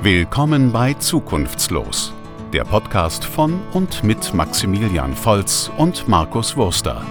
Willkommen 0.00 0.70
bei 0.70 0.94
Zukunftslos, 0.94 2.12
der 2.52 2.62
Podcast 2.62 3.24
von 3.24 3.60
und 3.72 4.04
mit 4.04 4.32
Maximilian 4.32 5.12
Volz 5.12 5.72
und 5.76 6.06
Markus 6.06 6.56
Wurster. 6.56 7.04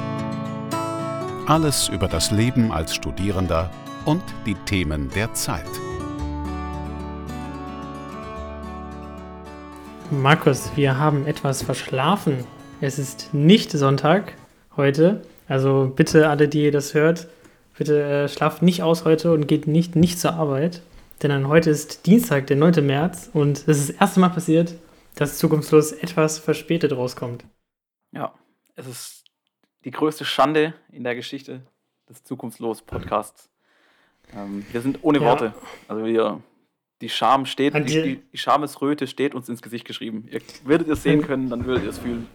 Alles 1.47 1.89
über 1.89 2.07
das 2.07 2.31
Leben 2.31 2.71
als 2.71 2.95
Studierender 2.95 3.70
und 4.05 4.23
die 4.45 4.55
Themen 4.55 5.09
der 5.13 5.34
Zeit. 5.34 5.68
Markus, 10.09 10.71
wir 10.77 10.97
haben 10.97 11.27
etwas 11.27 11.63
verschlafen. 11.63 12.45
Es 12.79 12.97
ist 12.99 13.33
nicht 13.33 13.69
Sonntag 13.71 14.35
heute. 14.77 15.23
Also 15.49 15.91
bitte 15.93 16.29
alle, 16.29 16.47
die 16.47 16.63
ihr 16.63 16.71
das 16.71 16.93
hört, 16.93 17.27
bitte 17.77 18.01
äh, 18.01 18.29
schlaft 18.29 18.61
nicht 18.61 18.81
aus 18.81 19.04
heute 19.04 19.33
und 19.33 19.45
geht 19.45 19.67
nicht, 19.67 19.97
nicht 19.97 20.22
zur 20.22 20.35
Arbeit. 20.35 20.81
Denn 21.21 21.30
dann 21.30 21.48
heute 21.48 21.70
ist 21.70 22.05
Dienstag, 22.05 22.48
der 22.48 22.57
9. 22.57 22.85
März 22.85 23.30
und 23.34 23.59
es 23.67 23.80
ist 23.80 23.89
das 23.89 23.95
erste 23.95 24.20
Mal 24.20 24.30
passiert, 24.30 24.76
dass 25.16 25.38
Zukunftslos 25.40 25.91
etwas 25.91 26.38
verspätet 26.38 26.93
rauskommt. 26.93 27.43
Ja, 28.12 28.34
es 28.76 28.88
ist 28.88 29.23
die 29.84 29.91
größte 29.91 30.26
Schande 30.26 30.73
in 30.91 31.03
der 31.03 31.16
Geschichte 31.16 31.62
des 32.07 32.23
Zukunftslos-Podcasts. 32.23 33.49
Ähm, 34.35 34.66
wir 34.71 34.81
sind 34.81 34.99
ohne 35.02 35.17
Ja. 35.20 35.26
Worte. 35.26 35.53
Also 35.88 36.05
wir, 36.05 36.41
die 37.02 37.09
Scham 37.09 37.45
steht, 37.45 37.73
An 37.73 37.85
die, 37.85 38.21
die 38.31 38.38
Schamesröte 38.38 39.07
steht 39.07 39.34
uns 39.34 39.49
ins 39.49 39.62
Gesicht 39.62 39.85
geschrieben. 39.85 40.27
Ihr 40.31 40.41
würdet 40.65 40.88
es 40.90 41.04
sehen 41.04 41.21
können, 41.23 41.49
dann 41.49 41.65
würdet 41.65 41.84
ihr 41.84 41.90
es 41.90 41.98
fühlen. 41.98 42.27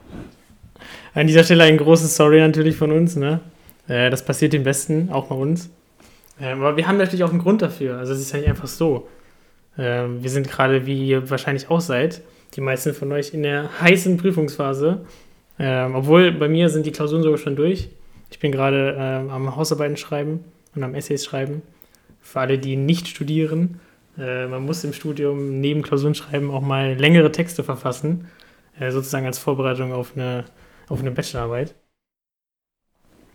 An 1.14 1.27
dieser 1.28 1.44
Stelle 1.44 1.64
ein 1.64 1.78
großes 1.78 2.16
Sorry 2.16 2.41
natürlich 2.41 2.77
von 2.77 2.91
uns. 2.91 3.14
Ne? 3.14 3.41
Äh, 3.86 4.10
das 4.10 4.24
passiert 4.24 4.52
dem 4.52 4.64
Besten, 4.64 5.10
auch 5.10 5.27
bei 5.28 5.34
uns. 5.36 5.70
Ähm, 6.41 6.60
aber 6.60 6.77
wir 6.77 6.86
haben 6.86 6.96
natürlich 6.96 7.24
auch 7.24 7.30
einen 7.30 7.38
Grund 7.38 7.62
dafür. 7.62 7.98
Also 7.98 8.12
es 8.12 8.20
ist 8.20 8.32
ja 8.32 8.38
nicht 8.38 8.48
einfach 8.48 8.68
so. 8.68 9.09
Ähm, 9.78 10.22
wir 10.22 10.30
sind 10.30 10.48
gerade, 10.48 10.86
wie 10.86 11.06
ihr 11.06 11.30
wahrscheinlich 11.30 11.70
auch 11.70 11.80
seid, 11.80 12.22
die 12.55 12.61
meisten 12.61 12.94
von 12.94 13.12
euch 13.12 13.33
in 13.33 13.42
der 13.42 13.80
heißen 13.80 14.16
Prüfungsphase. 14.16 15.05
Ähm, 15.58 15.94
obwohl 15.94 16.33
bei 16.33 16.48
mir 16.48 16.69
sind 16.69 16.86
die 16.86 16.92
Klausuren 16.92 17.22
sogar 17.22 17.38
schon 17.38 17.56
durch. 17.56 17.91
Ich 18.30 18.38
bin 18.38 18.53
gerade 18.53 18.97
ähm, 18.98 19.30
am 19.30 19.56
Hausarbeiten 19.56 19.97
schreiben 19.97 20.44
und 20.75 20.83
am 20.83 20.94
Essays 20.94 21.25
schreiben. 21.25 21.62
Für 22.20 22.41
alle, 22.41 22.58
die 22.58 22.77
nicht 22.77 23.08
studieren. 23.08 23.80
Äh, 24.19 24.47
man 24.47 24.64
muss 24.64 24.84
im 24.84 24.92
Studium 24.92 25.60
neben 25.60 25.83
Klausuren 25.83 26.14
schreiben 26.14 26.50
auch 26.50 26.62
mal 26.62 26.94
längere 26.94 27.33
Texte 27.33 27.62
verfassen. 27.64 28.28
Äh, 28.78 28.91
sozusagen 28.91 29.27
als 29.27 29.38
Vorbereitung 29.38 29.92
auf 29.92 30.12
eine, 30.14 30.44
auf 30.88 31.00
eine 31.00 31.10
Bachelorarbeit. 31.10 31.75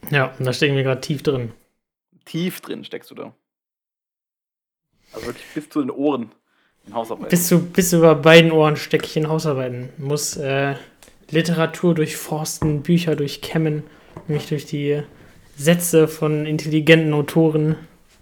Ja, 0.09 0.34
und 0.38 0.45
da 0.45 0.53
stecken 0.53 0.75
wir 0.75 0.84
gerade 0.84 1.02
tief 1.02 1.22
drin. 1.22 1.52
Tief 2.28 2.61
drin 2.61 2.83
steckst 2.83 3.09
du 3.11 3.16
da. 3.16 3.33
Also 5.14 5.28
wirklich 5.28 5.45
bis 5.56 5.70
zu 5.70 5.80
den 5.81 5.89
Ohren 5.92 6.31
in 6.86 6.94
Hausarbeit. 6.94 7.30
Bis, 7.30 7.47
zu, 7.47 7.59
bis 7.66 7.94
über 7.94 8.16
beiden 8.16 8.52
Ohren 8.52 8.75
stecke 8.75 9.06
ich 9.06 9.16
in 9.17 9.28
Hausarbeiten. 9.30 9.89
Muss 9.97 10.38
äh, 10.38 10.75
Literatur 11.31 11.95
durchforsten, 11.95 12.84
Bücher 12.84 13.16
durchkämmen, 13.16 13.84
mich 14.28 14.47
durch 14.47 14.66
die 14.66 15.02
Sätze 15.56 16.08
von 16.08 16.45
intelligenten 16.45 17.14
Autoren 17.14 17.75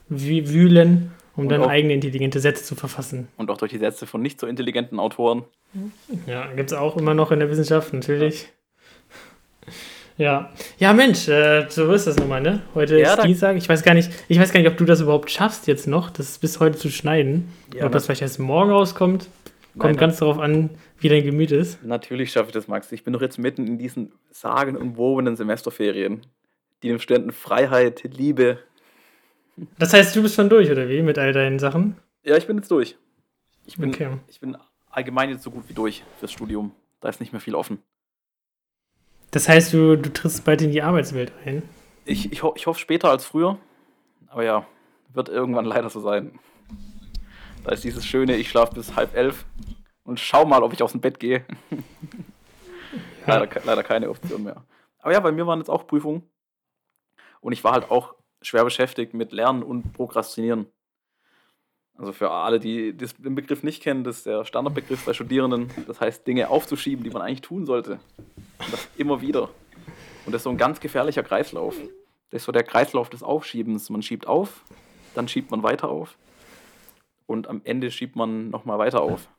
wü- 0.10 0.48
wühlen, 0.50 1.12
um 1.36 1.44
Und 1.44 1.50
dann 1.50 1.64
auch- 1.64 1.68
eigene 1.70 1.94
intelligente 1.94 2.40
Sätze 2.40 2.64
zu 2.64 2.76
verfassen. 2.76 3.28
Und 3.38 3.50
auch 3.52 3.58
durch 3.58 3.72
die 3.72 3.78
Sätze 3.80 4.06
von 4.08 4.22
nicht 4.22 4.40
so 4.40 4.48
intelligenten 4.48 5.00
Autoren. 5.00 5.44
Ja, 6.28 6.46
gibt 6.54 6.72
es 6.72 6.78
auch 6.78 6.96
immer 6.96 7.14
noch 7.14 7.32
in 7.32 7.40
der 7.40 7.50
Wissenschaft, 7.50 7.92
natürlich. 7.94 8.48
Ja, 10.18 10.50
ja 10.78 10.94
Mensch, 10.94 11.28
äh, 11.28 11.68
so 11.70 11.92
ist 11.92 12.08
das 12.08 12.16
nun 12.18 12.30
mal, 12.30 12.42
ne? 12.42 12.62
Heute 12.74 12.98
Ja, 12.98 13.16
ist 13.16 13.24
Dienstag. 13.24 13.58
Ich 13.58 13.68
weiß 13.68 13.84
gar 13.84 13.94
nicht, 13.94 14.10
ich 14.30 14.40
weiß 14.40 14.54
gar 14.54 14.62
nicht, 14.62 14.70
ob 14.70 14.78
du 14.78 14.86
das 14.86 15.02
überhaupt 15.02 15.30
schaffst 15.30 15.68
jetzt 15.68 15.88
noch, 15.88 16.10
das 16.10 16.40
bis 16.40 16.60
heute 16.60 16.78
zu 16.78 16.90
schneiden. 16.90 17.52
Ja, 17.74 17.86
ob 17.86 17.92
das 17.92 18.06
vielleicht 18.06 18.22
erst 18.22 18.40
morgen 18.40 18.72
rauskommt, 18.72 19.28
kommt 19.74 19.84
Nein, 19.84 19.98
ganz 19.98 20.20
darauf 20.20 20.40
an, 20.40 20.70
wie 21.00 21.10
dein 21.10 21.24
Gemüt 21.24 21.52
ist. 21.52 21.84
Natürlich 21.84 22.32
schaffe 22.32 22.48
ich 22.48 22.54
das, 22.54 22.70
Max. 22.70 22.92
Ich 22.94 23.04
bin 23.04 23.12
doch 23.12 23.22
jetzt 23.22 23.38
mitten 23.38 23.68
in 23.68 23.78
diesen 23.78 24.14
sagenumwobenen 24.32 25.36
Semesterferien, 25.36 26.22
die 26.82 26.88
den 26.88 27.00
Studenten 27.00 27.32
Freiheit, 27.34 28.04
Liebe. 28.04 28.60
Das 29.78 29.94
heißt, 29.94 30.16
du 30.16 30.22
bist 30.22 30.36
schon 30.36 30.48
durch, 30.50 30.72
oder 30.72 30.88
wie, 30.88 31.02
mit 31.02 31.18
all 31.18 31.34
deinen 31.34 31.60
Sachen? 31.60 31.98
Ja, 32.24 32.38
ich 32.38 32.48
bin 32.48 32.56
jetzt 32.58 32.72
durch. 32.72 32.96
Ich 33.66 33.78
bin, 33.78 33.90
Okay. 33.90 34.10
ich 34.28 34.40
bin 34.40 34.56
allgemein 34.90 35.30
jetzt 35.30 35.44
so 35.44 35.52
gut 35.52 35.64
wie 35.68 35.74
durch 35.74 36.04
fürs 36.20 36.32
Studium. 36.32 36.72
Da 37.02 37.10
ist 37.10 37.20
nicht 37.20 37.34
mehr 37.34 37.42
viel 37.42 37.56
offen. 37.56 37.80
Das 39.36 39.50
heißt, 39.50 39.74
du, 39.74 39.98
du 39.98 40.14
trittst 40.14 40.46
bald 40.46 40.62
in 40.62 40.72
die 40.72 40.82
Arbeitswelt 40.82 41.34
ein. 41.46 41.62
Ich, 42.06 42.32
ich, 42.32 42.42
ho 42.42 42.54
ich 42.56 42.68
hoffe 42.68 42.80
später 42.80 43.10
als 43.10 43.26
früher. 43.26 43.58
Aber 44.28 44.46
ja, 44.46 44.66
wird 45.14 45.28
irgendwann 45.28 45.66
leider 45.74 45.90
so 45.90 46.00
sein. 46.00 46.40
Da 47.66 47.72
ist 47.72 47.84
dieses 47.84 48.06
schöne, 48.06 48.38
ich 48.38 48.50
schlafe 48.50 48.76
bis 48.76 48.96
halb 48.96 49.14
elf 49.14 49.44
und 50.06 50.22
schau 50.22 50.46
mal, 50.46 50.64
ob 50.64 50.72
ich 50.72 50.82
aus 50.82 50.94
dem 50.94 51.02
Bett 51.02 51.20
gehe. 51.20 51.44
leider, 53.28 53.48
ke- 53.48 53.62
leider 53.66 53.84
keine 53.84 54.10
Option 54.10 54.44
mehr. 54.44 54.64
Aber 55.00 55.12
ja, 55.12 55.20
bei 55.20 55.34
mir 55.34 55.46
waren 55.46 55.60
jetzt 55.60 55.70
auch 55.70 55.86
Prüfungen. 55.86 56.24
Und 57.42 57.52
ich 57.52 57.62
war 57.66 57.74
halt 57.74 57.92
auch 57.92 58.16
schwer 58.42 58.64
beschäftigt 58.64 59.14
mit 59.14 59.34
Lernen 59.34 59.64
und 59.64 59.92
Prokrastinieren. 59.92 60.68
Also 61.98 62.12
für 62.12 62.30
alle, 62.30 62.60
die 62.60 62.94
den 62.94 63.36
Begriff 63.36 63.64
nicht 63.64 63.82
kennen, 63.82 64.04
das 64.04 64.18
ist 64.18 64.26
der 64.26 64.44
Standardbegriff 64.44 65.06
bei 65.06 65.14
Studierenden. 65.14 65.70
Das 65.88 66.02
heißt, 66.02 66.28
Dinge 66.28 66.50
aufzuschieben, 66.50 67.04
die 67.04 67.10
man 67.10 67.22
eigentlich 67.22 67.42
tun 67.42 67.66
sollte. 67.66 68.00
Und 68.60 68.74
das 68.74 68.88
immer 68.98 69.22
wieder. 69.22 69.50
Und 70.26 70.34
das 70.34 70.40
ist 70.40 70.44
so 70.44 70.50
ein 70.50 70.58
ganz 70.58 70.80
gefährlicher 70.80 71.24
Kreislauf. 71.24 71.76
Das 72.32 72.42
ist 72.42 72.46
so 72.46 72.52
der 72.52 72.64
Kreislauf 72.64 73.10
des 73.10 73.24
Aufschiebens. 73.24 73.90
Man 73.90 74.02
schiebt 74.02 74.28
auf, 74.28 74.64
dann 75.14 75.28
schiebt 75.28 75.52
man 75.52 75.64
weiter 75.64 75.90
auf 75.90 76.18
und 77.28 77.48
am 77.48 77.62
Ende 77.64 77.92
schiebt 77.92 78.16
man 78.16 78.50
nochmal 78.50 78.78
weiter 78.78 79.02
auf. 79.02 79.30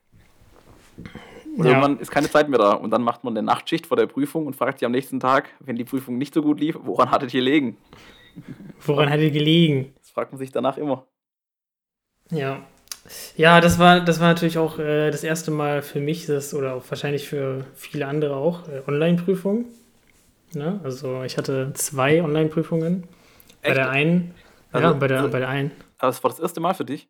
Und 0.97 1.65
Ja. 1.65 1.71
Irgendwann 1.71 1.99
ist 1.99 2.11
keine 2.11 2.29
Zeit 2.29 2.49
mehr 2.49 2.59
da 2.59 2.73
und 2.73 2.91
dann 2.91 3.01
macht 3.03 3.23
man 3.23 3.35
eine 3.37 3.45
Nachtschicht 3.45 3.87
vor 3.87 3.97
der 3.97 4.07
Prüfung 4.07 4.45
und 4.45 4.55
fragt 4.55 4.79
sich 4.79 4.85
am 4.85 4.91
nächsten 4.91 5.19
Tag, 5.19 5.49
wenn 5.59 5.75
die 5.75 5.83
Prüfung 5.83 6.17
nicht 6.17 6.33
so 6.33 6.41
gut 6.41 6.59
lief, 6.59 6.77
woran 6.81 7.11
hattet 7.11 7.33
ihr 7.33 7.41
gelegen? 7.41 7.77
Woran 8.85 9.09
hat 9.09 9.19
dir 9.19 9.31
gelegen? 9.31 9.93
Das 9.99 10.11
fragt 10.11 10.31
man 10.31 10.39
sich 10.39 10.51
danach 10.51 10.77
immer. 10.77 11.05
Ja. 12.31 12.61
Ja, 13.37 13.61
das 13.61 13.79
war, 13.79 14.01
das 14.01 14.19
war 14.19 14.27
natürlich 14.27 14.57
auch 14.57 14.79
äh, 14.79 15.11
das 15.11 15.23
erste 15.23 15.49
Mal 15.49 15.81
für 15.81 16.01
mich, 16.01 16.25
das, 16.25 16.53
oder 16.53 16.73
auch 16.73 16.83
wahrscheinlich 16.89 17.27
für 17.27 17.63
viele 17.73 18.05
andere 18.05 18.35
auch, 18.35 18.67
äh, 18.67 18.81
Online-Prüfung. 18.85 19.65
Ne? 20.53 20.79
Also 20.83 21.23
ich 21.23 21.37
hatte 21.37 21.71
zwei 21.73 22.21
Online-Prüfungen. 22.21 23.03
Bei 23.63 23.73
der 23.73 23.89
einen, 23.89 24.33
Also- 24.71 24.87
ja, 24.87 24.93
bei 24.93 25.07
der, 25.07 25.17
also- 25.19 25.29
bei 25.31 25.39
der 25.39 25.49
einen. 25.49 25.71
Aber 25.99 26.07
das 26.11 26.21
war 26.23 26.29
das 26.31 26.39
erste 26.39 26.59
Mal 26.59 26.73
für 26.73 26.85
dich? 26.85 27.07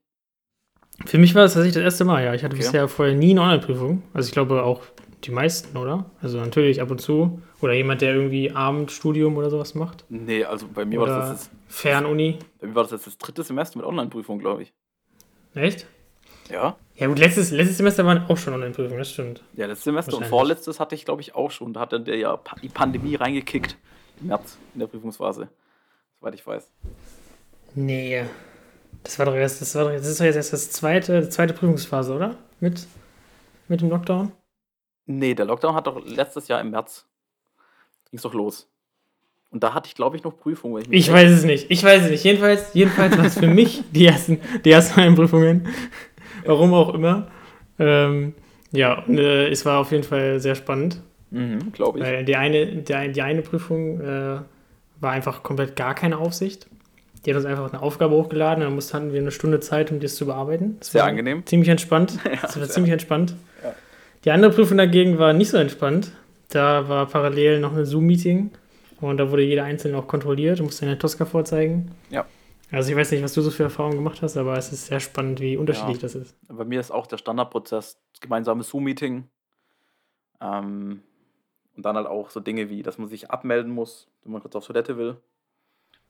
Für 1.06 1.18
mich 1.18 1.34
war 1.36 1.44
das 1.44 1.54
tatsächlich 1.54 1.76
das 1.76 1.84
erste 1.84 2.06
Mal, 2.06 2.24
ja. 2.24 2.34
Ich 2.34 2.44
hatte 2.44 2.56
Okay. 2.56 2.64
bisher 2.64 2.88
vorher 2.88 3.16
nie 3.16 3.32
eine 3.32 3.42
Online-Prüfung. 3.42 4.04
Also 4.14 4.28
ich 4.28 4.34
glaube 4.34 4.64
auch 4.64 4.82
die 5.24 5.32
meisten, 5.32 5.76
oder? 5.78 6.06
Also 6.22 6.40
natürlich 6.40 6.80
ab 6.82 6.92
und 6.92 7.02
zu. 7.02 7.42
Oder 7.62 7.74
jemand, 7.74 8.02
der 8.02 8.14
irgendwie 8.14 8.52
Abendstudium 8.52 9.36
oder 9.38 9.50
sowas 9.50 9.74
macht. 9.74 10.06
Nee, 10.10 10.44
also 10.46 10.68
bei 10.72 10.86
mir, 10.86 11.00
war 11.00 11.06
Oder 11.08 11.18
das, 11.20 11.30
jetzt, 11.32 11.52
Fernuni. 11.68 12.38
bei 12.62 12.68
mir 12.68 12.76
war 12.76 12.84
das 12.84 12.92
jetzt 12.92 13.08
das 13.08 13.18
dritte 13.18 13.42
Semester 13.44 13.78
mit 13.80 13.86
Online-Prüfung, 13.88 14.38
glaube 14.40 14.62
ich. 14.64 14.74
Echt? 15.56 15.88
Ja? 16.50 16.78
Ja 16.96 17.08
gut, 17.08 17.20
letztes, 17.20 17.52
letztes 17.52 17.78
Semester 17.78 18.06
waren 18.06 18.26
auch 18.28 18.38
schon 18.38 18.54
Online-Prüfungen, 18.54 18.98
das 18.98 19.12
stimmt. 19.12 19.44
Ja, 19.54 19.68
letztes 19.68 19.84
Semester 19.84 20.18
und 20.18 20.26
vorletztes 20.26 20.80
hatte 20.80 20.96
ich, 20.96 21.06
glaube 21.06 21.22
ich, 21.22 21.36
auch 21.36 21.52
schon. 21.52 21.74
Da 21.74 21.82
hat 21.82 21.94
dann 21.94 22.06
der 22.06 22.18
ja 22.18 22.40
die 22.64 22.70
Pandemie 22.70 23.16
reingekickt. 23.16 23.78
Im 24.20 24.28
März 24.28 24.58
in 24.74 24.80
der 24.80 24.88
Prüfungsphase. 24.88 25.48
Soweit 26.20 26.34
ich 26.34 26.46
weiß. 26.46 26.72
Nee. 27.76 28.26
Das 29.04 29.20
war 29.20 29.28
doch 29.28 29.36
erst, 29.36 29.62
das 29.62 29.76
war 29.76 29.86
doch, 29.86 29.92
das 29.92 30.08
ist 30.08 30.20
doch 30.20 30.26
jetzt 30.26 30.36
erst 30.36 30.54
das 30.54 30.72
zweite, 30.72 31.30
zweite 31.30 31.54
Prüfungsphase, 31.54 32.14
oder? 32.14 32.36
Mit, 32.60 32.88
mit 33.68 33.82
dem 33.82 33.90
Lockdown? 33.90 34.32
Nee, 35.06 35.36
der 35.36 35.46
Lockdown 35.46 35.76
hat 35.76 35.86
doch 35.86 36.04
letztes 36.04 36.48
Jahr 36.48 36.60
im 36.62 36.72
März. 36.72 37.06
Ging 38.10 38.18
es 38.18 38.24
doch 38.24 38.34
los. 38.34 38.70
Und 39.50 39.64
da 39.64 39.74
hatte 39.74 39.88
ich, 39.88 39.96
glaube 39.96 40.18
ich, 40.18 40.24
noch 40.24 40.38
Prüfungen. 40.38 40.84
Ich 40.92 41.10
recht- 41.10 41.14
weiß 41.14 41.32
es 41.32 41.44
nicht. 41.46 41.68
Ich 41.70 41.84
weiß 41.84 42.04
es 42.06 42.10
nicht. 42.12 42.24
Jedenfalls, 42.24 42.74
jedenfalls 42.74 43.18
war 43.18 43.26
es 43.26 43.40
für 43.40 43.48
mich 43.48 43.82
die 43.92 44.06
ersten, 44.06 44.40
die 44.66 44.72
ersten 44.72 45.00
Einprüfungen. 45.00 45.68
Warum 46.46 46.74
auch 46.74 46.94
immer. 46.94 47.28
Ähm, 47.80 48.34
ja, 48.72 49.04
und, 49.04 49.18
äh, 49.18 49.48
es 49.50 49.66
war 49.66 49.80
auf 49.80 49.92
jeden 49.92 50.04
Fall 50.04 50.40
sehr 50.40 50.56
spannend. 50.56 51.02
Mhm, 51.32 51.72
glaube 51.72 52.00
ich. 52.00 52.06
Weil 52.06 52.26
die 52.26 52.36
eine, 52.36 52.66
die, 52.68 53.12
die 53.14 53.22
eine 53.22 53.42
Prüfung 53.42 54.02
äh, 54.02 54.40
war 55.00 55.12
einfach 55.12 55.44
komplett 55.44 55.76
gar 55.76 55.94
keine 55.96 56.18
Aufsicht. 56.18 56.68
Die 57.26 57.32
hat 57.32 57.38
uns 57.38 57.46
einfach 57.46 57.72
eine 57.74 57.82
Aufgabe 57.82 58.16
hochgeladen, 58.16 58.64
dann 58.64 58.74
mussten, 58.76 58.94
hatten 58.96 59.14
wir 59.14 59.20
eine 59.20 59.32
Stunde 59.32 59.60
Zeit, 59.60 59.92
um 59.92 60.00
das 60.00 60.16
zu 60.16 60.26
bearbeiten. 60.26 60.78
Das 60.80 60.92
Sehr 60.92 61.02
war 61.02 61.10
angenehm. 61.10 61.46
Ziemlich 61.46 61.70
entspannt. 61.70 62.20
Ja, 62.26 62.40
Das 62.42 62.60
war 62.60 62.68
ziemlich 62.68 62.92
entspannt. 62.94 63.36
Ja. 63.64 63.74
Die 64.26 64.32
andere 64.32 64.52
Prüfung 64.52 64.78
dagegen 64.78 65.18
war 65.18 65.34
nicht 65.34 65.50
so 65.50 65.58
entspannt. 65.58 66.12
Da 66.50 66.88
war 66.88 67.06
parallel 67.08 67.60
noch 67.60 67.76
ein 67.76 67.86
Zoom-Meeting 67.86 68.52
und 69.02 69.18
da 69.18 69.30
wurde 69.32 69.44
jeder 69.44 69.64
Einzelne 69.64 69.98
auch 69.98 70.08
kontrolliert, 70.08 70.60
du 70.60 70.64
musst 70.64 70.82
deine 70.82 70.98
Tosca 70.98 71.26
vorzeigen. 71.26 71.92
Ja. 72.10 72.26
Also 72.72 72.92
ich 72.92 72.98
weiß 72.98 73.12
nicht, 73.12 73.24
was 73.24 73.34
du 73.34 73.42
so 73.42 73.50
für 73.52 73.64
Erfahrungen 73.64 73.96
gemacht 73.96 74.22
hast, 74.22 74.36
aber 74.36 74.58
es 74.58 74.74
ist 74.74 74.88
sehr 74.88 75.00
spannend, 75.00 75.40
wie 75.40 75.56
unterschiedlich 75.56 75.98
Ja. 75.98 76.02
das 76.02 76.16
ist. 76.16 76.36
Bei 76.48 76.66
mir 76.66 76.80
ist 76.80 76.92
auch 76.92 77.08
der 77.08 77.18
Standardprozess 77.18 78.02
gemeinsames 78.20 78.70
Zoom-Meeting. 78.70 79.30
Ähm, 80.42 81.02
und 81.76 81.86
dann 81.86 81.96
halt 81.96 82.08
auch 82.08 82.30
so 82.30 82.40
Dinge 82.40 82.70
wie, 82.70 82.84
dass 82.84 82.98
man 82.98 83.08
sich 83.08 83.30
abmelden 83.32 83.72
muss, 83.72 84.10
wenn 84.24 84.34
man 84.34 84.42
kurz 84.42 84.56
auf 84.56 84.66
Toilette 84.66 84.98
will. 84.98 85.18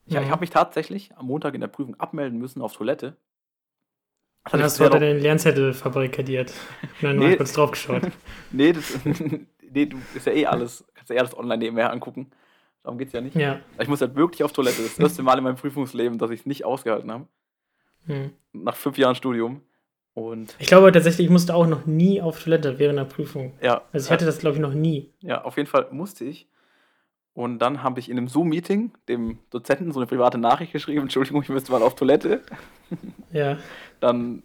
Ich, 0.06 0.14
Ja. 0.14 0.22
ich 0.22 0.30
habe 0.30 0.40
mich 0.40 0.50
tatsächlich 0.50 1.16
am 1.18 1.28
Montag 1.28 1.54
in 1.54 1.62
der 1.62 1.68
Prüfung 1.68 2.00
abmelden 2.00 2.40
müssen 2.40 2.62
auf 2.62 2.74
Toilette. 2.74 3.18
Dann 4.50 4.64
hast 4.64 4.80
du 4.80 4.86
heute 4.86 5.00
den 5.00 5.20
Lernzettel 5.20 5.74
verbarrikadiert 5.74 6.54
und 6.82 7.04
dann 7.04 7.18
nee. 7.18 7.30
mal 7.30 7.38
kurz 7.38 7.52
draufgeschaut. 7.52 8.04
nee, 8.52 8.72
das, 8.72 8.98
nee, 9.70 9.86
du 9.86 9.98
ist 10.16 10.26
ja 10.26 10.32
eh 10.32 10.46
alles, 10.46 10.86
kannst 10.96 11.10
ja 11.10 11.18
eh 11.18 11.20
alles 11.20 11.38
online 11.38 11.58
nebenher 11.58 11.92
angucken. 11.92 12.32
Darum 12.88 12.98
geht 12.98 13.08
es 13.08 13.14
ja 13.14 13.20
nicht. 13.20 13.36
Ja. 13.36 13.60
Ich 13.82 13.90
muss 13.90 14.00
halt 14.00 14.16
wirklich 14.16 14.46
auf 14.46 14.54
Toilette. 14.54 14.78
Das, 14.78 14.86
ist 14.86 14.98
das 14.98 15.10
erste 15.10 15.22
Mal 15.22 15.38
in 15.38 15.44
meinem 15.44 15.58
Prüfungsleben, 15.58 16.18
dass 16.18 16.32
ich 16.32 16.40
es 16.40 16.46
nicht 16.46 16.64
ausgehalten 16.64 17.12
habe. 17.12 17.28
Hm. 18.06 18.32
Nach 18.54 18.78
fünf 18.78 18.98
Jahren 18.98 19.14
Studium. 19.14 19.60
Und 20.14 20.56
ich 20.58 20.68
glaube 20.68 20.90
tatsächlich, 20.94 21.26
ich 21.26 21.30
musste 21.30 21.54
auch 21.54 21.68
noch 21.68 21.86
nie 21.86 22.22
auf 22.22 22.42
Toilette 22.42 22.80
während 22.80 22.98
der 22.98 23.04
Prüfung. 23.04 23.52
Ja. 23.62 23.82
Also 23.92 24.06
ich 24.06 24.12
hatte 24.12 24.24
das, 24.24 24.40
glaube 24.40 24.56
ich, 24.56 24.62
noch 24.62 24.74
nie. 24.74 25.12
Ja, 25.20 25.44
auf 25.44 25.58
jeden 25.58 25.68
Fall 25.68 25.90
musste 25.92 26.24
ich. 26.24 26.48
Und 27.34 27.60
dann 27.60 27.84
habe 27.84 28.00
ich 28.00 28.10
in 28.10 28.18
einem 28.18 28.30
Zoom-Meeting 28.30 28.94
dem 29.10 29.40
Dozenten 29.50 29.92
so 29.92 30.00
eine 30.00 30.08
private 30.08 30.38
Nachricht 30.38 30.72
geschrieben, 30.72 31.02
Entschuldigung, 31.02 31.44
ich 31.44 31.50
müsste 31.50 31.74
mal 31.74 31.84
auf 31.84 31.96
Toilette. 31.96 32.42
Ja. 33.34 33.58
Dann, 34.00 34.44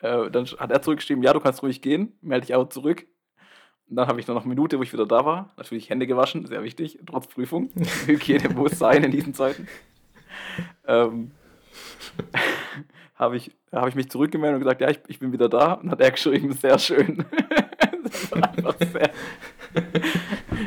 äh, 0.00 0.30
dann 0.30 0.44
hat 0.44 0.70
er 0.70 0.82
zurückgeschrieben, 0.82 1.22
ja, 1.24 1.32
du 1.32 1.40
kannst 1.40 1.62
ruhig 1.62 1.80
gehen, 1.80 2.18
melde 2.20 2.44
dich 2.44 2.54
auch 2.54 2.68
zurück. 2.68 3.06
Dann 3.88 4.06
habe 4.06 4.18
ich 4.18 4.26
noch 4.26 4.36
eine 4.36 4.48
Minute, 4.48 4.78
wo 4.78 4.82
ich 4.82 4.92
wieder 4.92 5.06
da 5.06 5.24
war. 5.24 5.52
Natürlich 5.56 5.90
Hände 5.90 6.06
gewaschen, 6.06 6.46
sehr 6.46 6.62
wichtig, 6.62 6.98
trotz 7.06 7.26
Prüfung. 7.26 7.70
Hygiene 8.06 8.48
muss 8.50 8.78
sein 8.78 9.04
in 9.04 9.10
diesen 9.10 9.34
Zeiten. 9.34 9.68
Ähm, 10.86 11.30
habe 13.14 13.36
ich, 13.36 13.52
hab 13.70 13.88
ich 13.88 13.94
mich 13.94 14.10
zurückgemeldet 14.10 14.56
und 14.56 14.62
gesagt, 14.62 14.80
ja, 14.80 14.90
ich, 14.90 15.00
ich 15.08 15.18
bin 15.18 15.32
wieder 15.32 15.48
da. 15.48 15.74
Und 15.74 15.90
hat 15.90 16.00
er 16.00 16.10
geschrieben, 16.10 16.52
sehr 16.52 16.78
schön. 16.78 17.24
war 18.30 18.74
sehr. 18.80 19.10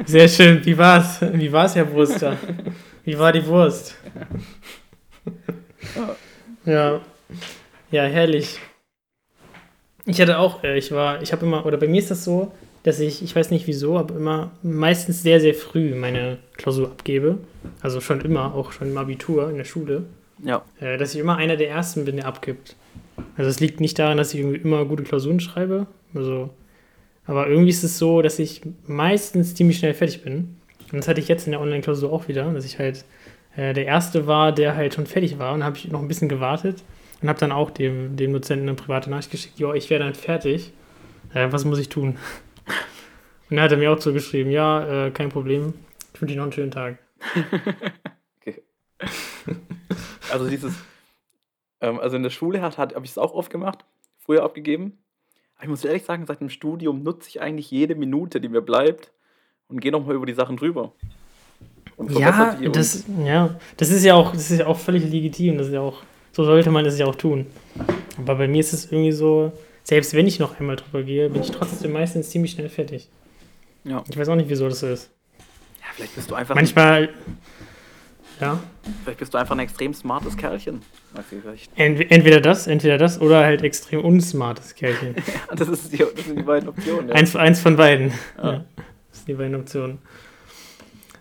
Sehr 0.06 0.28
schön. 0.28 0.66
Wie 0.66 0.78
war's? 0.78 1.22
Wie 1.22 1.52
war's, 1.52 1.76
Herr 1.76 1.92
Wurster? 1.92 2.38
Wie 3.04 3.18
war 3.18 3.32
die 3.32 3.46
Wurst? 3.46 3.98
Ja. 6.66 7.02
Ja, 7.90 8.04
herrlich. 8.04 8.60
Ich 10.06 10.20
hatte 10.22 10.38
auch, 10.38 10.64
äh, 10.64 10.78
ich 10.78 10.92
war, 10.92 11.22
ich 11.22 11.32
habe 11.32 11.46
immer, 11.46 11.66
oder 11.66 11.78
bei 11.78 11.88
mir 11.88 12.00
ist 12.00 12.12
das 12.12 12.24
so, 12.24 12.52
dass 12.88 13.02
ich, 13.02 13.22
ich 13.22 13.36
weiß 13.36 13.52
nicht 13.52 13.68
wieso, 13.68 13.98
aber 13.98 14.16
immer 14.16 14.52
meistens 14.64 15.22
sehr, 15.22 15.42
sehr 15.42 15.54
früh 15.54 15.94
meine 15.94 16.38
Klausur 16.56 16.88
abgebe. 16.88 17.38
Also 17.82 18.00
schon 18.00 18.22
immer, 18.22 18.56
auch 18.56 18.72
schon 18.72 18.88
im 18.88 18.98
Abitur 18.98 19.50
in 19.50 19.58
der 19.58 19.66
Schule. 19.66 20.06
Ja. 20.42 20.64
Äh, 20.80 20.98
dass 20.98 21.14
ich 21.14 21.20
immer 21.20 21.36
einer 21.36 21.58
der 21.58 21.70
Ersten 21.70 22.06
bin, 22.06 22.16
der 22.16 22.28
abgibt. 22.28 22.78
Also 23.36 23.50
es 23.50 23.60
liegt 23.60 23.82
nicht 23.82 24.00
daran, 24.00 24.16
dass 24.16 24.34
ich 24.34 24.40
irgendwie 24.40 24.60
immer 24.60 24.86
gute 24.86 25.04
Klausuren 25.04 25.42
schreibe. 25.42 25.88
Also, 26.16 26.50
aber 27.26 27.50
irgendwie 27.50 27.72
ist 27.72 27.84
es 27.84 27.98
so, 27.98 28.22
dass 28.22 28.40
ich 28.40 28.62
meistens 28.86 29.54
ziemlich 29.54 29.80
schnell 29.80 29.94
fertig 29.94 30.24
bin. 30.24 30.56
Und 30.90 31.00
das 31.00 31.10
hatte 31.10 31.20
ich 31.20 31.28
jetzt 31.28 31.46
in 31.46 31.52
der 31.52 31.60
Online-Klausur 31.60 32.14
auch 32.14 32.30
wieder, 32.30 32.50
dass 32.54 32.64
ich 32.64 32.80
halt 32.80 33.04
äh, 33.58 33.74
der 33.74 33.86
Erste 33.86 34.28
war, 34.28 34.54
der 34.54 34.78
halt 34.78 34.94
schon 34.94 35.08
fertig 35.08 35.40
war. 35.40 35.54
Und 35.54 35.66
habe 35.66 35.76
ich 35.76 35.92
noch 35.92 36.02
ein 36.02 36.08
bisschen 36.08 36.30
gewartet 36.30 36.84
und 37.22 37.28
habe 37.28 37.38
dann 37.38 37.52
auch 37.52 37.70
dem, 37.70 38.16
dem 38.16 38.32
Dozenten 38.32 38.70
eine 38.70 38.78
private 38.78 39.10
Nachricht 39.10 39.32
geschickt, 39.32 39.60
ja, 39.60 39.74
ich 39.74 39.90
wäre 39.90 40.06
dann 40.06 40.14
fertig. 40.14 40.72
Äh, 41.34 41.52
was 41.52 41.66
muss 41.66 41.80
ich 41.80 41.90
tun? 41.90 42.18
Und 43.50 43.56
dann 43.56 43.62
hat 43.62 43.72
er 43.72 43.78
mir 43.78 43.92
auch 43.92 44.00
zugeschrieben, 44.00 44.52
ja, 44.52 45.08
äh, 45.08 45.12
kein 45.12 45.30
Problem. 45.30 45.74
Ich 46.14 46.22
wünsche 46.22 46.34
dir 46.34 46.38
noch 46.38 46.46
einen 46.46 46.54
schönen 46.54 46.72
Tag. 46.72 46.98
okay. 48.42 48.62
Also 50.32 50.50
dieses, 50.50 50.74
ähm, 51.82 52.00
also 52.00 52.18
in 52.18 52.24
der 52.24 52.30
Schule 52.30 52.62
hat, 52.62 52.78
hat, 52.78 52.96
habe 52.96 53.06
ich 53.06 53.12
es 53.12 53.18
auch 53.18 53.34
oft 53.34 53.50
gemacht, 53.50 53.86
früher 54.20 54.44
abgegeben. 54.44 54.98
Aber 55.56 55.64
ich 55.64 55.70
muss 55.70 55.86
ehrlich 55.86 56.04
sagen, 56.04 56.26
seit 56.26 56.42
dem 56.42 56.50
Studium 56.50 57.04
nutze 57.04 57.30
ich 57.30 57.42
eigentlich 57.42 57.72
jede 57.72 57.96
Minute, 57.96 58.42
die 58.42 58.50
mir 58.50 58.62
bleibt 58.62 59.12
und 59.68 59.80
gehe 59.80 59.92
nochmal 59.92 60.16
über 60.16 60.26
die 60.26 60.34
Sachen 60.34 60.58
drüber. 60.58 60.94
ja, 62.10 62.58
das, 62.72 63.06
ja, 63.24 63.56
das 63.78 63.90
ist 63.90 64.04
ja 64.04 64.16
auch, 64.16 64.34
das 64.34 64.52
ist 64.52 64.60
ja 64.60 64.68
auch 64.68 64.78
völlig 64.78 65.10
legitim. 65.10 65.58
Das 65.58 65.68
ist 65.68 65.74
ja 65.74 65.82
auch, 65.82 66.04
so 66.32 66.44
sollte 66.44 66.70
man 66.70 66.86
es 66.86 67.00
ja 67.00 67.06
auch 67.06 67.16
tun. 67.16 67.48
Aber 68.18 68.36
bei 68.36 68.48
mir 68.48 68.60
ist 68.60 68.74
es 68.74 68.92
irgendwie 68.92 69.12
so, 69.12 69.52
selbst 69.88 70.14
wenn 70.14 70.28
ich 70.28 70.38
noch 70.38 70.60
einmal 70.60 70.76
drüber 70.76 71.02
gehe, 71.02 71.30
bin 71.30 71.42
ich 71.42 71.52
trotzdem 71.52 71.94
meistens 71.94 72.30
ziemlich 72.30 72.52
schnell 72.52 72.68
fertig. 72.68 73.08
Ja. 73.86 74.04
Ich 74.10 74.18
weiß 74.18 74.28
auch 74.28 74.36
nicht, 74.36 74.50
wieso 74.50 74.68
das 74.68 74.82
so 74.82 74.88
ist. 74.88 75.10
Ja, 75.80 75.86
vielleicht 75.96 76.14
bist 76.14 76.30
du 76.30 76.36
einfach. 76.36 76.56
Manchmal. 76.56 77.10
Ja. 78.42 78.60
Vielleicht 79.04 79.20
bist 79.20 79.34
du 79.34 79.38
einfach 79.38 79.56
ein 79.56 79.60
extrem 79.60 79.94
smartes 79.94 80.36
Kerlchen. 80.36 80.82
entweder 81.78 82.42
das, 82.42 82.68
entweder 82.68 82.98
das 82.98 83.22
oder 83.22 83.46
halt 83.46 83.64
extrem 83.64 84.02
unsmartes 84.04 84.76
Kerlchen. 84.76 85.16
ja, 85.50 85.56
das, 85.56 85.70
ist 85.70 85.94
die, 85.94 85.98
das 85.98 86.26
sind 86.26 86.38
die 86.38 86.44
beiden 86.44 86.68
Optionen. 86.68 87.08
Ja. 87.08 87.16
Eins, 87.16 87.36
eins 87.38 87.62
von 87.62 87.78
beiden. 87.78 88.12
Ja. 88.38 88.52
ja. 88.52 88.66
Das 89.10 89.20
sind 89.20 89.30
die 89.30 89.34
beiden 89.36 89.56
Optionen. 89.56 90.00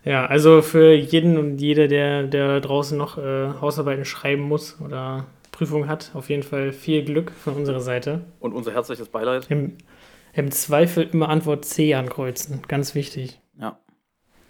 Ja, 0.05 0.27
also 0.27 0.61
für 0.61 0.93
jeden 0.93 1.39
und 1.39 1.59
jede, 1.59 1.87
der, 1.87 2.25
der 2.25 2.61
draußen 2.61 2.99
noch 2.99 3.17
äh, 3.17 3.49
Hausarbeiten 3.61 4.05
schreiben 4.05 4.43
muss 4.43 4.81
oder 4.81 5.27
Prüfung 5.57 5.89
hat, 5.89 6.11
auf 6.13 6.29
jeden 6.29 6.43
Fall 6.43 6.71
viel 6.71 7.03
Glück 7.03 7.31
von 7.31 7.55
unserer 7.55 7.81
Seite. 7.81 8.27
Und 8.41 8.53
unser 8.53 8.75
herzliches 8.75 9.09
Beileid. 9.09 9.51
Im, 9.51 9.79
im 10.35 10.51
Zweifel 10.51 11.09
immer 11.11 11.31
Antwort 11.31 11.65
C 11.65 11.95
ankreuzen. 11.95 12.61
Ganz 12.69 12.95
wichtig. 12.95 13.41
Ja. 13.59 13.81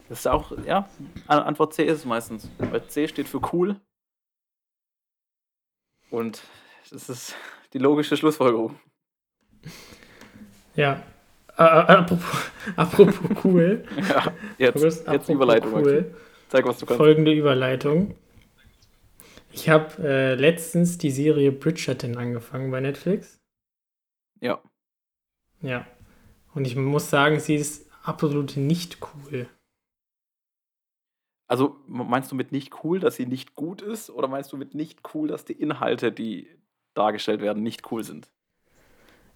Das 0.08 0.18
ist 0.18 0.26
auch, 0.26 0.50
ja, 0.66 0.88
Antwort 1.28 1.74
C 1.74 1.84
ist 1.84 1.98
es 1.98 2.04
meistens. 2.06 2.50
Weil 2.58 2.84
C 2.88 3.06
steht 3.06 3.28
für 3.28 3.40
cool. 3.52 3.76
Und 6.10 6.42
das 6.90 7.08
ist 7.08 7.36
die 7.72 7.78
logische 7.78 8.16
Schlussfolgerung. 8.16 8.74
Ja. 10.74 11.04
Äh, 11.56 11.62
apropos, 11.62 12.50
apropos 12.76 13.44
cool. 13.44 13.84
ja, 14.08 14.32
jetzt, 14.58 14.82
jetzt 14.82 15.06
apropos 15.06 15.28
Überleitung. 15.28 15.72
Cool. 15.72 16.14
Zeig, 16.48 16.66
was 16.66 16.78
du 16.78 16.86
kannst. 16.86 16.98
Folgende 16.98 17.32
Überleitung. 17.32 18.16
Ich 19.56 19.70
habe 19.70 20.06
äh, 20.06 20.34
letztens 20.34 20.98
die 20.98 21.10
Serie 21.10 21.50
Bridgerton 21.50 22.18
angefangen 22.18 22.70
bei 22.70 22.78
Netflix. 22.78 23.40
Ja. 24.38 24.60
Ja. 25.62 25.86
Und 26.54 26.66
ich 26.66 26.76
muss 26.76 27.08
sagen, 27.08 27.40
sie 27.40 27.54
ist 27.54 27.90
absolut 28.02 28.58
nicht 28.58 28.98
cool. 29.00 29.48
Also 31.48 31.76
meinst 31.86 32.30
du 32.30 32.36
mit 32.36 32.52
nicht 32.52 32.84
cool, 32.84 33.00
dass 33.00 33.16
sie 33.16 33.24
nicht 33.24 33.54
gut 33.54 33.80
ist? 33.80 34.10
Oder 34.10 34.28
meinst 34.28 34.52
du 34.52 34.58
mit 34.58 34.74
nicht 34.74 35.00
cool, 35.14 35.28
dass 35.28 35.46
die 35.46 35.54
Inhalte, 35.54 36.12
die 36.12 36.50
dargestellt 36.92 37.40
werden, 37.40 37.62
nicht 37.62 37.90
cool 37.90 38.04
sind? 38.04 38.28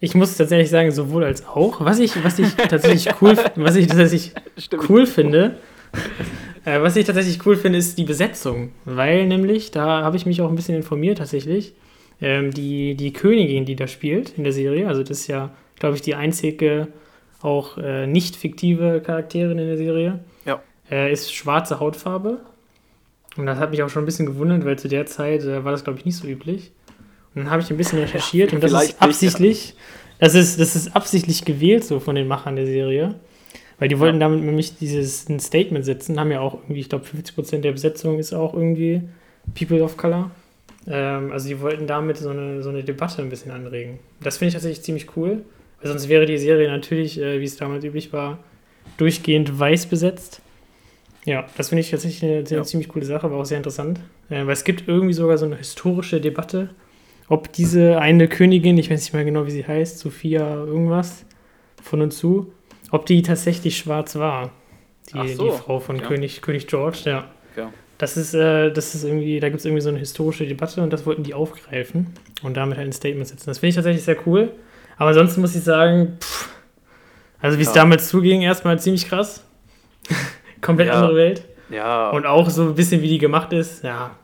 Ich 0.00 0.14
muss 0.14 0.36
tatsächlich 0.36 0.68
sagen, 0.68 0.90
sowohl 0.90 1.24
als 1.24 1.46
auch. 1.46 1.82
Was 1.82 1.98
ich, 1.98 2.22
was 2.22 2.38
ich 2.38 2.54
tatsächlich 2.68 3.14
cool, 3.22 3.38
was 3.54 3.74
ich 3.74 3.86
tatsächlich 3.86 4.34
cool 4.86 5.06
finde, 5.06 5.58
äh, 6.64 6.80
was 6.80 6.96
ich 6.96 7.06
tatsächlich 7.06 7.44
cool 7.46 7.56
finde, 7.56 7.78
ist 7.78 7.98
die 7.98 8.04
Besetzung. 8.04 8.72
Weil 8.84 9.26
nämlich, 9.26 9.70
da 9.70 10.02
habe 10.02 10.16
ich 10.16 10.26
mich 10.26 10.40
auch 10.42 10.48
ein 10.48 10.56
bisschen 10.56 10.76
informiert 10.76 11.18
tatsächlich, 11.18 11.74
ähm, 12.20 12.50
die, 12.52 12.94
die 12.94 13.12
Königin, 13.12 13.64
die 13.64 13.76
da 13.76 13.86
spielt 13.86 14.36
in 14.36 14.44
der 14.44 14.52
Serie, 14.52 14.88
also 14.88 15.02
das 15.02 15.20
ist 15.20 15.26
ja, 15.28 15.50
glaube 15.78 15.96
ich, 15.96 16.02
die 16.02 16.14
einzige 16.14 16.88
auch 17.42 17.78
äh, 17.78 18.06
nicht 18.06 18.36
fiktive 18.36 19.00
Charakterin 19.00 19.58
in 19.58 19.66
der 19.66 19.78
Serie, 19.78 20.20
ja. 20.44 20.60
äh, 20.90 21.10
ist 21.10 21.34
schwarze 21.34 21.80
Hautfarbe. 21.80 22.40
Und 23.36 23.46
das 23.46 23.58
hat 23.58 23.70
mich 23.70 23.82
auch 23.82 23.88
schon 23.88 24.02
ein 24.02 24.06
bisschen 24.06 24.26
gewundert, 24.26 24.64
weil 24.64 24.78
zu 24.78 24.88
der 24.88 25.06
Zeit 25.06 25.42
äh, 25.44 25.64
war 25.64 25.72
das, 25.72 25.84
glaube 25.84 25.98
ich, 25.98 26.04
nicht 26.04 26.16
so 26.16 26.26
üblich. 26.26 26.72
Und 27.34 27.44
dann 27.44 27.50
habe 27.50 27.62
ich 27.62 27.70
ein 27.70 27.76
bisschen 27.76 27.98
recherchiert 28.00 28.50
ja, 28.50 28.56
und 28.56 28.64
das 28.64 28.72
ist 28.72 29.00
absichtlich, 29.00 29.40
nicht, 29.40 29.70
ja. 29.70 30.26
das, 30.26 30.34
ist, 30.34 30.60
das 30.60 30.76
ist 30.76 30.94
absichtlich 30.94 31.44
gewählt 31.44 31.84
so 31.84 32.00
von 32.00 32.14
den 32.14 32.28
Machern 32.28 32.56
der 32.56 32.66
Serie. 32.66 33.14
Weil 33.80 33.88
die 33.88 33.98
wollten 33.98 34.20
ja. 34.20 34.28
damit 34.28 34.44
nämlich 34.44 34.76
dieses 34.76 35.28
ein 35.28 35.40
Statement 35.40 35.84
setzen, 35.84 36.20
haben 36.20 36.30
ja 36.30 36.40
auch 36.40 36.54
irgendwie, 36.54 36.80
ich 36.80 36.88
glaube, 36.90 37.06
50% 37.06 37.62
der 37.62 37.72
Besetzung 37.72 38.18
ist 38.18 38.32
auch 38.32 38.54
irgendwie 38.54 39.02
People 39.58 39.82
of 39.82 39.96
Color. 39.96 40.30
Ähm, 40.86 41.32
also 41.32 41.48
die 41.48 41.60
wollten 41.60 41.86
damit 41.86 42.18
so 42.18 42.28
eine, 42.28 42.62
so 42.62 42.68
eine 42.68 42.84
Debatte 42.84 43.22
ein 43.22 43.30
bisschen 43.30 43.50
anregen. 43.50 43.98
Das 44.22 44.36
finde 44.36 44.48
ich 44.48 44.54
tatsächlich 44.54 44.84
ziemlich 44.84 45.16
cool, 45.16 45.42
weil 45.80 45.90
sonst 45.90 46.08
wäre 46.10 46.26
die 46.26 46.36
Serie 46.36 46.68
natürlich, 46.68 47.18
äh, 47.18 47.40
wie 47.40 47.44
es 47.44 47.56
damals 47.56 47.82
üblich 47.82 48.12
war, 48.12 48.38
durchgehend 48.98 49.58
weiß 49.58 49.86
besetzt. 49.86 50.42
Ja, 51.24 51.46
das 51.56 51.70
finde 51.70 51.80
ich 51.80 51.90
tatsächlich 51.90 52.22
eine, 52.22 52.38
eine 52.40 52.48
ja. 52.48 52.62
ziemlich 52.62 52.88
coole 52.88 53.06
Sache, 53.06 53.30
war 53.30 53.38
auch 53.38 53.46
sehr 53.46 53.58
interessant. 53.58 53.98
Äh, 54.28 54.44
weil 54.44 54.52
es 54.52 54.64
gibt 54.64 54.88
irgendwie 54.88 55.14
sogar 55.14 55.38
so 55.38 55.46
eine 55.46 55.56
historische 55.56 56.20
Debatte, 56.20 56.68
ob 57.28 57.50
diese 57.52 57.98
eine 57.98 58.28
Königin, 58.28 58.76
ich 58.76 58.90
weiß 58.90 59.00
nicht 59.00 59.14
mehr 59.14 59.24
genau, 59.24 59.46
wie 59.46 59.52
sie 59.52 59.66
heißt, 59.66 59.98
Sophia 59.98 60.64
irgendwas, 60.64 61.24
von 61.82 62.02
und 62.02 62.12
zu, 62.12 62.52
ob 62.90 63.06
die 63.06 63.22
tatsächlich 63.22 63.76
schwarz 63.76 64.16
war. 64.16 64.50
Die, 65.12 65.34
so. 65.34 65.44
die 65.44 65.50
Frau 65.50 65.80
von 65.80 65.98
ja. 65.98 66.06
König, 66.06 66.42
König 66.42 66.66
George, 66.66 67.02
ja. 67.04 67.24
ja. 67.56 67.72
Das 67.98 68.16
ist, 68.16 68.34
äh, 68.34 68.72
das 68.72 68.94
ist 68.94 69.04
irgendwie, 69.04 69.40
da 69.40 69.48
gibt 69.48 69.60
es 69.60 69.64
irgendwie 69.64 69.82
so 69.82 69.88
eine 69.88 69.98
historische 69.98 70.46
Debatte 70.46 70.82
und 70.82 70.92
das 70.92 71.04
wollten 71.06 71.22
die 71.22 71.34
aufgreifen 71.34 72.14
und 72.42 72.56
damit 72.56 72.78
halt 72.78 72.88
ein 72.88 72.92
Statement 72.92 73.26
setzen. 73.26 73.46
Das 73.46 73.58
finde 73.58 73.70
ich 73.70 73.74
tatsächlich 73.74 74.04
sehr 74.04 74.16
cool. 74.26 74.52
Aber 74.96 75.08
ansonsten 75.10 75.40
muss 75.40 75.56
ich 75.56 75.64
sagen, 75.64 76.18
pff, 76.20 76.50
also 77.40 77.58
wie 77.58 77.62
es 77.62 77.68
ja. 77.68 77.74
damals 77.74 78.08
zuging, 78.08 78.42
erstmal 78.42 78.78
ziemlich 78.78 79.08
krass. 79.08 79.46
Komplett 80.60 80.88
ja. 80.88 80.94
andere 80.94 81.16
Welt. 81.16 81.44
Ja. 81.70 82.10
Und 82.10 82.26
auch 82.26 82.48
so 82.50 82.62
ein 82.62 82.74
bisschen, 82.74 83.02
wie 83.02 83.08
die 83.08 83.18
gemacht 83.18 83.52
ist, 83.52 83.84
ja. 83.84 84.16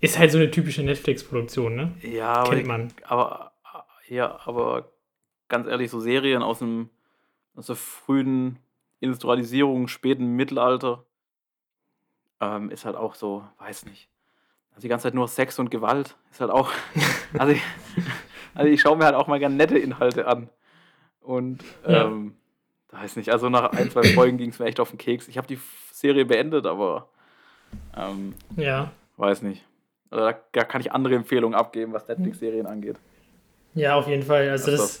Ist 0.00 0.18
halt 0.18 0.32
so 0.32 0.38
eine 0.38 0.50
typische 0.50 0.82
Netflix-Produktion, 0.82 1.76
ne? 1.76 1.92
Ja, 2.02 2.42
kennt 2.44 2.66
man. 2.66 2.92
Aber, 3.04 3.52
ja, 4.08 4.40
aber 4.44 4.92
ganz 5.48 5.68
ehrlich, 5.68 5.90
so 5.90 6.00
Serien 6.00 6.42
aus 6.42 6.58
dem 6.58 6.88
aus 7.56 7.66
der 7.66 7.76
frühen 7.76 8.58
Industrialisierung, 9.00 9.88
späten 9.88 10.36
Mittelalter, 10.36 11.04
ähm, 12.40 12.70
ist 12.70 12.84
halt 12.84 12.96
auch 12.96 13.14
so, 13.14 13.44
weiß 13.58 13.84
nicht. 13.86 14.08
Also 14.70 14.82
die 14.82 14.88
ganze 14.88 15.04
Zeit 15.04 15.14
nur 15.14 15.28
Sex 15.28 15.58
und 15.58 15.70
Gewalt 15.70 16.16
ist 16.30 16.40
halt 16.40 16.50
auch. 16.50 16.70
also 17.38 17.54
Also 18.54 18.70
ich 18.70 18.80
schaue 18.80 18.96
mir 18.96 19.04
halt 19.06 19.14
auch 19.14 19.26
mal 19.28 19.38
gerne 19.38 19.54
nette 19.54 19.78
Inhalte 19.78 20.26
an. 20.26 20.50
Und 21.20 21.62
Ja. 21.86 22.04
ähm, 22.06 22.36
da 22.88 22.98
weiß 22.98 23.16
nicht, 23.16 23.30
also 23.30 23.48
nach 23.48 23.72
ein, 23.72 23.90
zwei 23.90 24.02
Folgen 24.14 24.36
ging 24.36 24.50
es 24.50 24.58
mir 24.58 24.66
echt 24.66 24.80
auf 24.80 24.90
den 24.90 24.98
Keks. 24.98 25.28
Ich 25.28 25.38
habe 25.38 25.46
die 25.46 25.58
Serie 25.90 26.24
beendet, 26.26 26.66
aber 26.66 27.08
ähm, 27.96 28.34
Ja. 28.56 28.92
weiß 29.16 29.42
nicht. 29.42 29.64
Also 30.10 30.26
da, 30.26 30.38
da 30.52 30.64
kann 30.64 30.80
ich 30.82 30.92
andere 30.92 31.14
Empfehlungen 31.14 31.58
abgeben, 31.58 31.92
was 31.94 32.06
Netflix-Serien 32.08 32.66
angeht. 32.66 32.96
Ja, 33.74 33.94
auf 33.94 34.06
jeden 34.08 34.22
Fall. 34.22 34.50
Also 34.50 34.72
Was 34.72 35.00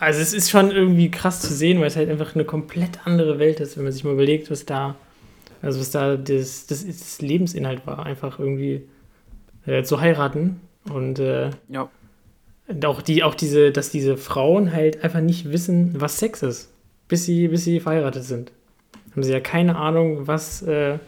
also 0.00 0.20
es 0.20 0.32
ist 0.32 0.50
schon 0.50 0.70
irgendwie 0.70 1.10
krass 1.10 1.40
zu 1.40 1.52
sehen, 1.54 1.78
weil 1.80 1.86
es 1.86 1.96
halt 1.96 2.08
einfach 2.08 2.34
eine 2.34 2.44
komplett 2.44 3.06
andere 3.06 3.38
Welt 3.38 3.60
ist, 3.60 3.76
wenn 3.76 3.84
man 3.84 3.92
sich 3.92 4.02
mal 4.02 4.14
überlegt, 4.14 4.50
was 4.50 4.66
da, 4.66 4.96
also 5.62 5.78
was 5.78 5.90
da 5.90 6.16
das, 6.16 6.66
das, 6.66 6.86
das 6.86 7.20
Lebensinhalt 7.20 7.86
war, 7.86 8.04
einfach 8.06 8.38
irgendwie 8.38 8.88
äh, 9.66 9.82
zu 9.82 10.00
heiraten 10.00 10.60
und 10.90 11.18
äh, 11.18 11.50
Ja. 11.68 11.88
auch 12.84 13.02
die, 13.02 13.22
auch 13.22 13.34
diese, 13.34 13.70
dass 13.72 13.90
diese 13.90 14.16
Frauen 14.16 14.72
halt 14.72 15.04
einfach 15.04 15.20
nicht 15.20 15.52
wissen, 15.52 16.00
was 16.00 16.18
Sex 16.18 16.42
ist, 16.42 16.72
bis 17.08 17.26
sie, 17.26 17.48
bis 17.48 17.64
sie 17.64 17.78
verheiratet 17.80 18.24
sind. 18.24 18.52
Haben 19.12 19.22
sie 19.22 19.32
ja 19.32 19.40
keine 19.40 19.76
Ahnung, 19.76 20.26
was, 20.26 20.62
äh, 20.62 20.98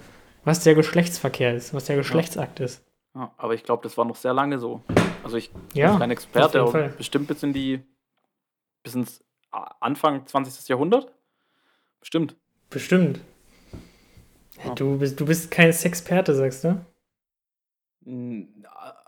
was 0.44 0.62
der 0.64 0.74
Geschlechtsverkehr 0.74 1.54
ist, 1.54 1.72
was 1.72 1.84
der 1.86 1.96
Geschlechtsakt 1.96 2.60
ist. 2.60 2.82
Ja, 3.14 3.32
aber 3.36 3.54
ich 3.54 3.62
glaube, 3.62 3.82
das 3.82 3.96
war 3.96 4.04
noch 4.04 4.16
sehr 4.16 4.34
lange 4.34 4.58
so. 4.58 4.80
Also 5.22 5.36
ich 5.36 5.50
Ja, 5.74 5.90
bin 5.90 5.98
kein 6.00 6.10
Experte, 6.10 6.60
aber 6.60 6.88
bestimmt 6.88 7.28
bis 7.28 7.42
in 7.42 7.52
die 7.52 7.80
bis 8.82 8.94
ins 8.94 9.24
Anfang 9.50 10.26
20. 10.26 10.68
Jahrhundert. 10.68 11.12
Bestimmt. 12.00 12.36
Bestimmt. 12.70 13.20
Ja. 14.64 14.74
Du, 14.74 14.98
bist, 14.98 15.20
du 15.20 15.26
bist 15.26 15.50
kein 15.50 15.72
Sexperte, 15.72 16.34
sagst 16.34 16.64
du? 16.64 16.84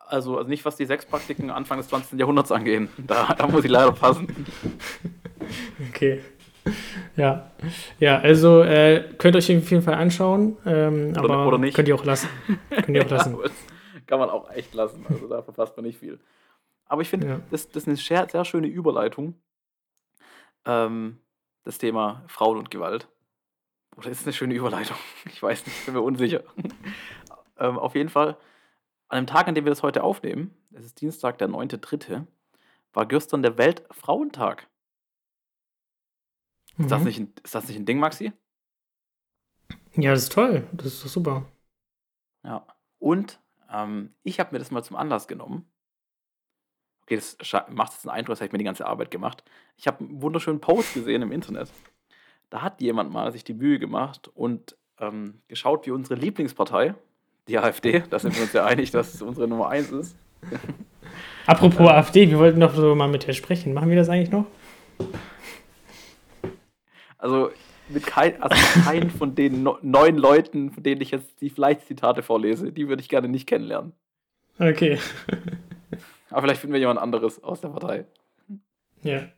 Also, 0.07 0.39
also 0.39 0.49
nicht, 0.49 0.65
was 0.65 0.77
die 0.77 0.87
Sexpraktiken 0.87 1.51
Anfang 1.51 1.79
des 1.79 1.89
20. 1.89 2.19
Jahrhunderts 2.19 2.53
angehen. 2.53 2.89
Da, 2.99 3.35
da 3.35 3.47
muss 3.47 3.65
ich 3.65 3.71
leider 3.71 3.93
passen. 3.93 4.29
Okay. 5.91 6.23
Ja. 7.17 7.51
Ja, 8.01 8.19
also 8.19 8.63
äh, 8.63 9.13
könnt 9.19 9.35
ihr 9.37 9.39
euch 9.39 9.55
auf 9.57 9.71
jeden 9.71 9.83
Fall 9.83 9.95
anschauen, 9.95 10.57
ähm, 10.65 11.11
Oder- 11.11 11.21
aber 11.23 11.47
oder 11.49 11.59
nicht. 11.59 11.75
könnt 11.75 11.87
ihr 11.87 11.95
auch 11.95 12.05
lassen. 12.05 12.29
könnt 12.71 12.97
ihr 12.97 13.03
auch 13.05 13.11
Ja, 13.11 13.17
lassen. 13.17 13.37
das 13.43 13.53
kann 14.07 14.19
man 14.19 14.31
auch 14.31 14.51
echt 14.51 14.73
lassen. 14.73 15.05
Also 15.09 15.29
da 15.29 15.43
verpasst 15.43 15.77
man 15.77 15.85
nicht 15.85 15.99
viel. 15.99 16.19
Aber 16.87 17.03
ich 17.03 17.09
finde, 17.11 17.27
Ja. 17.27 17.41
das, 17.51 17.69
das 17.69 17.83
ist 17.83 17.89
eine 17.89 17.97
sehr, 17.99 18.27
sehr 18.31 18.45
schöne 18.47 18.69
Überleitung. 18.69 19.35
Ähm, 20.67 21.19
das 21.65 21.79
Thema 21.79 22.25
Frauen 22.29 22.59
und 22.59 22.71
Gewalt. 22.71 23.09
Oder 23.97 24.11
ist 24.11 24.21
es 24.21 24.27
eine 24.27 24.33
schöne 24.33 24.55
Überleitung? 24.55 24.97
Ich 25.27 25.43
weiß 25.43 25.67
nicht, 25.67 25.85
bin 25.85 25.95
mir 25.95 26.01
unsicher. 26.03 26.43
ähm, 27.59 27.79
auf 27.79 27.95
jeden 27.95 28.09
Fall, 28.11 28.37
an 29.09 29.25
dem 29.25 29.27
Tag, 29.27 29.49
an 29.49 29.55
dem 29.55 29.65
wir 29.65 29.71
das 29.71 29.83
heute 29.83 30.03
aufnehmen, 30.03 30.55
es 30.73 30.85
ist 30.85 31.01
Dienstag, 31.01 31.39
der 31.39 31.49
9.3., 31.49 32.27
war 32.93 33.07
gestern 33.07 33.43
der 33.43 33.59
Weltfrauentag. 33.59 34.69
Ist, 36.79 36.91
das 36.91 37.01
Mhm. 37.01 37.07
nicht 37.07 37.19
ein, 37.21 37.33
ist 37.43 37.55
das 37.55 37.69
nicht 37.69 37.77
ein 37.77 37.87
Ding, 37.87 37.99
Maxi? 37.99 38.33
Ja, 39.95 40.11
das 40.13 40.25
ist 40.25 40.33
toll. 40.33 40.67
Das 40.73 40.87
ist 40.87 41.05
doch 41.05 41.09
super. 41.09 41.47
Ja. 42.43 42.67
Und 42.99 43.41
ähm, 43.71 44.13
ich 44.23 44.41
habe 44.41 44.53
mir 44.53 44.59
das 44.59 44.71
mal 44.71 44.83
zum 44.83 44.97
Anlass 44.97 45.29
genommen. 45.29 45.71
Okay, 47.05 47.17
das 47.17 47.37
macht 47.71 47.93
jetzt 47.93 48.07
einen 48.07 48.17
Eindruck, 48.17 48.33
das 48.33 48.41
habe 48.41 48.47
ich 48.47 48.53
mir 48.53 48.59
die 48.59 48.65
ganze 48.65 48.87
Arbeit 48.87 49.11
gemacht. 49.11 49.45
Ich 49.77 49.87
habe 49.87 50.01
einen 50.01 50.23
wunderschönen 50.23 50.61
Post 50.61 50.95
gesehen 50.95 51.23
im 51.23 51.33
Internet. 51.33 51.71
Da 52.49 52.63
hat 52.63 52.81
jemand 52.81 53.13
mal 53.13 53.31
sich 53.31 53.45
die 53.45 53.53
Mühe 53.55 53.79
gemacht 53.79 54.31
und 54.35 54.77
ähm, 55.01 55.41
geschaut, 55.49 55.87
wie 55.87 55.91
unsere 55.91 56.19
Lieblingspartei, 56.19 56.95
die 57.49 57.59
AfD, 57.59 58.03
da 58.09 58.19
sind 58.19 58.35
wir 58.35 58.43
uns 58.43 58.55
ja 58.55 58.65
einig, 58.65 58.91
dass 58.91 59.13
es 59.13 59.21
unsere 59.21 59.47
Nummer 59.47 59.69
eins 59.69 59.91
ist. 59.91 60.17
Apropos 61.47 61.89
AfD, 61.89 62.31
wir 62.31 62.39
wollten 62.39 62.61
doch 62.61 62.75
so 62.75 62.95
mal 62.95 63.09
mit 63.09 63.27
dir 63.27 63.35
sprechen. 63.35 63.75
Machen 63.75 63.91
wir 63.91 63.97
das 63.97 64.09
eigentlich 64.09 64.31
noch? 64.31 64.47
Also 67.19 67.51
mit 67.89 68.07
kein, 68.07 68.43
also 68.43 68.57
keinen 68.83 69.11
von 69.11 69.35
den 69.35 69.63
no 69.63 69.79
neun 69.83 70.17
Leuten, 70.17 70.71
von 70.71 70.83
denen 70.83 71.03
ich 71.03 71.11
jetzt 71.11 71.41
die 71.43 71.51
vielleicht 71.51 71.87
Zitate 71.87 72.23
vorlese, 72.23 72.73
die 72.73 72.89
würde 72.89 73.03
ich 73.03 73.11
gerne 73.11 73.29
nicht 73.29 73.47
kennenlernen. 73.47 73.93
Okay. 74.59 74.99
Aber 76.35 76.43
vielleicht 76.43 76.61
finden 76.61 76.73
wir 76.75 76.81
jemand 76.81 76.99
anderes 76.99 77.41
aus 77.45 77.61
der 77.61 77.69
Partei. 77.69 78.07
Ja. 79.03 79.29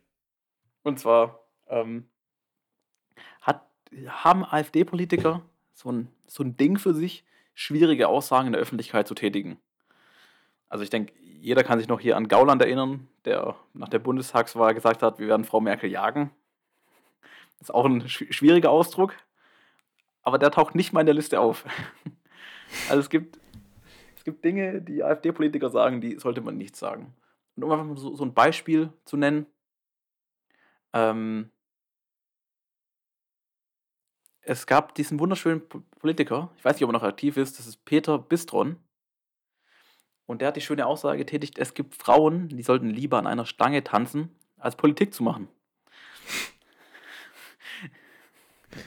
Und 0.81 0.99
zwar 0.99 1.41
ähm, 1.67 2.09
hat, 3.41 3.67
haben 4.07 4.43
AfD-Politiker 4.43 5.43
so 5.73 5.91
ein, 5.91 6.07
so 6.25 6.41
ein 6.43 6.57
Ding 6.57 6.79
für 6.79 6.95
sich, 6.95 7.23
schwierige 7.53 8.07
Aussagen 8.07 8.47
in 8.47 8.53
der 8.53 8.61
Öffentlichkeit 8.63 9.07
zu 9.07 9.13
tätigen. 9.13 9.59
Also 10.69 10.83
ich 10.83 10.89
denke, 10.89 11.13
jeder 11.21 11.63
kann 11.63 11.77
sich 11.77 11.87
noch 11.87 11.99
hier 11.99 12.17
an 12.17 12.27
Gauland 12.29 12.63
erinnern, 12.63 13.07
der 13.25 13.55
nach 13.73 13.89
der 13.89 13.99
Bundestagswahl 13.99 14.73
gesagt 14.73 15.03
hat, 15.03 15.19
wir 15.19 15.27
werden 15.27 15.45
Frau 15.45 15.61
Merkel 15.61 15.91
jagen. 15.91 16.31
Das 17.59 17.69
ist 17.69 17.75
auch 17.75 17.85
ein 17.85 18.01
schw- 18.07 18.33
schwieriger 18.33 18.71
Ausdruck, 18.71 19.13
aber 20.23 20.39
der 20.39 20.49
taucht 20.49 20.73
nicht 20.73 20.93
mal 20.93 21.01
in 21.01 21.05
der 21.05 21.15
Liste 21.15 21.39
auf. 21.39 21.63
Also 22.89 22.99
es 22.99 23.09
gibt, 23.09 23.39
gibt 24.27 24.43
Dinge, 24.43 24.81
die 24.81 25.05
AfD-Politiker 25.05 25.69
sagen, 25.69 26.01
die 26.01 26.19
sollte 26.19 26.41
man 26.41 26.57
nicht 26.57 26.75
sagen. 26.75 27.15
Und 27.55 27.63
um 27.63 27.71
einfach 27.71 27.85
mal 27.85 27.95
so, 27.95 28.13
so 28.13 28.25
ein 28.25 28.33
Beispiel 28.33 28.91
zu 29.05 29.15
nennen, 29.15 29.45
ähm, 30.91 31.49
es 34.41 34.67
gab 34.67 34.95
diesen 34.95 35.17
wunderschönen 35.21 35.61
Politiker, 35.99 36.51
ich 36.57 36.65
weiß 36.65 36.75
nicht, 36.75 36.83
ob 36.83 36.89
er 36.89 36.99
noch 36.99 37.03
aktiv 37.03 37.37
ist, 37.37 37.57
das 37.57 37.67
ist 37.67 37.85
Peter 37.85 38.19
Bistron. 38.19 38.75
Und 40.25 40.41
der 40.41 40.49
hat 40.49 40.57
die 40.57 40.61
schöne 40.61 40.85
Aussage 40.85 41.19
getätigt, 41.19 41.57
es 41.57 41.73
gibt 41.73 41.95
Frauen, 41.95 42.49
die 42.49 42.63
sollten 42.63 42.89
lieber 42.89 43.17
an 43.17 43.27
einer 43.27 43.45
Stange 43.45 43.81
tanzen, 43.85 44.35
als 44.57 44.75
Politik 44.75 45.13
zu 45.13 45.23
machen. 45.23 45.47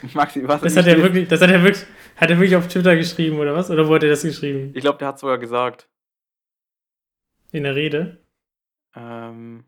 Maxi, 0.12 0.46
was 0.46 0.60
Das 0.60 0.76
hat 0.76 0.86
er 0.86 0.98
wirklich, 0.98 1.28
das 1.28 1.40
hat 1.40 1.50
er 1.50 1.62
wirklich, 1.62 1.86
hat 2.16 2.30
er 2.30 2.36
wirklich 2.36 2.56
auf 2.56 2.68
Twitter 2.68 2.96
geschrieben, 2.96 3.38
oder 3.38 3.54
was? 3.54 3.70
Oder 3.70 3.88
wo 3.88 3.94
hat 3.94 4.02
er 4.02 4.10
das 4.10 4.22
geschrieben? 4.22 4.72
Ich 4.74 4.82
glaube, 4.82 4.98
der 4.98 5.08
hat 5.08 5.18
sogar 5.18 5.38
gesagt. 5.38 5.88
In 7.52 7.64
der 7.64 7.74
Rede? 7.74 8.18
Ähm, 8.94 9.64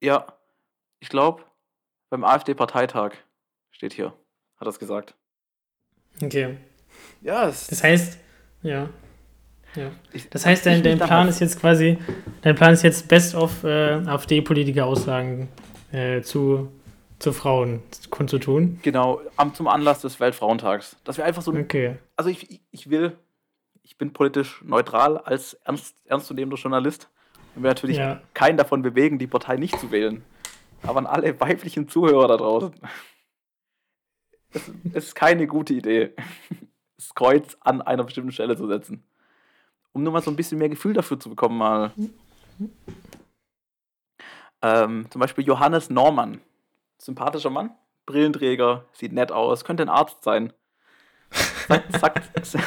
ja, 0.00 0.26
ich 1.00 1.08
glaube, 1.08 1.44
beim 2.08 2.24
AfD-Parteitag 2.24 3.12
steht 3.70 3.92
hier, 3.92 4.12
hat 4.56 4.66
er 4.66 4.68
es 4.68 4.78
gesagt. 4.78 5.14
Okay. 6.22 6.58
Ja, 7.22 7.48
es 7.48 7.68
Das 7.68 7.82
heißt, 7.82 8.18
ja. 8.62 8.90
ja. 9.74 9.90
Das 10.30 10.44
heißt, 10.44 10.66
dein, 10.66 10.82
dein 10.82 10.98
Plan 10.98 11.28
ist 11.28 11.40
jetzt 11.40 11.58
quasi, 11.58 11.98
dein 12.42 12.54
Plan 12.54 12.72
ist 12.72 12.82
jetzt 12.82 13.08
Best 13.08 13.34
of 13.34 13.64
äh, 13.64 13.94
AfD-Politiker-Aussagen 14.04 15.48
äh, 15.92 16.20
zu, 16.22 16.70
zu 17.20 17.32
Frauen 17.32 17.82
kundzutun. 18.10 18.80
Genau, 18.82 19.20
zum 19.54 19.68
Anlass 19.68 20.00
des 20.00 20.18
Weltfrauentags. 20.18 20.96
Dass 21.04 21.16
wir 21.18 21.24
einfach 21.24 21.42
so 21.42 21.52
Okay. 21.52 21.96
also 22.16 22.28
ich, 22.30 22.60
ich- 22.72 22.90
will, 22.90 23.16
ich 23.82 23.96
bin 23.98 24.12
politisch 24.12 24.62
neutral 24.64 25.18
als 25.18 25.54
ernst, 25.64 25.94
ernstzunehmender 26.06 26.56
Journalist 26.60 27.08
und 27.54 27.62
will 27.62 27.70
natürlich 27.70 27.98
Ja. 27.98 28.20
keinen 28.34 28.56
davon 28.56 28.82
bewegen, 28.82 29.18
die 29.18 29.26
Partei 29.28 29.56
nicht 29.56 29.78
zu 29.78 29.90
wählen. 29.92 30.24
Aber 30.82 30.98
an 30.98 31.06
alle 31.06 31.38
weiblichen 31.40 31.88
Zuhörer 31.88 32.26
da 32.26 32.36
draußen. 32.36 32.72
Es, 34.52 34.68
ist 34.94 35.14
keine 35.14 35.46
gute 35.46 35.74
Idee, 35.74 36.12
das 36.96 37.14
Kreuz 37.14 37.56
an 37.60 37.80
einer 37.82 38.02
bestimmten 38.02 38.32
Stelle 38.32 38.56
zu 38.56 38.66
setzen. 38.66 39.04
Um 39.92 40.02
nur 40.02 40.12
mal 40.12 40.22
so 40.22 40.30
ein 40.32 40.34
bisschen 40.36 40.58
mehr 40.58 40.68
Gefühl 40.68 40.92
dafür 40.92 41.20
zu 41.20 41.28
bekommen, 41.30 41.56
mal. 41.56 41.92
Ähm, 44.62 45.06
zum 45.10 45.20
Beispiel 45.20 45.44
Johannes 45.46 45.88
Normann. 45.88 46.40
Sympathischer 47.00 47.50
Mann, 47.50 47.70
Brillenträger, 48.06 48.84
sieht 48.92 49.12
nett 49.12 49.32
aus, 49.32 49.64
könnte 49.64 49.82
ein 49.82 49.88
Arzt 49.88 50.22
sein 50.22 50.52
sagt, 52.00 52.36
sagt, 52.46 52.64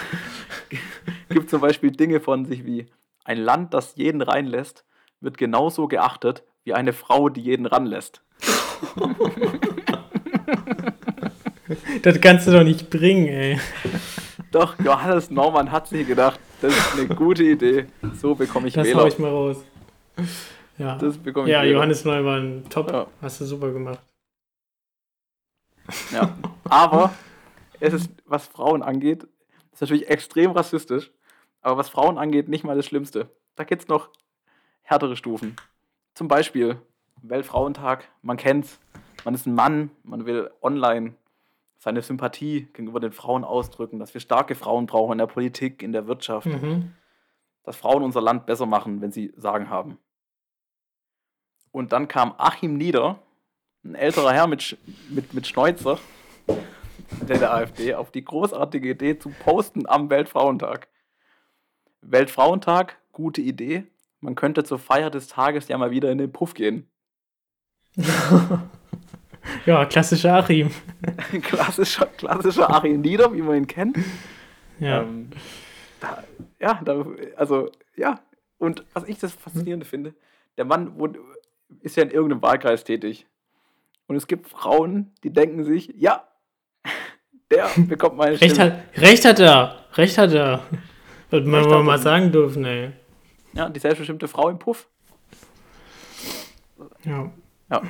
gibt 1.29 1.49
zum 1.49 1.61
Beispiel 1.61 1.91
Dinge 1.91 2.19
von 2.19 2.45
sich 2.45 2.65
wie 2.65 2.87
ein 3.23 3.37
Land, 3.37 3.73
das 3.73 3.95
jeden 3.95 4.21
reinlässt, 4.21 4.85
wird 5.21 5.37
genauso 5.37 5.87
geachtet 5.87 6.43
wie 6.63 6.73
eine 6.73 6.93
Frau, 6.93 7.29
die 7.29 7.41
jeden 7.41 7.65
ranlässt. 7.65 8.21
Das 12.01 12.19
kannst 12.21 12.47
du 12.47 12.51
doch 12.51 12.63
nicht 12.63 12.89
bringen, 12.89 13.27
ey. 13.27 13.59
Doch, 14.51 14.75
Johannes 14.83 15.31
Normann 15.31 15.71
hat 15.71 15.87
sich 15.87 16.05
gedacht, 16.07 16.39
das 16.61 16.73
ist 16.77 16.99
eine 16.99 17.07
gute 17.07 17.43
Idee. 17.43 17.87
So 18.15 18.35
bekomme 18.35 18.67
ich 18.67 18.73
Das 18.75 18.87
hau 18.93 18.99
Wähler. 18.99 19.07
ich 19.07 19.19
mal 19.19 19.31
raus. 19.31 19.63
Ja, 20.77 20.97
Das 20.97 21.17
bekomme 21.17 21.47
ich 21.47 21.53
ja 21.53 21.63
Wähler. 21.63 21.73
Johannes 21.73 22.05
Neumann, 22.05 22.63
top. 22.69 22.91
Ja. 22.91 23.07
Hast 23.21 23.41
du 23.41 23.45
super 23.45 23.71
gemacht. 23.71 23.99
Ja. 26.11 26.35
Aber 26.65 27.13
es 27.79 27.93
ist, 27.93 28.09
was 28.25 28.47
Frauen 28.47 28.83
angeht, 28.83 29.27
ist 29.71 29.81
natürlich 29.81 30.09
extrem 30.09 30.51
rassistisch. 30.51 31.11
Aber 31.61 31.77
was 31.77 31.89
Frauen 31.89 32.17
angeht, 32.17 32.47
nicht 32.49 32.63
mal 32.63 32.75
das 32.75 32.85
Schlimmste. 32.85 33.29
Da 33.55 33.63
gibt 33.63 33.83
es 33.83 33.87
noch 33.87 34.09
härtere 34.81 35.15
Stufen. 35.15 35.55
Zum 36.13 36.27
Beispiel 36.27 36.81
Weltfrauentag, 37.21 38.07
man 38.21 38.37
kennt's. 38.37 38.79
Man 39.23 39.33
ist 39.33 39.45
ein 39.45 39.55
Mann, 39.55 39.91
man 40.03 40.25
will 40.25 40.51
online 40.61 41.15
seine 41.77 42.01
Sympathie 42.01 42.65
gegenüber 42.73 42.99
den 42.99 43.11
Frauen 43.13 43.43
ausdrücken, 43.43 43.99
dass 43.99 44.13
wir 44.13 44.21
starke 44.21 44.55
Frauen 44.55 44.85
brauchen 44.85 45.13
in 45.13 45.17
der 45.19 45.27
Politik, 45.27 45.81
in 45.81 45.91
der 45.93 46.07
Wirtschaft, 46.07 46.47
Mhm. 46.47 46.93
dass 47.63 47.75
Frauen 47.77 48.03
unser 48.03 48.21
Land 48.21 48.45
besser 48.45 48.65
machen, 48.65 49.01
wenn 49.01 49.11
sie 49.11 49.33
Sagen 49.37 49.69
haben. 49.69 49.97
Und 51.71 51.91
dann 51.91 52.07
kam 52.07 52.33
Achim 52.37 52.77
Nieder, 52.77 53.19
ein 53.83 53.95
älterer 53.95 54.33
Herr 54.33 54.47
mit, 54.47 54.77
mit, 55.09 55.33
mit 55.33 55.47
Schnäuzer, 55.47 55.99
der 57.27 57.39
der 57.39 57.53
AfD, 57.53 57.93
auf 57.95 58.11
die 58.11 58.23
großartige 58.23 58.89
Idee 58.89 59.19
zu 59.19 59.29
posten 59.29 59.87
am 59.87 60.09
Weltfrauentag. 60.09 60.87
Weltfrauentag, 62.01 62.97
gute 63.11 63.41
Idee. 63.41 63.85
Man 64.19 64.35
könnte 64.35 64.63
zur 64.63 64.79
Feier 64.79 65.09
des 65.09 65.27
Tages 65.27 65.67
ja 65.67 65.77
mal 65.77 65.91
wieder 65.91 66.11
in 66.11 66.17
den 66.17 66.31
Puff 66.31 66.53
gehen. 66.53 66.87
Ja, 69.65 69.85
klassischer 69.85 70.35
Achim. 70.35 70.71
klassischer, 71.41 72.05
klassischer 72.05 72.69
Achim 72.69 73.01
Nieder, 73.01 73.33
wie 73.33 73.41
man 73.41 73.57
ihn 73.57 73.67
kennt. 73.67 73.97
Ja. 74.79 75.01
Ähm, 75.01 75.29
da, 75.99 76.23
ja, 76.59 76.81
da, 76.83 77.05
also, 77.35 77.69
ja. 77.95 78.19
Und 78.57 78.85
was 78.93 79.03
ich 79.05 79.19
das 79.19 79.33
Faszinierende 79.33 79.85
finde, 79.85 80.13
der 80.57 80.65
Mann 80.65 80.97
wohnt, 80.97 81.17
ist 81.81 81.97
ja 81.97 82.03
in 82.03 82.11
irgendeinem 82.11 82.41
Wahlkreis 82.41 82.83
tätig. 82.83 83.27
Und 84.07 84.15
es 84.15 84.27
gibt 84.27 84.47
Frauen, 84.49 85.11
die 85.23 85.31
denken 85.31 85.63
sich, 85.63 85.93
ja, 85.97 86.27
der 87.51 87.69
bekommt 87.77 88.17
meine 88.17 88.31
Recht, 88.41 88.55
Stimme. 88.55 88.73
hat, 88.73 88.97
Recht 89.01 89.25
hat 89.25 89.39
er. 89.39 89.85
Recht 89.95 90.17
hat 90.17 90.33
er. 90.33 90.63
Wird 91.29 91.47
man 91.47 91.85
mal 91.85 91.95
er. 91.95 91.99
sagen 91.99 92.31
dürfen, 92.31 92.65
ey. 92.65 92.91
Ja, 93.53 93.69
die 93.69 93.79
selbstbestimmte 93.79 94.27
Frau 94.27 94.49
im 94.49 94.59
Puff. 94.59 94.87
Ja, 97.05 97.31
Ja. 97.69 97.81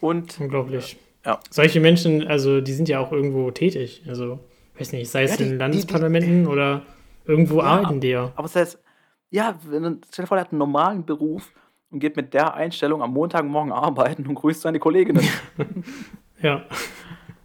Und 0.00 0.38
unglaublich. 0.40 0.96
Ja. 1.24 1.40
Solche 1.50 1.80
Menschen, 1.80 2.26
also 2.26 2.60
die 2.60 2.72
sind 2.72 2.88
ja 2.88 3.00
auch 3.00 3.12
irgendwo 3.12 3.50
tätig. 3.50 4.02
Also, 4.08 4.38
weiß 4.78 4.92
nicht, 4.92 5.10
sei 5.10 5.24
es 5.24 5.32
Ja, 5.32 5.36
die- 5.38 5.42
in 5.42 5.48
die- 5.50 5.54
die- 5.54 5.58
Landesparlamenten 5.58 6.46
oder 6.46 6.82
irgendwo 7.26 7.58
Ja, 7.58 7.64
arbeiten 7.64 8.00
die 8.00 8.08
ja. 8.08 8.32
Aber 8.36 8.42
das 8.44 8.56
heißt, 8.56 8.78
ja, 9.30 9.58
wenn, 9.64 10.00
stell 10.10 10.22
dir 10.24 10.26
vor, 10.26 10.36
der 10.36 10.44
hat 10.44 10.52
einen 10.52 10.58
normalen 10.60 11.04
Beruf 11.04 11.52
und 11.90 12.00
geht 12.00 12.16
mit 12.16 12.34
der 12.34 12.54
Einstellung 12.54 13.02
am 13.02 13.12
Montagmorgen 13.12 13.72
arbeiten 13.72 14.26
und 14.26 14.34
grüßt 14.34 14.60
seine 14.62 14.78
Kolleginnen. 14.78 15.26
Ja. 16.40 16.64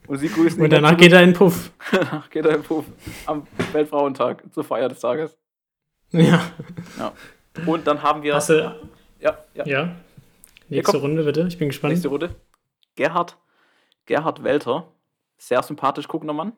Und 0.06 0.20
sie 0.20 0.28
grüßen 0.28 0.62
Und 0.62 0.70
danach 0.72 0.96
geht 0.96 1.12
er 1.14 1.24
in 1.24 1.30
den 1.30 1.36
Puff. 1.36 1.72
danach 1.92 2.30
geht 2.30 2.46
er 2.46 2.54
im 2.54 2.62
Puff 2.62 2.86
am 3.26 3.48
Weltfrauentag 3.72 4.44
zur 4.54 4.64
Feier 4.64 4.88
des 4.88 5.00
Tages. 5.00 5.36
Ja. 6.12 6.52
Und 7.66 7.88
dann 7.88 8.04
haben 8.04 8.22
wir. 8.22 8.36
Hast 8.36 8.50
du, 8.50 8.80
ja, 9.20 9.38
ja, 9.56 9.66
ja. 9.66 9.96
Nächste. 10.70 10.98
Runde, 10.98 11.24
bitte. 11.24 11.48
Ich 11.48 11.58
bin 11.58 11.70
gespannt. 11.70 11.94
nächste 11.94 12.10
Runde. 12.10 12.36
Gerhard, 12.96 13.38
Gerhard 14.06 14.44
Welter, 14.44 14.92
sehr 15.38 15.64
sympathisch 15.64 16.08
guckender 16.08 16.34
Mann. 16.34 16.54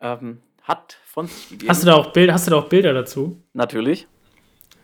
Ähm, 0.00 0.42
hat 0.62 0.98
von 1.06 1.26
sich 1.26 1.48
gegeben. 1.48 1.70
Hast 1.70 1.82
du 1.82 1.86
da 1.86 1.94
auch 1.94 2.12
Bild, 2.12 2.30
hast 2.30 2.46
du 2.46 2.50
da 2.50 2.58
auch 2.58 2.68
Bilder 2.68 2.92
dazu? 2.92 3.42
Natürlich. 3.54 4.06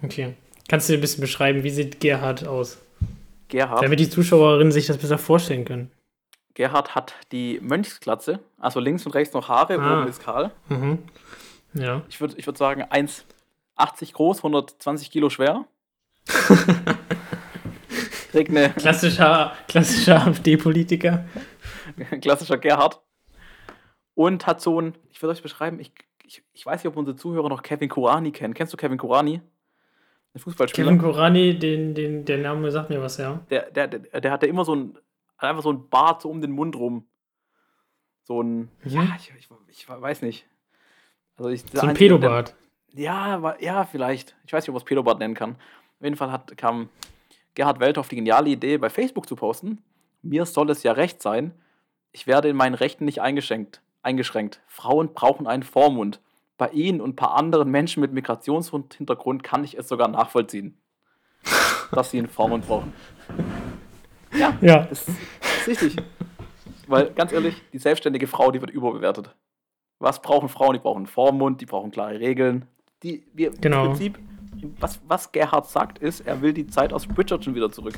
Okay. 0.03 0.35
Kannst 0.71 0.89
du 0.89 0.93
dir 0.93 0.99
ein 0.99 1.01
bisschen 1.01 1.21
beschreiben, 1.21 1.65
wie 1.65 1.71
sieht 1.71 1.99
Gerhard 1.99 2.47
aus? 2.47 2.79
Gerhard, 3.49 3.83
Damit 3.83 3.99
die 3.99 4.09
Zuschauerinnen 4.09 4.71
sich 4.71 4.87
das 4.87 4.99
besser 4.99 5.19
vorstellen 5.19 5.65
können. 5.65 5.91
Gerhard 6.55 6.95
hat 6.95 7.13
die 7.33 7.59
Mönchsglatze, 7.61 8.39
also 8.57 8.79
links 8.79 9.05
und 9.05 9.11
rechts 9.17 9.35
noch 9.35 9.49
Haare, 9.49 9.81
Ah. 9.81 9.99
oben 10.03 10.09
ist 10.09 10.23
kahl. 10.23 10.53
Mhm. 10.69 11.01
Ja. 11.75 12.03
Ich 12.09 12.21
würde 12.21 12.35
ich 12.37 12.47
würd 12.47 12.57
sagen 12.57 12.85
1,80 12.85 14.13
groß, 14.13 14.39
120 14.45 15.11
Kilo 15.11 15.29
schwer. 15.29 15.65
Trägt 18.31 18.51
eine 18.51 18.71
Klassischer, 18.71 19.57
klassischer 19.67 20.25
AfD-Politiker. 20.25 21.25
klassischer 22.21 22.59
Gerhard. 22.59 23.01
Und 24.15 24.47
hat 24.47 24.61
so 24.61 24.81
ein, 24.81 24.95
ich 25.11 25.21
würde 25.21 25.33
euch 25.33 25.43
beschreiben, 25.43 25.81
ich, 25.81 25.91
ich, 26.23 26.45
ich 26.53 26.65
weiß 26.65 26.85
nicht, 26.85 26.93
ob 26.93 26.97
unsere 26.97 27.17
Zuhörer 27.17 27.49
noch 27.49 27.65
Kevin 27.65 27.89
Kurani 27.89 28.31
kennen. 28.31 28.55
Kennst 28.55 28.73
du 28.73 28.77
Kevin 28.77 28.99
Kurani? 28.99 29.41
Ein 30.35 30.39
Fußballspieler. 30.41 30.87
Kevin 30.87 31.01
Korani, 31.01 31.59
den, 31.59 31.95
den, 31.95 32.25
der 32.25 32.39
Name 32.39 32.71
sagt 32.71 32.91
mir 32.91 33.03
was, 33.03 33.17
ja. 33.17 33.41
der, 33.51 33.71
der, 33.71 33.89
der, 33.89 34.21
der 34.21 34.31
hatte 34.31 34.47
immer 34.47 34.65
so 34.65 34.75
ein, 34.75 34.99
einfach 35.39 35.63
so 35.63 35.73
ein 35.73 35.89
Bart 35.89 36.23
so 36.23 36.31
um 36.31 36.41
den 36.41 36.53
Mund 36.53 36.77
rum. 36.77 37.07
So 38.23 38.43
ein, 38.43 38.59
Mhm. 38.59 38.91
ja, 38.91 39.17
ich, 39.19 39.33
ich, 39.37 39.49
ich 39.69 39.89
weiß 39.89 40.23
nicht. 40.23 40.47
Also 41.37 41.51
ich, 41.51 41.65
So 41.73 41.87
ein 41.87 41.95
Pedobart. 41.95 42.55
Ja, 42.93 43.57
ja, 43.61 43.85
vielleicht. 43.85 44.37
Ich 44.47 44.53
weiß 44.53 44.63
nicht, 44.65 44.69
ob 44.69 44.75
man 44.75 44.81
es 44.83 44.85
Pedobart 44.85 45.19
nennen 45.19 45.35
kann. 45.35 45.53
Auf 45.53 46.05
jeden 46.05 46.17
Fall 46.17 46.31
hat, 46.31 46.57
kam 46.57 46.89
Gerhard 47.55 47.81
Welter 47.81 48.01
auf 48.01 48.09
die 48.09 48.17
geniale 48.17 48.51
Idee, 48.51 48.79
bei 48.79 48.91
Facebook 48.91 49.27
zu 49.29 49.37
posten. 49.37 49.83
Mir 50.23 50.45
soll 50.47 50.71
es 50.71 50.83
ja 50.83 50.93
recht 50.93 51.23
sein. 51.23 51.53
Ich 52.13 52.27
werde 52.27 52.49
in 52.49 52.57
meinen 52.57 52.75
Rechten 52.75 53.05
nicht 53.05 53.21
eingeschränkt. 53.21 53.81
eingeschränkt. 54.03 54.61
Frauen 54.67 55.13
brauchen 55.15 55.47
einen 55.47 55.63
Vormund. 55.63 56.21
Bei 56.61 56.69
Ihnen 56.73 57.01
und 57.01 57.11
ein 57.13 57.17
paar 57.17 57.37
anderen 57.37 57.71
Menschen 57.71 58.03
mit 58.03 58.13
Migrationshintergrund 58.13 59.43
kann 59.43 59.65
ich 59.65 59.79
es 59.79 59.89
sogar 59.89 60.09
nachvollziehen, 60.09 60.77
dass 61.93 62.11
sie 62.11 62.19
einen 62.19 62.29
Vormund 62.29 62.67
brauchen. 62.67 62.93
Ja, 64.39 64.53
Ja. 64.61 64.83
das 64.91 65.09
ist, 65.09 65.19
das 65.41 65.59
ist 65.69 65.69
richtig. 65.83 65.97
Weil, 66.87 67.11
ganz 67.13 67.33
ehrlich, 67.33 67.55
die 67.73 67.79
selbstständige 67.79 68.27
Frau, 68.27 68.51
die 68.51 68.61
wird 68.61 68.71
überbewertet. 68.73 69.35
Was 70.01 70.21
brauchen 70.21 70.51
Frauen? 70.51 70.75
Die 70.75 70.81
brauchen 70.81 70.99
einen 70.99 71.07
Vormund, 71.07 71.63
die 71.63 71.67
brauchen 71.67 71.91
klare 71.93 72.21
Regeln. 72.21 72.67
Die, 73.05 73.25
wir, 73.33 73.53
Genau. 73.53 73.85
Im 73.85 73.89
Prinzip, 73.93 74.19
was, 74.81 75.01
was 75.09 75.33
Gerhard 75.33 75.67
sagt, 75.67 75.97
ist, 75.99 76.21
er 76.27 76.43
will 76.43 76.53
die 76.53 76.67
Zeit 76.67 76.93
aus 76.93 77.07
Bridgerton 77.07 77.55
wieder 77.55 77.71
zurück. 77.73 77.95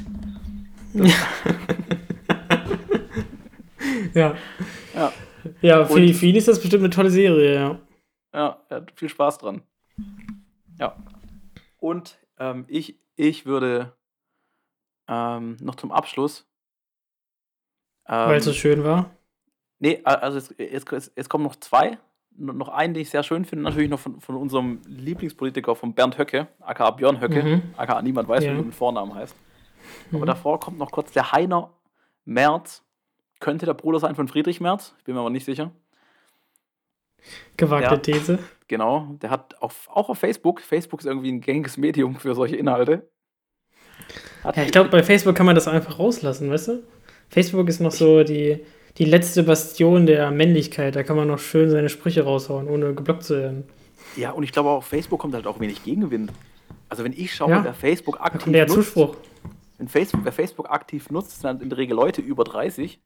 Ja. 4.14 4.35
Ja, 4.94 5.12
Ja, 5.61 5.85
für, 5.85 5.94
Und- 5.94 6.14
für 6.14 6.27
ihn 6.27 6.37
ist 6.37 6.46
das 6.46 6.61
bestimmt 6.61 6.85
eine 6.85 6.90
tolle 6.90 7.11
Serie, 7.11 7.55
ja. 7.55 7.79
Ja 8.33 8.61
er 8.68 8.77
hat 8.79 8.92
viel 8.97 9.09
Spaß 9.09 9.38
dran. 9.38 9.62
Ja. 10.79 10.97
Und 11.79 12.18
ähm, 12.38 12.64
ich, 12.68 12.99
ich 13.16 13.45
würde 13.47 13.92
ähm, 15.09 15.57
noch 15.61 15.75
zum 15.75 15.92
Abschluss. 15.92 16.47
Ähm, 18.07 18.29
Weil 18.29 18.37
es 18.38 18.45
so 18.45 18.53
schön 18.53 18.85
war. 18.85 19.11
Nee, 19.79 20.01
also 20.05 20.38
es, 20.38 20.51
es, 20.53 20.85
es, 20.92 21.12
es 21.14 21.29
kommen 21.29 21.45
noch 21.45 21.57
zwei. 21.57 21.99
Noch 22.35 22.68
einen, 22.71 22.95
den 22.95 23.03
ich 23.03 23.11
sehr 23.11 23.23
schön 23.25 23.45
finde, 23.45 23.64
natürlich 23.64 23.90
noch 23.90 23.99
von, 24.01 24.18
von 24.21 24.37
unserem 24.37 24.81
Lieblingspolitiker, 24.87 25.75
von 25.77 25.92
Bernd 25.92 26.16
Höcke, 26.16 26.49
aka 26.61 26.90
Björn 26.92 27.21
Höcke, 27.21 27.42
Mhm. 27.42 27.75
aka 27.77 28.01
niemand 28.01 28.27
weiß, 28.27 28.42
Ja. 28.45 28.55
wie 28.55 28.59
er 28.59 28.62
mit 28.64 28.75
Vornamen 28.75 29.14
heißt. 29.14 29.37
Aber 30.12 30.21
Mhm. 30.21 30.27
davor 30.27 30.59
kommt 30.59 30.79
noch 30.79 30.90
kurz 30.90 31.12
der 31.12 31.33
Heiner 31.33 31.71
Merz. 32.25 32.83
Könnte 33.38 33.66
der 33.66 33.75
Bruder 33.75 33.99
sein 34.01 34.14
von 34.14 34.29
Friedrich 34.29 34.61
Merz, 34.62 34.95
ich 34.99 35.05
bin 35.05 35.14
mir 35.14 35.21
aber 35.21 35.29
nicht 35.31 35.45
sicher. 35.45 35.73
Gewagte 37.57 37.91
Ja. 37.91 37.97
These. 37.99 38.39
Genau, 38.69 39.17
der 39.21 39.31
hat 39.31 39.61
auf, 39.61 39.89
auch 39.91 40.09
auf 40.09 40.19
Facebook, 40.19 40.61
Facebook 40.61 41.01
ist 41.01 41.07
irgendwie 41.07 41.31
ein 41.31 41.41
gängiges 41.41 41.77
Medium 41.77 42.17
für 42.17 42.35
solche 42.35 42.57
Inhalte. 42.57 43.11
Hat 44.43 44.57
Ja, 44.57 44.63
ich 44.65 44.73
glaube, 44.73 44.89
bei 44.91 45.03
Facebook 45.03 45.35
kann 45.35 45.47
man 45.47 45.55
das 45.55 45.69
einfach 45.69 45.99
rauslassen, 45.99 46.51
weißt 46.51 46.69
du? 46.69 46.83
Facebook 47.29 47.69
ist 47.69 47.81
noch 47.81 47.93
so 47.93 48.25
die, 48.25 48.65
die 48.99 49.05
letzte 49.05 49.43
Bastion 49.43 50.07
der 50.07 50.31
Männlichkeit. 50.31 50.97
Da 50.97 51.03
kann 51.03 51.17
man 51.17 51.29
noch 51.29 51.39
schön 51.39 51.71
seine 51.71 51.89
Sprüche 51.89 52.25
raushauen, 52.25 52.69
ohne 52.69 52.95
geblockt 52.95 53.25
zu 53.25 53.37
werden. 53.39 53.65
ja, 54.17 54.31
und 54.33 54.43
ich 54.43 54.53
glaube 54.53 54.71
auch 54.71 54.79
auf 54.79 54.87
Facebook 54.87 55.21
kommt 55.21 55.35
halt 55.35 55.47
auch 55.47 55.61
wenig 55.61 55.85
Gegenwind. 55.85 56.33
Also 56.89 57.05
wenn 57.05 57.13
ich 57.13 57.35
schaue, 57.35 57.51
Ja. 57.51 57.65
wer 57.65 57.75
Facebook 57.75 58.21
aktiv 58.21 58.53
der 58.53 58.65
nutzt, 58.67 58.75
Zuspruch. 58.75 59.17
wenn 59.79 59.89
Facebook, 59.89 60.25
wer 60.25 60.33
Facebook 60.33 60.71
aktiv 60.71 61.11
nutzt, 61.11 61.41
sind 61.41 61.63
in 61.63 61.69
der 61.71 61.79
Regel 61.79 61.97
Leute 61.97 62.21
über 62.21 62.45
30, 62.45 63.01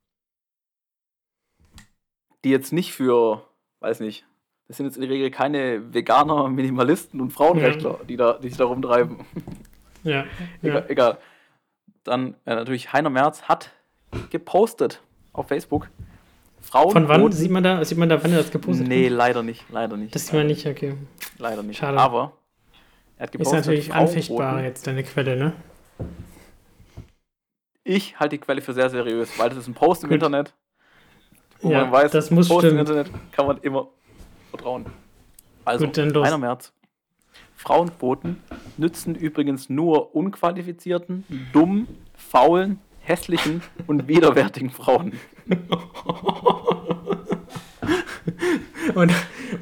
die 2.44 2.50
jetzt 2.50 2.72
nicht 2.72 2.92
für, 2.92 3.44
weiß 3.80 4.00
nicht, 4.00 4.24
das 4.68 4.76
sind 4.78 4.86
jetzt 4.86 4.96
in 4.96 5.02
der 5.02 5.10
Regel 5.10 5.30
keine 5.30 5.94
Veganer, 5.94 6.48
Minimalisten 6.48 7.20
und 7.20 7.30
Frauenrechtler, 7.32 8.00
die, 8.08 8.16
da, 8.16 8.34
die 8.34 8.48
sich 8.48 8.58
da 8.58 8.64
rumtreiben. 8.64 9.18
Ja. 10.02 10.24
Egal. 10.62 10.82
ja. 10.82 10.84
egal. 10.90 11.18
Dann 12.04 12.34
äh, 12.44 12.54
natürlich 12.54 12.92
Heiner 12.92 13.10
Merz 13.10 13.42
hat 13.42 13.70
gepostet 14.30 15.02
auf 15.32 15.48
Facebook. 15.48 15.88
Frauen 16.60 16.92
Von 16.92 17.08
wann 17.08 17.30
sieht 17.32 17.50
man 17.50 17.62
da, 17.62 17.84
sieht 17.84 17.98
man 17.98 18.08
da, 18.08 18.22
wann 18.22 18.32
er 18.32 18.38
das 18.38 18.50
gepostet 18.50 18.88
Nee, 18.88 19.06
hat? 19.06 19.12
leider 19.12 19.42
nicht, 19.42 19.64
leider 19.70 19.96
nicht. 19.96 20.14
Das 20.14 20.26
sieht 20.26 20.34
man 20.34 20.46
nicht, 20.46 20.66
okay. 20.66 20.94
Leider 21.38 21.62
nicht. 21.62 21.78
Schade. 21.78 21.98
Aber 21.98 22.32
er 23.16 23.22
hat 23.24 23.28
Ist 23.28 23.32
gepostet. 23.32 23.58
natürlich 23.60 23.88
Frauen 23.88 23.98
anfechtbar 24.00 24.62
jetzt, 24.62 24.86
deine 24.86 25.02
Quelle, 25.04 25.36
ne? 25.36 25.52
Ich 27.84 28.18
halte 28.18 28.36
die 28.36 28.40
Quelle 28.40 28.62
für 28.62 28.72
sehr 28.72 28.90
seriös, 28.90 29.38
weil 29.38 29.48
das 29.48 29.58
ist 29.58 29.68
ein 29.68 29.74
Post 29.74 30.02
im 30.02 30.08
Gut. 30.08 30.14
Internet. 30.14 30.54
Wo 31.60 31.70
Ja, 31.70 31.82
man 31.82 31.92
weiß, 31.92 32.10
das 32.12 32.30
muss 32.30 32.48
Post 32.48 32.64
im 32.64 32.70
stimmen. 32.70 32.80
Internet 32.80 33.10
kann 33.32 33.46
man 33.46 33.58
immer 33.58 33.88
vertrauen. 34.50 34.86
Also, 35.64 35.86
Gut, 35.86 35.96
dann 35.98 36.10
los. 36.10 36.26
1. 36.28 36.38
März. 36.38 36.72
Frauenquoten 37.56 38.36
nützen 38.76 39.14
übrigens 39.14 39.68
nur 39.70 40.14
unqualifizierten, 40.14 41.24
dummen, 41.52 41.88
faulen, 42.14 42.78
hässlichen 43.00 43.62
und 43.86 44.06
widerwärtigen 44.08 44.70
Frauen. 44.70 45.12
Und, 48.94 49.12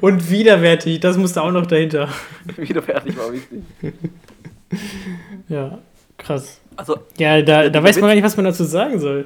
und 0.01 0.29
widerwärtig, 0.29 0.99
das 0.99 1.17
musste 1.17 1.41
auch 1.41 1.51
noch 1.51 1.65
dahinter. 1.65 2.09
Widerwärtig 2.57 3.17
war 3.17 3.33
wichtig. 3.33 3.63
Ja, 5.49 5.79
krass. 6.17 6.59
Also, 6.75 6.97
Ja, 7.17 7.41
da, 7.41 7.69
da 7.69 7.83
weiß 7.83 7.97
man 7.99 8.09
gar 8.09 8.15
nicht, 8.15 8.23
was 8.23 8.35
man 8.37 8.45
dazu 8.45 8.63
sagen 8.63 8.99
soll. 8.99 9.25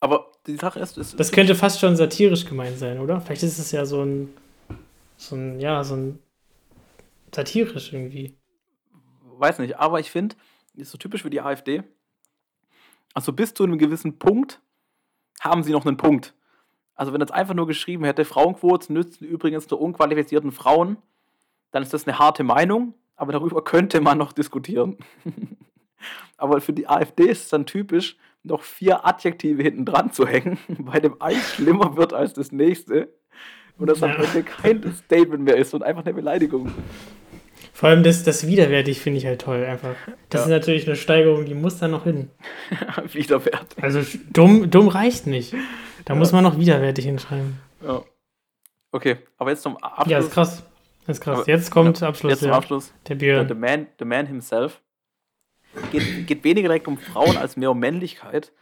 Aber 0.00 0.32
die 0.46 0.56
Sache 0.56 0.80
ist, 0.80 0.96
es 0.96 1.14
Das 1.14 1.30
könnte 1.30 1.54
fast 1.54 1.78
schon 1.78 1.94
satirisch 1.94 2.46
gemeint 2.46 2.78
sein, 2.78 2.98
oder? 2.98 3.20
Vielleicht 3.20 3.42
ist 3.42 3.58
es 3.58 3.70
ja 3.70 3.84
so 3.84 4.02
ein, 4.02 4.34
so 5.16 5.36
ein, 5.36 5.60
ja, 5.60 5.84
so 5.84 5.94
ein 5.94 6.18
satirisch 7.34 7.92
irgendwie. 7.92 8.34
weiß 9.22 9.58
nicht, 9.58 9.78
aber 9.78 10.00
ich 10.00 10.10
finde, 10.10 10.36
ist 10.74 10.90
so 10.90 10.98
typisch 10.98 11.22
für 11.22 11.30
die 11.30 11.40
AfD. 11.40 11.82
Also 13.14 13.32
bis 13.32 13.54
zu 13.54 13.64
einem 13.64 13.78
gewissen 13.78 14.18
Punkt 14.18 14.60
haben 15.40 15.62
sie 15.62 15.72
noch 15.72 15.84
einen 15.84 15.96
Punkt. 15.96 16.34
Also 16.94 17.12
wenn 17.12 17.20
jetzt 17.20 17.32
einfach 17.32 17.54
nur 17.54 17.66
geschrieben 17.66 18.04
hätte, 18.04 18.24
Frauenquoten 18.24 18.94
nützen 18.94 19.24
übrigens 19.24 19.68
nur 19.70 19.80
unqualifizierten 19.80 20.52
Frauen, 20.52 20.96
dann 21.70 21.82
ist 21.82 21.92
das 21.92 22.06
eine 22.06 22.18
harte 22.18 22.42
Meinung, 22.42 22.94
aber 23.16 23.32
darüber 23.32 23.64
könnte 23.64 24.00
man 24.00 24.18
noch 24.18 24.32
diskutieren. 24.32 24.98
aber 26.36 26.60
für 26.60 26.72
die 26.72 26.88
AfD 26.88 27.24
ist 27.24 27.44
es 27.44 27.48
dann 27.48 27.66
typisch, 27.66 28.16
noch 28.42 28.62
vier 28.62 29.06
Adjektive 29.06 29.62
hinten 29.62 29.84
dran 29.84 30.12
zu 30.12 30.26
hängen, 30.26 30.58
bei 30.78 31.00
dem 31.00 31.20
eins 31.20 31.54
schlimmer 31.54 31.96
wird 31.96 32.12
als 32.12 32.32
das 32.32 32.52
nächste 32.52 33.08
und 33.78 33.88
das 33.88 34.02
am 34.02 34.10
Ende 34.10 34.42
kein 34.42 34.94
Statement 34.94 35.44
mehr 35.44 35.56
ist 35.56 35.74
und 35.74 35.82
einfach 35.82 36.04
eine 36.04 36.14
Beleidigung. 36.14 36.72
Vor 37.72 37.88
allem 37.88 38.02
das, 38.02 38.24
das 38.24 38.46
widerwärtig 38.46 39.00
finde 39.00 39.18
ich 39.18 39.26
halt 39.26 39.40
toll 39.40 39.64
einfach. 39.64 39.94
Das 40.28 40.42
ja. 40.42 40.44
ist 40.44 40.50
natürlich 40.50 40.86
eine 40.86 40.96
Steigerung, 40.96 41.46
die 41.46 41.54
muss 41.54 41.78
da 41.78 41.88
noch 41.88 42.04
hin. 42.04 42.30
widerwärtig. 43.12 43.82
Also 43.82 44.00
dumm, 44.32 44.70
dumm 44.70 44.88
reicht 44.88 45.26
nicht. 45.26 45.54
Da 46.04 46.14
ja. 46.14 46.18
muss 46.18 46.32
man 46.32 46.44
noch 46.44 46.58
widerwärtig 46.58 47.06
hinschreiben. 47.06 47.58
Ja. 47.82 48.02
Okay, 48.92 49.18
aber 49.38 49.50
jetzt 49.50 49.62
zum 49.62 49.76
Abschluss. 49.78 50.10
Ja, 50.10 50.18
ist 50.18 50.32
krass. 50.32 50.62
Das 51.06 51.16
ist 51.18 51.22
krass. 51.22 51.46
Jetzt 51.46 51.70
kommt 51.70 52.02
Abschluss. 52.02 52.32
Jetzt 52.32 52.42
zum 52.42 52.52
Abschluss. 52.52 52.92
Der 53.08 53.14
Björn. 53.14 53.48
The 53.48 53.54
man, 53.54 53.86
the 53.98 54.04
man 54.04 54.26
himself. 54.26 54.80
Geht, 55.92 56.26
geht 56.26 56.44
weniger 56.44 56.68
direkt 56.68 56.88
um 56.88 56.98
Frauen 56.98 57.36
als 57.36 57.56
mehr 57.56 57.70
um 57.70 57.78
Männlichkeit. 57.78 58.52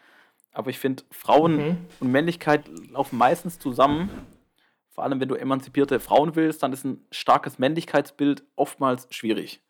Aber 0.52 0.70
ich 0.70 0.78
finde, 0.78 1.04
Frauen 1.10 1.56
mhm. 1.56 1.76
und 2.00 2.10
Männlichkeit 2.10 2.68
laufen 2.90 3.16
meistens 3.16 3.58
zusammen. 3.58 4.10
Vor 4.90 5.04
allem, 5.04 5.20
wenn 5.20 5.28
du 5.28 5.36
emanzipierte 5.36 6.00
Frauen 6.00 6.34
willst, 6.34 6.62
dann 6.62 6.72
ist 6.72 6.84
ein 6.84 7.04
starkes 7.10 7.58
Männlichkeitsbild 7.58 8.42
oftmals 8.56 9.06
schwierig. 9.10 9.62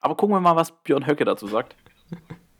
Aber 0.00 0.14
gucken 0.16 0.36
wir 0.36 0.40
mal, 0.40 0.56
was 0.56 0.72
Björn 0.82 1.06
Höcke 1.06 1.24
dazu 1.24 1.46
sagt. 1.46 1.74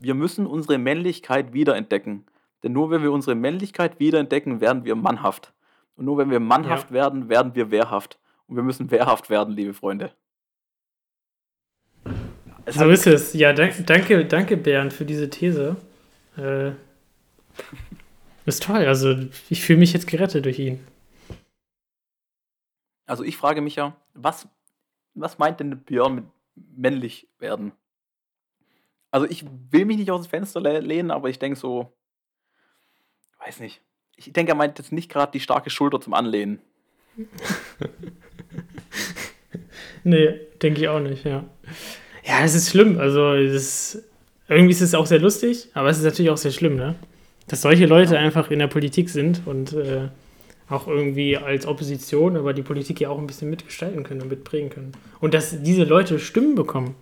Wir 0.00 0.14
müssen 0.14 0.46
unsere 0.46 0.76
Männlichkeit 0.76 1.54
wiederentdecken. 1.54 2.26
Denn 2.62 2.72
nur 2.72 2.90
wenn 2.90 3.02
wir 3.02 3.10
unsere 3.10 3.34
Männlichkeit 3.34 4.00
wiederentdecken, 4.00 4.60
werden 4.60 4.84
wir 4.84 4.96
mannhaft. 4.96 5.54
Und 5.96 6.04
nur 6.04 6.18
wenn 6.18 6.30
wir 6.30 6.40
mannhaft 6.40 6.90
ja. 6.90 6.94
werden, 6.94 7.28
werden 7.28 7.54
wir 7.54 7.70
wehrhaft. 7.70 8.18
Und 8.46 8.56
wir 8.56 8.62
müssen 8.62 8.90
wehrhaft 8.90 9.30
werden, 9.30 9.54
liebe 9.54 9.72
Freunde. 9.72 10.12
So 12.66 12.88
ist 12.88 13.06
es. 13.06 13.34
Ja, 13.34 13.52
danke, 13.52 14.24
danke 14.26 14.56
Bernd 14.56 14.92
für 14.92 15.04
diese 15.04 15.30
These. 15.30 15.76
Äh, 16.36 16.72
ist 18.46 18.62
toll. 18.62 18.84
Also 18.86 19.16
ich 19.48 19.62
fühle 19.62 19.78
mich 19.78 19.92
jetzt 19.92 20.06
gerettet 20.06 20.44
durch 20.44 20.58
ihn. 20.58 20.86
Also 23.06 23.22
ich 23.22 23.36
frage 23.36 23.60
mich 23.60 23.76
ja, 23.76 23.96
was, 24.14 24.48
was 25.14 25.38
meint 25.38 25.60
denn 25.60 25.78
Björn 25.80 26.14
mit 26.14 26.24
männlich 26.54 27.28
werden? 27.38 27.72
Also 29.10 29.26
ich 29.28 29.44
will 29.70 29.84
mich 29.84 29.98
nicht 29.98 30.10
aus 30.10 30.22
dem 30.22 30.30
Fenster 30.30 30.60
lehnen, 30.60 31.10
aber 31.10 31.28
ich 31.28 31.38
denke 31.38 31.58
so, 31.58 31.92
weiß 33.44 33.60
nicht. 33.60 33.80
Ich 34.16 34.32
denke, 34.32 34.52
er 34.52 34.56
meint 34.56 34.78
jetzt 34.78 34.92
nicht 34.92 35.10
gerade 35.10 35.32
die 35.32 35.40
starke 35.40 35.70
Schulter 35.70 36.00
zum 36.00 36.14
Anlehnen. 36.14 36.60
nee, 40.04 40.40
denke 40.62 40.80
ich 40.80 40.88
auch 40.88 41.00
nicht, 41.00 41.24
ja. 41.24 41.44
Ja, 42.24 42.42
es 42.42 42.54
ist 42.54 42.70
schlimm. 42.70 42.98
Also, 42.98 43.34
ist, 43.34 44.02
irgendwie 44.48 44.72
ist 44.72 44.80
es 44.80 44.94
auch 44.94 45.06
sehr 45.06 45.20
lustig, 45.20 45.68
aber 45.74 45.88
es 45.88 45.98
ist 45.98 46.04
natürlich 46.04 46.30
auch 46.30 46.36
sehr 46.38 46.52
schlimm, 46.52 46.76
ne? 46.76 46.94
Dass 47.48 47.62
solche 47.62 47.86
Leute 47.86 48.18
einfach 48.18 48.50
in 48.50 48.58
der 48.58 48.68
Politik 48.68 49.10
sind 49.10 49.42
und 49.46 49.74
äh, 49.74 50.08
auch 50.70 50.86
irgendwie 50.88 51.36
als 51.36 51.66
Opposition, 51.66 52.36
aber 52.38 52.54
die 52.54 52.62
Politik 52.62 53.00
ja 53.00 53.10
auch 53.10 53.18
ein 53.18 53.26
bisschen 53.26 53.50
mitgestalten 53.50 54.02
können 54.02 54.22
und 54.22 54.28
mitprägen 54.28 54.70
können. 54.70 54.92
Und 55.20 55.34
dass 55.34 55.62
diese 55.62 55.84
Leute 55.84 56.18
Stimmen 56.18 56.54
bekommen. 56.54 56.94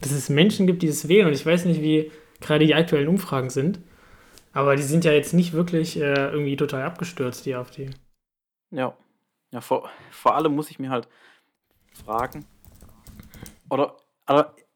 Dass 0.00 0.12
es 0.12 0.30
Menschen 0.30 0.66
gibt, 0.66 0.82
die 0.82 0.88
es 0.88 1.08
wählen. 1.08 1.26
Und 1.26 1.34
ich 1.34 1.44
weiß 1.44 1.66
nicht, 1.66 1.82
wie 1.82 2.10
gerade 2.40 2.64
die 2.64 2.74
aktuellen 2.74 3.08
Umfragen 3.08 3.50
sind. 3.50 3.78
Aber 4.52 4.74
die 4.74 4.82
sind 4.82 5.04
ja 5.04 5.12
jetzt 5.12 5.34
nicht 5.34 5.52
wirklich 5.52 6.00
äh, 6.00 6.30
irgendwie 6.30 6.56
total 6.56 6.82
abgestürzt, 6.82 7.44
die 7.44 7.54
AfD. 7.54 7.90
Ja. 8.70 8.96
Ja, 9.52 9.60
vor, 9.60 9.90
vor 10.10 10.34
allem 10.36 10.54
muss 10.54 10.70
ich 10.70 10.78
mir 10.78 10.90
halt 10.90 11.08
fragen, 12.04 12.46
oder, 13.68 13.96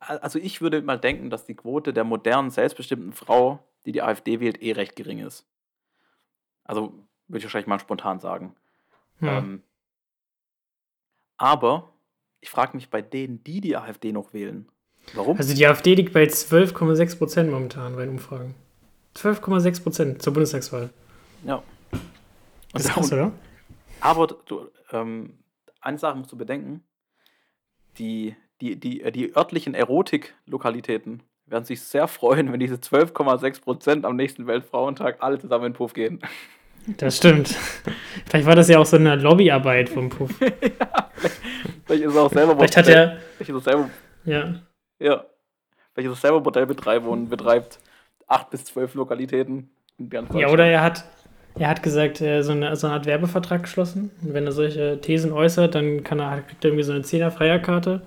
also 0.06 0.38
ich 0.38 0.60
würde 0.60 0.82
mal 0.82 0.98
denken, 0.98 1.30
dass 1.30 1.44
die 1.44 1.54
Quote 1.54 1.92
der 1.92 2.04
modernen, 2.04 2.50
selbstbestimmten 2.50 3.12
Frau, 3.12 3.60
die 3.86 3.92
die 3.92 4.02
AfD 4.02 4.40
wählt, 4.40 4.62
eh 4.62 4.72
recht 4.72 4.96
gering 4.96 5.18
ist. 5.18 5.46
Also 6.64 6.92
würde 7.28 7.38
ich 7.38 7.44
wahrscheinlich 7.44 7.66
mal 7.66 7.78
spontan 7.78 8.20
sagen. 8.20 8.54
Ja. 9.20 9.38
Ähm, 9.38 9.62
aber 11.36 11.92
ich 12.40 12.50
frage 12.50 12.76
mich 12.76 12.90
bei 12.90 13.02
denen, 13.02 13.42
die 13.44 13.60
die 13.60 13.76
AfD 13.76 14.12
noch 14.12 14.32
wählen, 14.32 14.68
warum? 15.14 15.36
Also 15.36 15.54
die 15.54 15.66
AfD 15.66 15.94
liegt 15.94 16.12
bei 16.12 16.24
12,6 16.24 17.18
Prozent 17.18 17.50
momentan 17.50 17.96
bei 17.96 18.02
den 18.02 18.10
Umfragen. 18.10 18.54
12,6 19.16 19.82
Prozent 19.82 20.22
zur 20.22 20.32
Bundestagswahl. 20.32 20.90
Ja. 21.44 21.62
Das 22.72 22.84
ist 22.84 22.92
krass, 22.92 23.12
oder? 23.12 23.32
Aber 24.00 24.26
du, 24.26 24.68
ähm, 24.90 25.38
eine 25.80 25.98
Sache 25.98 26.16
musst 26.16 26.32
du 26.32 26.36
bedenken: 26.36 26.82
die, 27.98 28.34
die, 28.60 28.76
die, 28.76 29.02
äh, 29.02 29.12
die 29.12 29.34
örtlichen 29.36 29.74
Erotik-Lokalitäten 29.74 31.22
werden 31.46 31.64
sich 31.64 31.82
sehr 31.82 32.08
freuen, 32.08 32.52
wenn 32.52 32.60
diese 32.60 32.76
12,6 32.76 33.62
Prozent 33.62 34.04
am 34.04 34.16
nächsten 34.16 34.46
Weltfrauentag 34.46 35.16
alle 35.20 35.38
zusammen 35.38 35.66
in 35.66 35.72
den 35.72 35.76
Puff 35.76 35.92
gehen. 35.92 36.20
Das 36.98 37.16
stimmt. 37.16 37.56
Vielleicht 38.26 38.46
war 38.46 38.56
das 38.56 38.68
ja 38.68 38.78
auch 38.78 38.86
so 38.86 38.96
eine 38.96 39.16
Lobbyarbeit 39.16 39.88
vom 39.88 40.10
Puff. 40.10 40.38
ja, 40.40 40.48
vielleicht, 41.14 41.40
vielleicht 41.86 42.04
ist 42.04 42.14
er 42.14 42.22
auch 42.22 42.32
selber 42.32 42.56
Vielleicht 42.56 42.76
hat 42.76 42.88
er. 42.88 43.18
Vielleicht 43.36 43.50
ist 43.50 43.56
er 43.56 43.60
selber. 43.60 43.90
Ja. 44.24 44.54
Ja. 44.98 45.24
Vielleicht 45.92 46.10
ist 46.10 46.18
er 46.18 46.20
selber 46.20 46.40
Bordellbetreiber 46.40 47.08
und 47.08 47.30
betreibt 47.30 47.78
acht 48.26 48.50
bis 48.50 48.64
zwölf 48.64 48.94
Lokalitäten 48.94 49.70
in 49.98 50.10
ganz 50.10 50.28
Ja, 50.34 50.48
oder 50.48 50.66
er 50.66 50.82
hat, 50.82 51.04
er 51.58 51.68
hat 51.68 51.82
gesagt, 51.82 52.20
äh, 52.20 52.42
so 52.42 52.52
eine, 52.52 52.74
so 52.76 52.86
eine 52.86 52.96
Art 52.96 53.06
Werbevertrag 53.06 53.62
geschlossen. 53.62 54.10
Und 54.22 54.34
wenn 54.34 54.44
er 54.44 54.52
solche 54.52 55.00
Thesen 55.00 55.32
äußert, 55.32 55.74
dann 55.74 56.04
kann 56.04 56.20
er, 56.20 56.42
kriegt 56.42 56.64
er 56.64 56.70
irgendwie 56.70 56.84
so 56.84 56.92
eine 56.92 57.02
10er 57.02 57.30
Freierkarte 57.30 58.02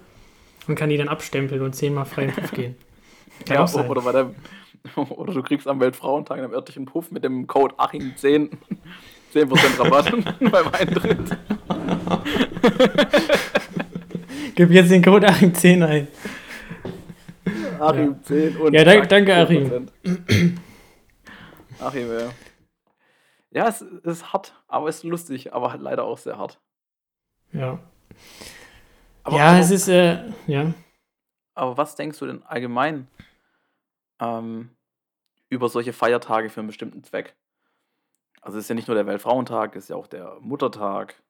und 0.67 0.75
kann 0.75 0.89
die 0.89 0.97
dann 0.97 1.07
abstempeln 1.07 1.61
und 1.61 1.73
zehnmal 1.73 2.05
frei 2.05 2.25
den 2.25 2.35
Puff 2.35 2.51
gehen. 2.51 2.75
Kann 3.45 3.57
ja, 3.57 3.63
auch 3.63 3.89
oder, 3.89 4.01
bei 4.01 4.11
der, 4.11 4.31
oder 4.95 5.33
du 5.33 5.43
kriegst 5.43 5.67
am 5.67 5.79
Weltfrauentag 5.79 6.39
in 6.39 6.43
einem 6.43 6.53
örtlichen 6.53 6.85
Puff 6.85 7.11
mit 7.11 7.23
dem 7.23 7.45
Code 7.45 7.75
Achim10 7.75 8.49
10% 9.33 9.79
Rabatt 9.79 10.11
beim 10.51 10.67
Eintritt. 10.69 11.37
Gib 14.55 14.71
jetzt 14.71 14.89
den 14.89 15.03
Code 15.03 15.27
Achim10 15.27 15.85
ein. 15.85 16.07
Achim 17.79 18.13
ja. 18.13 18.23
10 18.23 18.57
und. 18.57 18.73
Ja, 18.73 18.83
danke, 18.83 19.07
danke 19.07 19.35
Achim. 19.35 19.87
Achim, 21.79 22.07
ja. 22.11 22.29
Ja, 23.51 23.67
es 23.67 23.81
ist 23.81 24.33
hart, 24.33 24.53
aber 24.67 24.89
es 24.89 24.97
ist 24.97 25.03
lustig, 25.03 25.53
aber 25.53 25.71
halt 25.71 25.81
leider 25.81 26.03
auch 26.03 26.17
sehr 26.17 26.37
hart. 26.37 26.59
Ja. 27.53 27.79
Aber 29.27 29.37
ja, 29.37 29.59
es 29.59 29.71
ist, 29.71 29.87
äh, 29.87 30.19
ja. 30.47 30.73
Aber 31.53 31.77
was 31.77 31.95
denkst 31.95 32.17
du 32.19 32.25
denn 32.25 32.43
allgemein 32.43 33.07
ähm, 34.21 34.69
über 35.49 35.69
solche 35.69 35.93
Feiertage 35.93 36.49
für 36.49 36.61
einen 36.61 36.67
bestimmten 36.67 37.03
Zweck? 37.03 37.35
Also 38.41 38.57
es 38.57 38.65
ist 38.65 38.69
ja 38.69 38.75
nicht 38.75 38.87
nur 38.87 38.95
der 38.95 39.05
Weltfrauentag, 39.05 39.75
es 39.75 39.83
ist 39.83 39.89
ja 39.89 39.97
auch 39.97 40.07
der 40.07 40.37
Muttertag, 40.39 41.21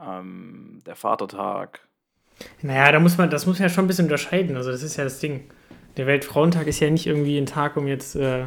ähm, 0.00 0.80
der 0.86 0.94
Vatertag. 0.94 1.80
Naja, 2.60 2.92
da 2.92 3.00
muss 3.00 3.18
man, 3.18 3.28
das 3.28 3.44
muss 3.46 3.58
man 3.58 3.68
ja 3.68 3.74
schon 3.74 3.84
ein 3.84 3.88
bisschen 3.88 4.06
unterscheiden. 4.06 4.56
Also 4.56 4.70
das 4.70 4.82
ist 4.82 4.96
ja 4.96 5.04
das 5.04 5.18
Ding 5.18 5.50
der 5.96 6.06
Weltfrauentag 6.06 6.66
ist 6.66 6.80
ja 6.80 6.90
nicht 6.90 7.06
irgendwie 7.06 7.38
ein 7.38 7.46
Tag, 7.46 7.76
um 7.76 7.86
jetzt 7.86 8.14
äh, 8.16 8.46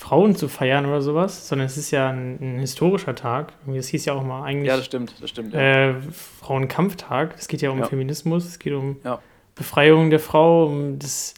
Frauen 0.00 0.34
zu 0.34 0.48
feiern 0.48 0.86
oder 0.86 1.02
sowas, 1.02 1.46
sondern 1.46 1.66
es 1.66 1.76
ist 1.76 1.90
ja 1.90 2.08
ein, 2.08 2.38
ein 2.40 2.58
historischer 2.58 3.14
Tag. 3.14 3.52
Das 3.66 3.88
hieß 3.88 4.06
ja 4.06 4.14
auch 4.14 4.24
mal 4.24 4.44
eigentlich. 4.44 4.68
Ja, 4.68 4.78
das 4.78 4.86
stimmt, 4.86 5.14
das 5.20 5.28
stimmt. 5.28 5.52
Ja. 5.52 5.90
Äh, 5.90 5.94
Frauenkampftag. 6.40 7.34
Es 7.38 7.48
geht 7.48 7.60
ja 7.60 7.68
um 7.68 7.80
ja. 7.80 7.84
Feminismus, 7.84 8.46
es 8.46 8.58
geht 8.58 8.72
um 8.72 8.96
ja. 9.04 9.20
Befreiung 9.54 10.08
der 10.08 10.18
Frau, 10.18 10.64
um 10.64 10.98
das 10.98 11.34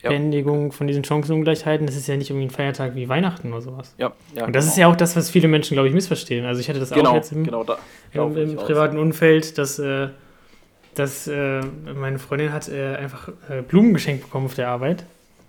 Beendigung 0.00 0.70
von 0.70 0.86
diesen 0.86 1.02
Chancenungleichheiten. 1.02 1.88
Das 1.88 1.96
ist 1.96 2.06
ja 2.06 2.16
nicht 2.16 2.30
irgendwie 2.30 2.46
ein 2.46 2.50
Feiertag 2.50 2.94
wie 2.94 3.08
Weihnachten 3.08 3.52
oder 3.52 3.62
sowas. 3.62 3.96
Ja, 3.98 4.12
ja, 4.32 4.46
Und 4.46 4.54
das 4.54 4.66
genau. 4.66 4.72
ist 4.72 4.78
ja 4.78 4.86
auch 4.86 4.96
das, 4.96 5.16
was 5.16 5.28
viele 5.28 5.48
Menschen, 5.48 5.74
glaube 5.74 5.88
ich, 5.88 5.94
missverstehen. 5.94 6.44
Also 6.44 6.60
ich 6.60 6.68
hatte 6.68 6.78
das 6.78 6.90
genau, 6.90 7.10
auch 7.10 7.14
jetzt 7.16 7.32
im, 7.32 7.42
genau 7.42 7.64
da, 7.64 7.78
im, 8.12 8.36
im 8.36 8.56
privaten 8.56 8.96
Umfeld, 8.96 9.58
dass 9.58 9.80
äh, 9.80 10.10
dass 10.94 11.26
äh, 11.26 11.62
meine 11.92 12.20
Freundin 12.20 12.52
hat 12.52 12.68
äh, 12.68 12.94
einfach 12.94 13.28
äh, 13.50 13.62
Blumen 13.62 13.92
geschenkt 13.92 14.22
bekommen 14.22 14.46
auf 14.46 14.54
der 14.54 14.68
Arbeit. 14.68 15.04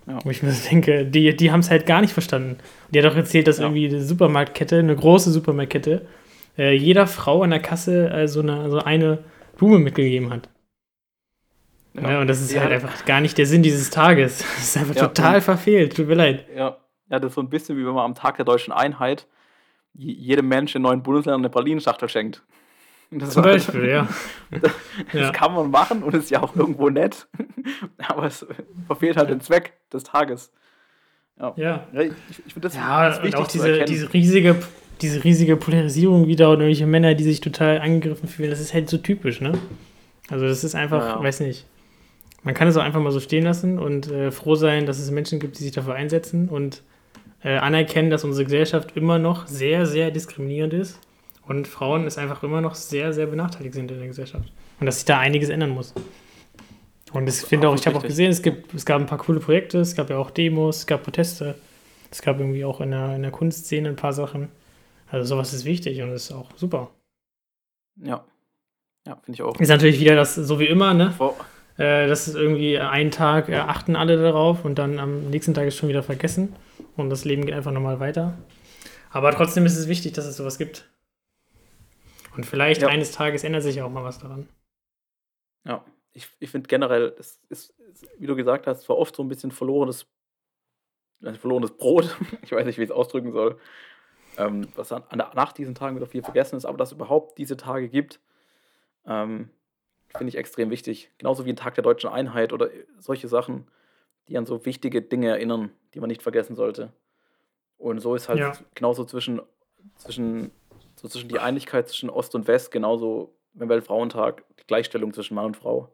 Ja. 0.06 0.18
Wo 0.24 0.30
ich 0.30 0.42
mir 0.42 0.52
so 0.52 0.68
denke, 0.68 1.04
die, 1.04 1.34
die 1.36 1.50
haben 1.50 1.60
es 1.60 1.70
halt 1.70 1.84
gar 1.86 2.00
nicht 2.00 2.12
verstanden. 2.12 2.58
Die 2.90 2.98
hat 2.98 3.10
auch 3.10 3.16
erzählt, 3.16 3.48
dass 3.48 3.58
ja. 3.58 3.64
irgendwie 3.64 3.88
eine 3.88 4.02
Supermarktkette, 4.02 4.78
eine 4.78 4.94
große 4.94 5.32
Supermarktkette, 5.32 6.06
äh, 6.56 6.74
jeder 6.74 7.06
Frau 7.06 7.42
an 7.42 7.50
der 7.50 7.60
Kasse 7.60 8.10
äh, 8.10 8.28
so, 8.28 8.40
eine, 8.40 8.70
so 8.70 8.78
eine 8.78 9.24
Blume 9.56 9.78
mitgegeben 9.78 10.32
hat. 10.32 10.48
Ja. 11.94 12.12
ja 12.12 12.20
und 12.20 12.28
das 12.28 12.40
ist 12.40 12.58
halt 12.58 12.72
einfach 12.72 13.04
gar 13.04 13.20
nicht 13.20 13.36
der 13.36 13.46
Sinn 13.46 13.62
dieses 13.62 13.90
Tages. 13.90 14.44
Das 14.56 14.64
ist 14.64 14.76
einfach 14.76 14.94
total 14.94 15.40
verfehlt. 15.40 15.96
Tut 15.96 16.06
mir 16.06 16.14
leid. 16.14 16.46
Ja. 16.54 16.76
ja, 17.10 17.18
das 17.18 17.30
ist 17.30 17.34
so 17.34 17.40
ein 17.40 17.50
bisschen 17.50 17.76
wie 17.76 17.84
wenn 17.84 17.94
man 17.94 18.04
am 18.04 18.14
Tag 18.14 18.36
der 18.36 18.44
deutschen 18.44 18.72
Einheit 18.72 19.26
jedem 19.98 20.48
Menschen 20.48 20.78
in 20.78 20.82
neuen 20.82 21.02
Bundesländern 21.02 21.40
eine 21.40 21.48
Pralinenschachtel 21.48 22.08
schenkt. 22.08 22.42
Das 23.10 23.30
Zum 23.30 23.42
Beispiel, 23.42 23.88
ja. 23.88 24.08
Das 24.60 24.72
ja. 25.12 25.30
kann 25.30 25.54
man 25.54 25.70
machen 25.70 26.02
und 26.02 26.14
ist 26.14 26.30
ja 26.30 26.42
auch 26.42 26.56
irgendwo 26.56 26.90
nett. 26.90 27.28
Aber 28.08 28.24
es 28.24 28.46
verfehlt 28.86 29.16
halt 29.16 29.30
den 29.30 29.40
Zweck 29.40 29.74
des 29.92 30.04
Tages. 30.04 30.52
Ja, 31.38 31.54
Ja, 31.56 31.84
ich, 31.92 32.12
ich 32.46 32.52
finde 32.52 32.68
das, 32.68 32.76
ja 32.76 33.08
das 33.08 33.18
und 33.18 33.24
wichtig 33.24 33.40
auch 33.40 33.46
diese, 33.46 33.84
diese, 33.84 34.12
riesige, 34.12 34.56
diese 35.02 35.22
riesige 35.22 35.56
Polarisierung 35.56 36.26
wieder 36.26 36.48
und 36.48 36.60
irgendwelche 36.60 36.86
Männer, 36.86 37.14
die 37.14 37.24
sich 37.24 37.40
total 37.40 37.80
angegriffen 37.80 38.28
fühlen, 38.28 38.50
das 38.50 38.60
ist 38.60 38.72
halt 38.72 38.88
so 38.88 38.96
typisch, 38.98 39.40
ne? 39.40 39.52
Also 40.28 40.46
das 40.48 40.64
ist 40.64 40.74
einfach, 40.74 41.16
Ja. 41.16 41.22
weiß 41.22 41.40
nicht, 41.40 41.66
man 42.42 42.54
kann 42.54 42.68
es 42.68 42.76
auch 42.76 42.82
einfach 42.82 43.00
mal 43.00 43.12
so 43.12 43.20
stehen 43.20 43.44
lassen 43.44 43.78
und 43.78 44.10
äh, 44.10 44.30
froh 44.30 44.54
sein, 44.54 44.86
dass 44.86 44.98
es 44.98 45.10
Menschen 45.10 45.38
gibt, 45.38 45.58
die 45.58 45.62
sich 45.62 45.72
dafür 45.72 45.94
einsetzen 45.94 46.48
und 46.48 46.82
äh, 47.44 47.58
anerkennen, 47.58 48.10
dass 48.10 48.24
unsere 48.24 48.44
Gesellschaft 48.44 48.96
immer 48.96 49.18
noch 49.18 49.46
sehr, 49.46 49.84
sehr 49.86 50.10
diskriminierend 50.10 50.72
ist 50.72 50.98
und 51.46 51.68
Frauen 51.68 52.06
es 52.06 52.18
einfach 52.18 52.42
immer 52.42 52.60
noch 52.60 52.74
sehr, 52.74 53.12
sehr 53.12 53.26
benachteiligt 53.26 53.74
sind 53.74 53.90
in 53.90 53.98
der 53.98 54.08
Gesellschaft. 54.08 54.52
Und 54.80 54.86
dass 54.86 54.96
sich 54.96 55.04
da 55.04 55.18
einiges 55.18 55.48
ändern 55.48 55.70
muss. 55.70 55.94
Und 57.12 57.28
ich 57.28 57.36
finde 57.36 57.68
auch, 57.68 57.74
ich 57.74 57.86
habe 57.86 57.96
auch 57.96 58.02
gesehen, 58.02 58.30
es, 58.30 58.42
gibt, 58.42 58.74
es 58.74 58.84
gab 58.84 59.00
ein 59.00 59.06
paar 59.06 59.18
coole 59.18 59.40
Projekte, 59.40 59.78
es 59.78 59.94
gab 59.94 60.10
ja 60.10 60.18
auch 60.18 60.30
Demos, 60.30 60.78
es 60.78 60.86
gab 60.86 61.04
Proteste, 61.04 61.54
es 62.10 62.20
gab 62.20 62.40
irgendwie 62.40 62.64
auch 62.64 62.80
in 62.80 62.90
der, 62.90 63.16
in 63.16 63.22
der 63.22 63.30
Kunstszene 63.30 63.88
ein 63.88 63.96
paar 63.96 64.12
Sachen. 64.12 64.48
Also 65.08 65.26
sowas 65.34 65.52
ist 65.52 65.64
wichtig 65.64 66.02
und 66.02 66.10
ist 66.10 66.32
auch 66.32 66.50
super. 66.56 66.90
Ja, 68.02 68.24
ja 69.06 69.16
finde 69.24 69.36
ich 69.36 69.42
auch. 69.42 69.58
Ist 69.58 69.68
natürlich 69.68 70.00
wieder 70.00 70.16
das, 70.16 70.34
so 70.34 70.58
wie 70.58 70.66
immer, 70.66 70.94
ne? 70.94 71.12
Vor, 71.12 71.36
Äh, 71.78 72.08
das 72.08 72.26
ist 72.26 72.34
irgendwie 72.34 72.78
einen 72.78 73.10
Tag, 73.10 73.48
äh, 73.48 73.56
achten 73.56 73.96
alle 73.96 74.16
darauf 74.16 74.64
und 74.64 74.78
dann 74.78 74.98
am 74.98 75.28
nächsten 75.28 75.52
Tag 75.54 75.66
ist 75.66 75.76
schon 75.76 75.90
wieder 75.90 76.02
vergessen 76.02 76.54
und 76.96 77.10
das 77.10 77.24
Leben 77.24 77.44
geht 77.44 77.54
einfach 77.54 77.72
nochmal 77.72 78.00
weiter. 78.00 78.36
Aber 79.10 79.30
trotzdem 79.32 79.66
ist 79.66 79.76
es 79.76 79.86
wichtig, 79.86 80.14
dass 80.14 80.24
es 80.24 80.36
sowas 80.36 80.58
gibt. 80.58 80.88
Und 82.36 82.44
vielleicht 82.46 82.82
Ja. 82.82 82.88
eines 82.88 83.12
Tages 83.12 83.44
ändert 83.44 83.62
sich 83.62 83.76
ja 83.76 83.84
auch 83.84 83.90
mal 83.90 84.04
was 84.04 84.18
daran. 84.18 84.48
ja, 85.64 85.84
ich, 86.12 86.28
ich 86.38 86.50
finde 86.50 86.68
generell, 86.68 87.14
es 87.18 87.40
ist, 87.48 87.70
ist, 87.90 88.06
wie 88.18 88.26
du 88.26 88.36
gesagt 88.36 88.66
hast, 88.66 88.82
zwar 88.82 88.96
oft 88.96 89.14
so 89.16 89.22
ein 89.22 89.28
bisschen 89.28 89.50
verlorenes, 89.50 90.06
also 91.22 91.38
verlorenes 91.38 91.76
Brot. 91.76 92.16
ich 92.42 92.52
weiß 92.52 92.64
nicht, 92.66 92.78
wie 92.78 92.82
ich 92.82 92.90
es 92.90 92.94
ausdrücken 92.94 93.32
soll. 93.32 93.58
Ähm, 94.38 94.68
was 94.74 94.92
an, 94.92 95.02
an, 95.08 95.18
nach 95.34 95.52
diesen 95.52 95.74
Tagen 95.74 95.96
wieder 95.96 96.06
viel 96.06 96.22
vergessen 96.22 96.56
ist, 96.56 96.64
aber 96.66 96.76
dass 96.78 96.90
es 96.90 96.94
überhaupt 96.94 97.38
diese 97.38 97.56
Tage 97.56 97.88
gibt, 97.88 98.20
ähm, 99.06 99.50
finde 100.08 100.28
ich 100.28 100.36
extrem 100.36 100.70
wichtig. 100.70 101.10
Genauso 101.18 101.44
wie 101.46 101.50
ein 101.50 101.56
Tag 101.56 101.74
der 101.74 101.84
deutschen 101.84 102.10
Einheit 102.10 102.52
oder 102.52 102.70
solche 102.98 103.28
Sachen, 103.28 103.66
die 104.28 104.36
an 104.38 104.46
so 104.46 104.64
wichtige 104.66 105.02
Dinge 105.02 105.28
erinnern, 105.28 105.70
die 105.94 106.00
man 106.00 106.08
nicht 106.08 106.22
vergessen 106.22 106.54
sollte. 106.54 106.92
Und 107.78 108.00
so 108.00 108.14
ist 108.14 108.28
halt 108.28 108.38
Ja. 108.40 108.52
genauso 108.74 109.04
zwischen, 109.04 109.40
zwischen, 109.96 110.50
so 111.06 111.12
zwischen 111.12 111.28
die 111.28 111.38
Einigkeit 111.38 111.88
zwischen 111.88 112.10
Ost 112.10 112.34
und 112.34 112.48
West, 112.48 112.70
genauso 112.70 113.36
beim 113.54 113.68
Weltfrauentag, 113.68 114.44
die 114.58 114.66
Gleichstellung 114.66 115.12
zwischen 115.12 115.34
Mann 115.34 115.46
und 115.46 115.56
Frau. 115.56 115.92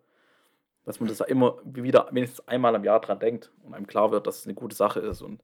Dass 0.85 0.98
man 0.98 1.09
das 1.09 1.18
da 1.18 1.27
immer 1.27 1.59
wieder 1.64 2.09
wenigstens 2.11 2.48
einmal 2.48 2.75
im 2.75 2.83
Jahr 2.83 3.01
dran 3.01 3.20
denkt 3.20 3.53
und 3.62 3.75
einem 3.75 3.87
klar 3.87 4.11
wird, 4.11 4.27
dass 4.27 4.40
es 4.40 4.46
eine 4.46 4.55
gute 4.55 4.75
Sache 4.75 5.01
ist 5.01 5.22
und 5.22 5.40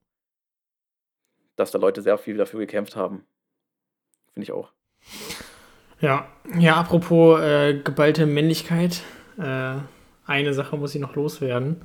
dass 1.54 1.70
da 1.70 1.78
Leute 1.78 2.02
sehr 2.02 2.18
viel 2.18 2.37
dafür 2.37 2.61
gekämpft 2.61 2.96
haben. 2.96 3.24
Finde 4.33 4.44
ich 4.44 4.52
auch. 4.52 4.72
Ja, 6.00 6.28
ja 6.59 6.76
apropos 6.76 7.40
äh, 7.40 7.81
geballte 7.83 8.26
Männlichkeit. 8.26 9.02
Äh, 9.38 9.76
eine 10.26 10.54
Sache 10.54 10.76
muss 10.76 10.94
ich 10.94 11.00
noch 11.00 11.14
loswerden. 11.14 11.83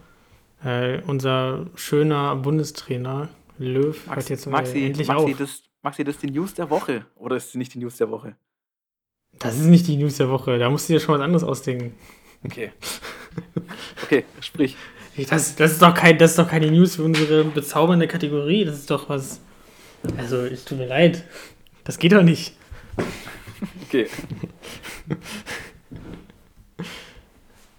Äh, 0.63 1.01
unser 1.05 1.67
schöner 1.75 2.35
Bundestrainer 2.35 3.29
Löw 3.59 4.07
hört 4.07 4.29
jetzt 4.29 4.45
mal 4.47 4.61
Maxi, 4.61 4.85
endlich 4.85 5.07
Maxi, 5.07 5.31
auf. 5.31 5.37
das, 5.37 5.63
Maxi, 5.83 6.05
das 6.05 6.15
ist 6.15 6.23
die 6.23 6.31
News 6.31 6.53
der 6.53 6.69
Woche. 6.69 7.05
Oder 7.17 7.35
ist 7.35 7.49
es 7.49 7.55
nicht 7.55 7.73
die 7.73 7.79
News 7.79 7.97
der 7.97 8.09
Woche? 8.09 8.37
Das 9.39 9.57
ist 9.57 9.65
nicht 9.65 9.85
die 9.85 9.97
News 9.97 10.15
der 10.15 10.29
Woche. 10.29 10.57
Da 10.57 10.69
musst 10.69 10.87
du 10.87 10.93
dir 10.93 10.99
schon 11.01 11.15
was 11.15 11.21
anderes 11.21 11.43
ausdenken. 11.43 11.93
Okay. 12.43 12.71
Okay, 14.03 14.25
sprich. 14.41 14.77
Das, 15.29 15.55
das, 15.55 15.71
ist 15.73 15.81
doch 15.81 15.93
kein, 15.93 16.17
das 16.17 16.31
ist 16.31 16.39
doch 16.39 16.47
keine 16.47 16.71
News 16.71 16.95
für 16.95 17.03
unsere 17.03 17.43
bezaubernde 17.43 18.07
Kategorie. 18.07 18.63
Das 18.63 18.75
ist 18.75 18.89
doch 18.89 19.09
was. 19.09 19.41
Also, 20.17 20.37
es 20.37 20.63
tut 20.65 20.77
mir 20.77 20.87
leid. 20.87 21.23
Das 21.83 21.97
geht 21.97 22.11
doch 22.11 22.23
nicht. 22.23 22.55
Okay. 23.87 24.07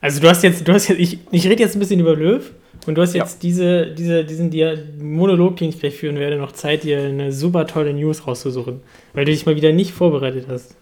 Also, 0.01 0.21
du 0.21 0.29
hast 0.29 0.43
jetzt, 0.43 0.67
du 0.67 0.73
hast 0.73 0.89
jetzt, 0.89 0.99
ich, 0.99 1.19
ich 1.31 1.47
rede 1.47 1.63
jetzt 1.63 1.77
ein 1.77 1.79
bisschen 1.79 2.01
über 2.01 2.15
Löw 2.15 2.51
und 2.87 2.95
du 2.97 3.03
hast 3.03 3.15
Ja. 3.15 3.23
jetzt 3.23 3.43
diese, 3.43 3.87
diese, 3.87 4.25
diesen 4.25 4.51
Monolog, 4.99 5.57
den 5.57 5.69
ich 5.71 5.81
gleich 5.81 5.97
führen 5.97 6.17
werde, 6.19 6.37
noch 6.37 6.53
Zeit, 6.53 6.85
dir 6.85 7.01
eine 7.01 7.33
super 7.33 7.67
tolle 7.67 7.93
News 7.95 8.27
rauszusuchen, 8.27 8.81
weil 9.13 9.25
du 9.25 9.33
dich 9.33 9.47
mal 9.47 9.57
wieder 9.57 9.73
nicht 9.73 9.93
vorbereitet 9.93 10.47
hast. 10.49 10.77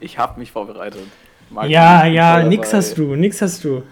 Ich 0.00 0.18
habe 0.18 0.38
mich 0.38 0.52
vorbereitet. 0.52 1.02
Maxi, 1.50 1.72
ja, 1.72 2.06
ja, 2.06 2.42
nix 2.44 2.72
hast 2.72 2.96
du, 2.96 3.16
nix 3.16 3.42
hast 3.42 3.64
du. 3.64 3.82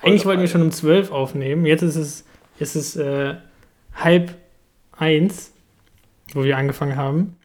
Eigentlich 0.00 0.24
wollten 0.24 0.40
wir 0.40 0.48
schon 0.48 0.62
um 0.62 0.72
12 0.72 1.12
aufnehmen. 1.12 1.66
Jetzt 1.66 1.82
ist 1.82 1.96
es, 1.96 2.24
ist 2.58 2.74
es 2.74 2.96
äh, 2.96 3.34
halb 3.94 4.34
eins, 4.96 5.52
wo 6.32 6.42
wir 6.44 6.56
angefangen 6.56 6.96
haben. 6.96 7.36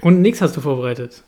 Und 0.00 0.22
nix 0.22 0.40
hast 0.40 0.56
du 0.56 0.60
vorbereitet. 0.60 1.22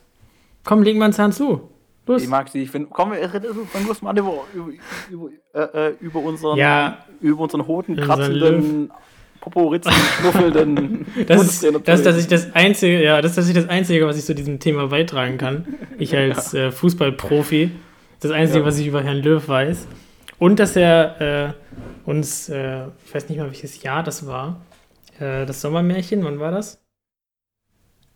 Komm, 0.64 0.82
leg 0.82 0.96
mal 0.96 1.04
einen 1.04 1.14
Zahn 1.14 1.32
zu. 1.32 1.70
Los. 2.06 2.22
Ich 2.22 2.28
mag 2.28 2.48
sie. 2.48 2.62
Ich 2.62 2.70
finde, 2.70 2.88
komm, 2.92 3.12
wir 3.12 3.18
reden 3.32 3.66
mal 4.00 4.16
über, 4.18 4.44
über, 4.54 4.70
über, 5.10 5.28
äh, 5.54 5.88
äh, 5.88 5.94
über 6.00 6.20
unseren, 6.20 6.56
Ja. 6.56 7.04
über 7.20 7.42
unseren 7.42 7.62
Unseren 7.62 7.96
kratzenden, 7.96 8.92
Poporitzen 9.40 9.92
schnuffelnden 10.20 11.06
Das 11.26 11.42
ist, 11.42 11.64
das, 11.86 12.02
das 12.02 12.16
ist 12.16 12.32
das 12.32 12.52
Einzige, 12.54 13.02
ja, 13.02 13.20
das 13.20 13.32
ist 13.32 13.36
tatsächlich 13.36 13.64
das 13.64 13.70
Einzige, 13.72 14.06
was 14.06 14.18
ich 14.18 14.24
zu 14.24 14.34
diesem 14.34 14.58
Thema 14.60 14.88
beitragen 14.88 15.38
kann. 15.38 15.66
Ich 15.98 16.16
als 16.16 16.54
äh, 16.54 16.70
Fußballprofi. 16.72 17.70
Das 18.20 18.30
Einzige, 18.30 18.60
Ja. 18.60 18.64
was 18.64 18.78
ich 18.78 18.86
über 18.86 19.02
Herrn 19.02 19.18
Löw 19.22 19.46
weiß. 19.46 19.86
Und 20.38 20.58
dass 20.58 20.74
er 20.76 21.20
äh, 21.20 21.52
uns, 22.08 22.48
äh, 22.48 22.86
ich 23.04 23.14
weiß 23.14 23.28
nicht 23.28 23.38
mal, 23.38 23.46
welches 23.46 23.82
Jahr 23.82 24.02
das 24.02 24.26
war, 24.26 24.60
äh, 25.18 25.44
das 25.46 25.60
Sommermärchen, 25.60 26.24
wann 26.24 26.38
war 26.40 26.50
das? 26.50 26.82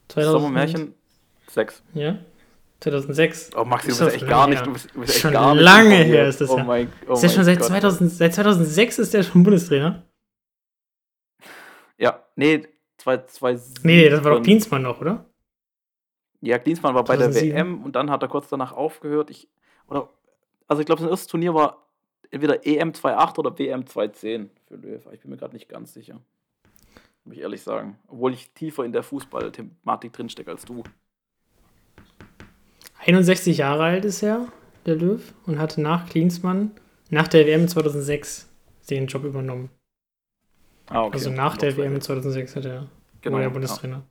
2000 0.09 0.33
Sommermärchen 0.42 0.94
6. 1.48 1.83
Ja. 1.94 2.16
2006. 2.80 3.50
Oh, 3.56 3.64
Maxi, 3.64 3.88
du 3.88 3.92
Ist 3.92 3.98
bist 3.98 4.00
das 4.00 4.14
echt 4.14 4.28
gar 4.28 4.48
nicht. 4.48 4.64
Du 4.64 4.72
bist, 4.72 4.94
du 4.94 5.00
bist 5.00 5.12
echt 5.12 5.20
Schon 5.20 5.32
gar 5.32 5.54
nicht 5.54 5.62
lange 5.62 5.96
her 5.96 6.28
ist 6.28 6.40
das 6.40 6.50
oh 6.50 6.58
ja. 6.58 6.64
Mein, 6.64 6.92
oh 7.06 7.12
ist 7.12 7.20
der 7.20 7.28
mein 7.28 7.36
schon 7.36 7.44
seit, 7.44 7.58
Gott. 7.58 7.68
2000, 7.68 8.10
seit 8.10 8.34
2006 8.34 8.98
ist 8.98 9.14
der 9.14 9.22
schon 9.22 9.42
Bundestrainer? 9.42 10.02
Ja, 11.98 12.24
nee, 12.36 12.66
2007. 12.96 13.82
Nee, 13.84 14.08
das 14.08 14.24
war 14.24 14.36
doch 14.36 14.42
Klinsmann 14.42 14.82
noch, 14.82 15.00
oder? 15.00 15.26
Ja, 16.40 16.58
Klinsmann 16.58 16.94
war 16.94 17.04
bei 17.04 17.16
2007. 17.16 17.48
der 17.48 17.56
WM 17.56 17.84
und 17.84 17.96
dann 17.96 18.10
hat 18.10 18.22
er 18.22 18.28
kurz 18.28 18.48
danach 18.48 18.72
aufgehört. 18.72 19.30
Ich, 19.30 19.48
oder, 19.88 20.08
also 20.66 20.80
ich 20.80 20.86
glaube, 20.86 21.02
sein 21.02 21.10
erstes 21.10 21.28
Turnier 21.28 21.52
war 21.52 21.86
entweder 22.30 22.66
EM 22.66 22.92
2.8 22.92 23.38
oder 23.38 23.58
WM 23.58 23.82
2.10 23.82 24.48
für 24.66 24.76
Löw. 24.76 25.02
Ich 25.12 25.20
bin 25.20 25.30
mir 25.30 25.36
gerade 25.36 25.52
nicht 25.52 25.68
ganz 25.68 25.92
sicher. 25.92 26.20
Muss 27.24 27.36
ich 27.36 27.42
ehrlich 27.42 27.62
sagen. 27.62 27.98
Obwohl 28.08 28.32
ich 28.32 28.50
tiefer 28.52 28.84
in 28.84 28.92
der 28.92 29.02
Fußball-Thematik 29.02 30.12
drinstecke 30.12 30.50
als 30.50 30.64
du. 30.64 30.82
61 33.04 33.58
Jahre 33.58 33.84
alt 33.84 34.04
ist 34.04 34.22
er, 34.22 34.48
der 34.86 34.96
Löw, 34.96 35.20
und 35.46 35.58
hat 35.58 35.78
nach 35.78 36.08
Klinsmann, 36.08 36.72
nach 37.08 37.28
der 37.28 37.46
WM 37.46 37.68
2006, 37.68 38.48
den 38.88 39.06
Job 39.06 39.24
übernommen. 39.24 39.70
Ah, 40.86 41.04
okay. 41.04 41.14
Also 41.14 41.30
nach 41.30 41.56
der 41.56 41.76
WM 41.76 42.00
zwei. 42.00 42.14
2006 42.14 42.56
hat 42.56 42.64
er 42.64 42.88
Genau, 43.22 43.34
war 43.34 43.42
er 43.42 43.48
ja. 43.48 43.52
Bundestrainer. 43.52 44.02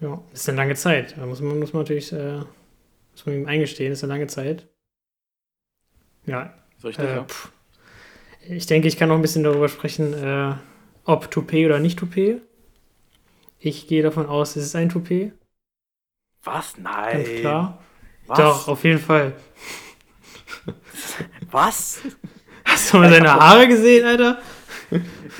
Ja. 0.00 0.22
ist 0.32 0.48
eine 0.48 0.58
lange 0.58 0.74
Zeit. 0.74 1.16
Da 1.16 1.26
muss 1.26 1.40
man, 1.40 1.58
muss 1.58 1.72
man 1.72 1.82
natürlich 1.82 2.12
äh, 2.12 2.42
muss 3.12 3.26
man 3.26 3.34
ihm 3.34 3.46
eingestehen, 3.46 3.92
ist 3.92 4.04
eine 4.04 4.12
lange 4.12 4.28
Zeit. 4.28 4.68
Ja, 6.26 6.54
richtig, 6.84 7.04
äh, 7.04 7.16
ja. 7.16 7.26
ich 8.48 8.66
denke, 8.66 8.86
ich 8.86 8.96
kann 8.96 9.08
noch 9.08 9.16
ein 9.16 9.22
bisschen 9.22 9.42
darüber 9.42 9.68
sprechen, 9.68 10.12
äh, 10.14 10.54
ob 11.04 11.30
Toupet 11.30 11.66
oder 11.66 11.80
nicht 11.80 11.98
Toupet. 11.98 12.42
Ich 13.58 13.88
gehe 13.88 14.02
davon 14.02 14.26
aus, 14.26 14.54
es 14.54 14.66
ist 14.66 14.76
ein 14.76 14.88
Toupet, 14.88 15.32
Was? 16.44 16.74
ganz 16.74 16.78
Nein. 16.78 17.24
klar. 17.40 17.78
Was? 18.26 18.38
Doch, 18.38 18.68
auf 18.68 18.84
jeden 18.84 18.98
Fall. 19.00 19.32
Was? 21.50 22.00
Hast 22.64 22.92
du 22.92 22.98
mal 22.98 23.10
seine 23.10 23.32
Haare 23.32 23.66
gesehen, 23.68 24.06
Alter? 24.06 24.38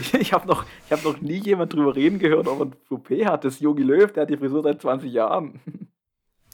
Ich, 0.00 0.12
ich 0.14 0.32
habe 0.34 0.46
noch, 0.46 0.64
ich 0.86 0.92
hab 0.92 1.02
noch 1.04 1.20
nie 1.22 1.38
jemand 1.42 1.72
drüber 1.72 1.96
reden 1.96 2.18
gehört, 2.18 2.46
ob 2.46 2.60
er 2.60 2.66
ein 2.66 2.72
Toupet 2.86 3.24
hat. 3.26 3.44
Das 3.44 3.54
ist 3.54 3.60
Jogi 3.62 3.82
Löw, 3.82 4.12
der 4.12 4.22
hat 4.24 4.30
die 4.30 4.36
Frisur 4.36 4.62
seit 4.62 4.80
20 4.80 5.10
Jahren. 5.10 5.58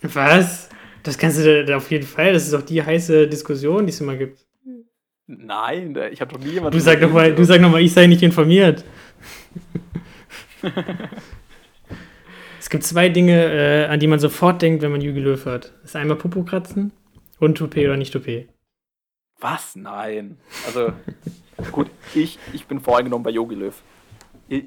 Was? 0.01 0.69
Das 1.03 1.19
kannst 1.19 1.39
du 1.45 1.65
da- 1.65 1.77
auf 1.77 1.91
jeden 1.91 2.07
Fall. 2.07 2.33
Das 2.33 2.45
ist 2.45 2.53
doch 2.55 2.63
die 2.63 2.83
heiße 2.83 3.27
Diskussion, 3.29 3.85
die 3.87 3.91
es 3.93 4.01
immer 4.01 4.15
gibt. 4.17 4.47
Nein, 5.27 5.95
ich 6.13 6.21
habe 6.21 6.33
noch 6.35 6.41
nie 6.41 6.53
jemand 6.53 6.73
Du 6.75 6.79
sag 6.79 7.01
doch 7.01 7.11
mal, 7.11 7.35
du 7.35 7.45
sag 7.45 7.61
noch 7.61 7.71
mal, 7.73 7.83
ich 7.83 7.93
sei 7.93 8.07
nicht 8.07 8.23
informiert. 8.23 8.85
es 12.65 12.71
gibt 12.71 12.83
zwei 12.83 13.11
Dinge, 13.11 13.53
äh, 13.53 13.87
an 13.89 14.01
die 14.01 14.07
man 14.07 14.19
sofort 14.19 14.63
denkt, 14.63 14.81
wenn 14.81 14.91
man 14.91 15.03
Jürgen 15.03 15.21
Löw 15.21 15.45
hört. 15.45 15.75
Das 15.83 15.91
ist 15.91 15.97
einmal 15.97 16.17
Popo 16.17 16.45
kratzen 16.45 16.93
und 17.39 17.59
Toupet 17.59 17.85
oder 17.85 17.99
nicht 17.99 18.11
Toupet. 18.11 18.49
Was? 19.39 19.77
Nein. 19.77 20.39
Also, 20.65 20.95
gut, 21.73 21.91
ich, 22.15 22.39
ich 22.55 22.65
bin 22.65 22.81
voreingenommen 22.81 23.23
bei 23.23 23.29
Jogi 23.29 23.55
Löw. 23.55 23.83
Ich, 24.49 24.65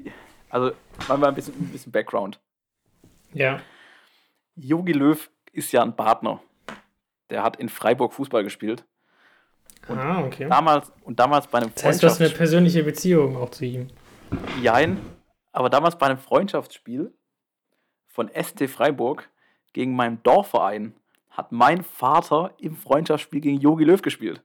also, 0.48 0.70
machen 1.08 1.22
wir 1.22 1.26
ein 1.26 1.34
bisschen, 1.34 1.54
ein 1.54 1.72
bisschen 1.72 1.90
Background. 1.90 2.38
Ja. 3.32 3.62
Jogi 4.54 4.92
Löw 4.92 5.28
ist 5.52 5.72
ja 5.72 5.82
ein 5.82 5.96
Partner. 5.96 6.40
Der 7.30 7.42
hat 7.42 7.56
in 7.56 7.68
Freiburg 7.68 8.12
Fußball 8.12 8.44
gespielt. 8.44 8.84
Und 9.88 9.98
ah, 9.98 10.22
okay. 10.22 10.46
Damals, 10.48 10.92
und 11.02 11.18
damals 11.18 11.48
bei 11.48 11.58
einem 11.58 11.72
Das 11.74 11.84
heißt, 11.84 12.02
du 12.04 12.06
hast 12.06 12.20
eine 12.20 12.30
persönliche 12.30 12.84
Beziehung 12.84 13.36
auch 13.36 13.50
zu 13.50 13.64
ihm. 13.64 13.88
Jein, 14.62 15.00
aber 15.50 15.68
damals 15.68 15.98
bei 15.98 16.06
einem 16.06 16.18
Freundschaftsspiel 16.18 17.12
von 18.18 18.28
ST 18.34 18.68
Freiburg 18.68 19.28
gegen 19.72 19.94
meinen 19.94 20.20
Dorfverein 20.24 20.92
hat 21.30 21.52
mein 21.52 21.84
Vater 21.84 22.52
im 22.58 22.74
Freundschaftsspiel 22.74 23.40
gegen 23.40 23.60
Jogi 23.60 23.84
Löw 23.84 24.02
gespielt. 24.02 24.42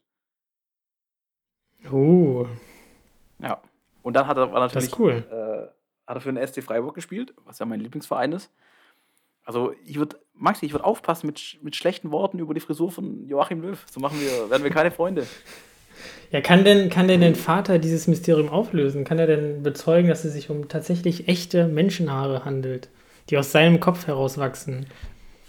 Oh, 1.92 2.46
Ja. 3.40 3.60
Und 4.04 4.14
dann 4.16 4.28
hat 4.28 4.38
er 4.38 4.46
natürlich 4.46 5.00
cool. 5.00 5.26
äh, 5.28 6.08
hat 6.08 6.18
er 6.18 6.22
für 6.22 6.32
den 6.32 6.46
SC 6.46 6.62
Freiburg 6.62 6.94
gespielt, 6.94 7.34
was 7.46 7.58
ja 7.58 7.66
mein 7.66 7.80
Lieblingsverein 7.80 8.34
ist. 8.34 8.52
Also 9.44 9.74
ich 9.84 9.98
würde, 9.98 10.20
Maxi, 10.36 10.68
ich 10.68 10.74
würde 10.74 10.86
aufpassen 10.86 11.26
mit, 11.26 11.58
mit 11.64 11.76
schlechten 11.76 12.12
Worten 12.12 12.38
über 12.38 12.54
die 12.54 12.60
Frisur 12.60 12.92
von 12.92 13.28
Joachim 13.28 13.64
Löw. 13.64 13.84
So 13.90 14.00
machen 14.00 14.22
wir, 14.22 14.52
werden 14.52 14.64
wir 14.64 14.70
keine 14.70 14.92
Freunde. 14.92 15.26
Ja, 16.32 16.42
kann 16.42 16.66
denn, 16.66 16.90
kann 16.90 17.08
denn 17.08 17.22
dein 17.22 17.36
Vater 17.36 17.78
dieses 17.78 18.08
Mysterium 18.08 18.50
auflösen? 18.50 19.04
Kann 19.06 19.20
er 19.20 19.28
denn 19.28 19.62
bezeugen, 19.62 20.10
dass 20.10 20.26
es 20.26 20.34
sich 20.34 20.50
um 20.50 20.68
tatsächlich 20.68 21.28
echte 21.28 21.68
Menschenhaare 21.68 22.44
handelt, 22.44 22.90
die 23.30 23.38
aus 23.38 23.52
seinem 23.52 23.80
Kopf 23.80 24.08
herauswachsen? 24.08 24.86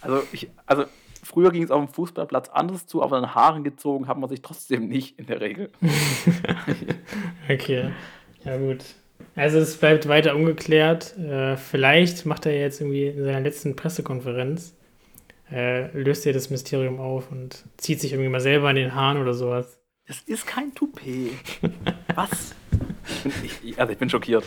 Also 0.00 0.22
ich, 0.32 0.50
also 0.66 0.84
früher 1.22 1.50
ging 1.50 1.62
es 1.62 1.70
auf 1.70 1.84
dem 1.84 1.92
Fußballplatz 1.92 2.48
anders 2.50 2.86
zu, 2.86 3.02
aber 3.02 3.16
an 3.16 3.34
Haaren 3.34 3.64
gezogen 3.64 4.06
hat 4.06 4.18
man 4.18 4.28
sich 4.28 4.42
trotzdem 4.42 4.88
nicht 4.88 5.18
in 5.18 5.26
der 5.26 5.40
Regel. 5.40 5.70
Okay, 7.46 7.90
ja 8.42 8.56
gut. 8.56 8.78
Also 9.36 9.58
es 9.58 9.76
bleibt 9.76 10.08
weiter 10.08 10.34
ungeklärt. 10.34 11.16
Äh, 11.18 11.58
vielleicht 11.58 12.24
macht 12.24 12.46
er 12.46 12.58
jetzt 12.58 12.80
irgendwie 12.80 13.08
in 13.08 13.22
seiner 13.22 13.40
letzten 13.40 13.76
Pressekonferenz, 13.76 14.74
äh, 15.52 15.90
löst 15.96 16.24
er 16.24 16.32
das 16.32 16.48
Mysterium 16.48 17.00
auf 17.00 17.30
und 17.30 17.64
zieht 17.76 18.00
sich 18.00 18.12
irgendwie 18.12 18.30
mal 18.30 18.40
selber 18.40 18.70
an 18.70 18.76
den 18.76 18.94
Haaren 18.94 19.20
oder 19.20 19.34
sowas. 19.34 19.78
Das 20.06 20.20
ist 20.22 20.46
kein 20.46 20.74
Toupet. 20.74 21.32
Was? 22.14 22.54
Ich 23.42 23.78
also 23.78 23.92
ich 23.92 23.98
bin 23.98 24.08
schockiert. 24.08 24.44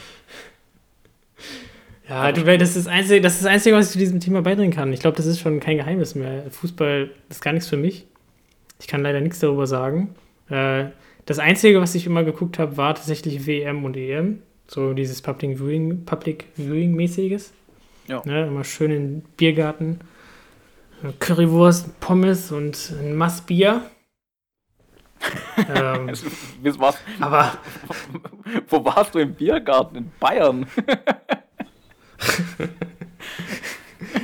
Ja, 2.10 2.32
du, 2.32 2.44
das 2.58 2.76
ist 2.76 2.86
das 2.86 2.88
Einzige, 2.88 3.22
das 3.22 3.34
ist 3.34 3.44
das 3.44 3.52
Einzige, 3.52 3.76
was 3.76 3.88
ich 3.88 3.92
zu 3.92 3.98
diesem 4.00 4.20
Thema 4.20 4.42
beibringen 4.42 4.74
kann. 4.74 4.94
Ich 4.94 5.02
glaube, 5.02 5.18
das 5.18 5.26
ist 5.26 5.40
schon 5.40 5.60
kein 5.60 5.78
Geheimnis 5.78 6.16
mehr. 6.16 6.50
Fußball 6.50 7.12
ist 7.30 7.42
gar 7.42 7.52
nichts 7.52 7.68
für 7.68 7.78
mich. 7.78 8.08
Ich 8.80 8.88
kann 8.88 9.02
leider 9.02 9.20
nichts 9.20 9.40
darüber 9.40 9.68
sagen. 9.68 10.16
Äh, 10.50 10.86
das 11.26 11.40
Einzige, 11.40 11.82
was 11.82 11.96
ich 11.96 12.06
immer 12.06 12.24
geguckt 12.24 12.60
habe, 12.60 12.78
war 12.78 12.96
tatsächlich 12.96 13.46
WM 13.46 13.84
und 13.84 13.98
EM. 13.98 14.42
So 14.68 14.94
dieses 14.94 15.22
Public 15.22 15.60
Viewing, 15.60 16.06
Public 16.06 16.46
Viewing 16.56 16.94
mäßiges. 16.96 17.54
Ja. 18.08 18.22
Ne, 18.26 18.48
immer 18.48 18.64
schön 18.64 18.92
im 18.92 19.22
Biergarten. 19.36 20.00
Currywurst, 21.20 22.00
Pommes 22.00 22.52
und 22.52 22.94
ein 23.00 23.16
Mass 23.16 23.42
Bier. 23.42 23.82
ähm, 25.76 26.10
aber 27.20 27.58
wo 28.70 28.86
warst 28.86 29.14
du 29.14 29.20
im 29.20 29.34
Biergarten? 29.34 29.98
In 29.98 30.12
Bayern? 30.20 30.68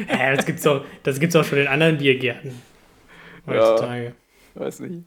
ja, 0.10 0.36
das 0.36 0.46
gibt's 0.46 0.66
auch, 0.68 0.84
das 1.04 1.20
gibt's 1.20 1.36
auch 1.36 1.44
schon 1.44 1.60
in 1.60 1.68
anderen 1.68 1.98
Biergärten. 1.98 2.62
Ja. 3.48 3.54
Heutzutage. 3.54 4.14
Weiß 4.56 4.80
nicht. 4.82 5.04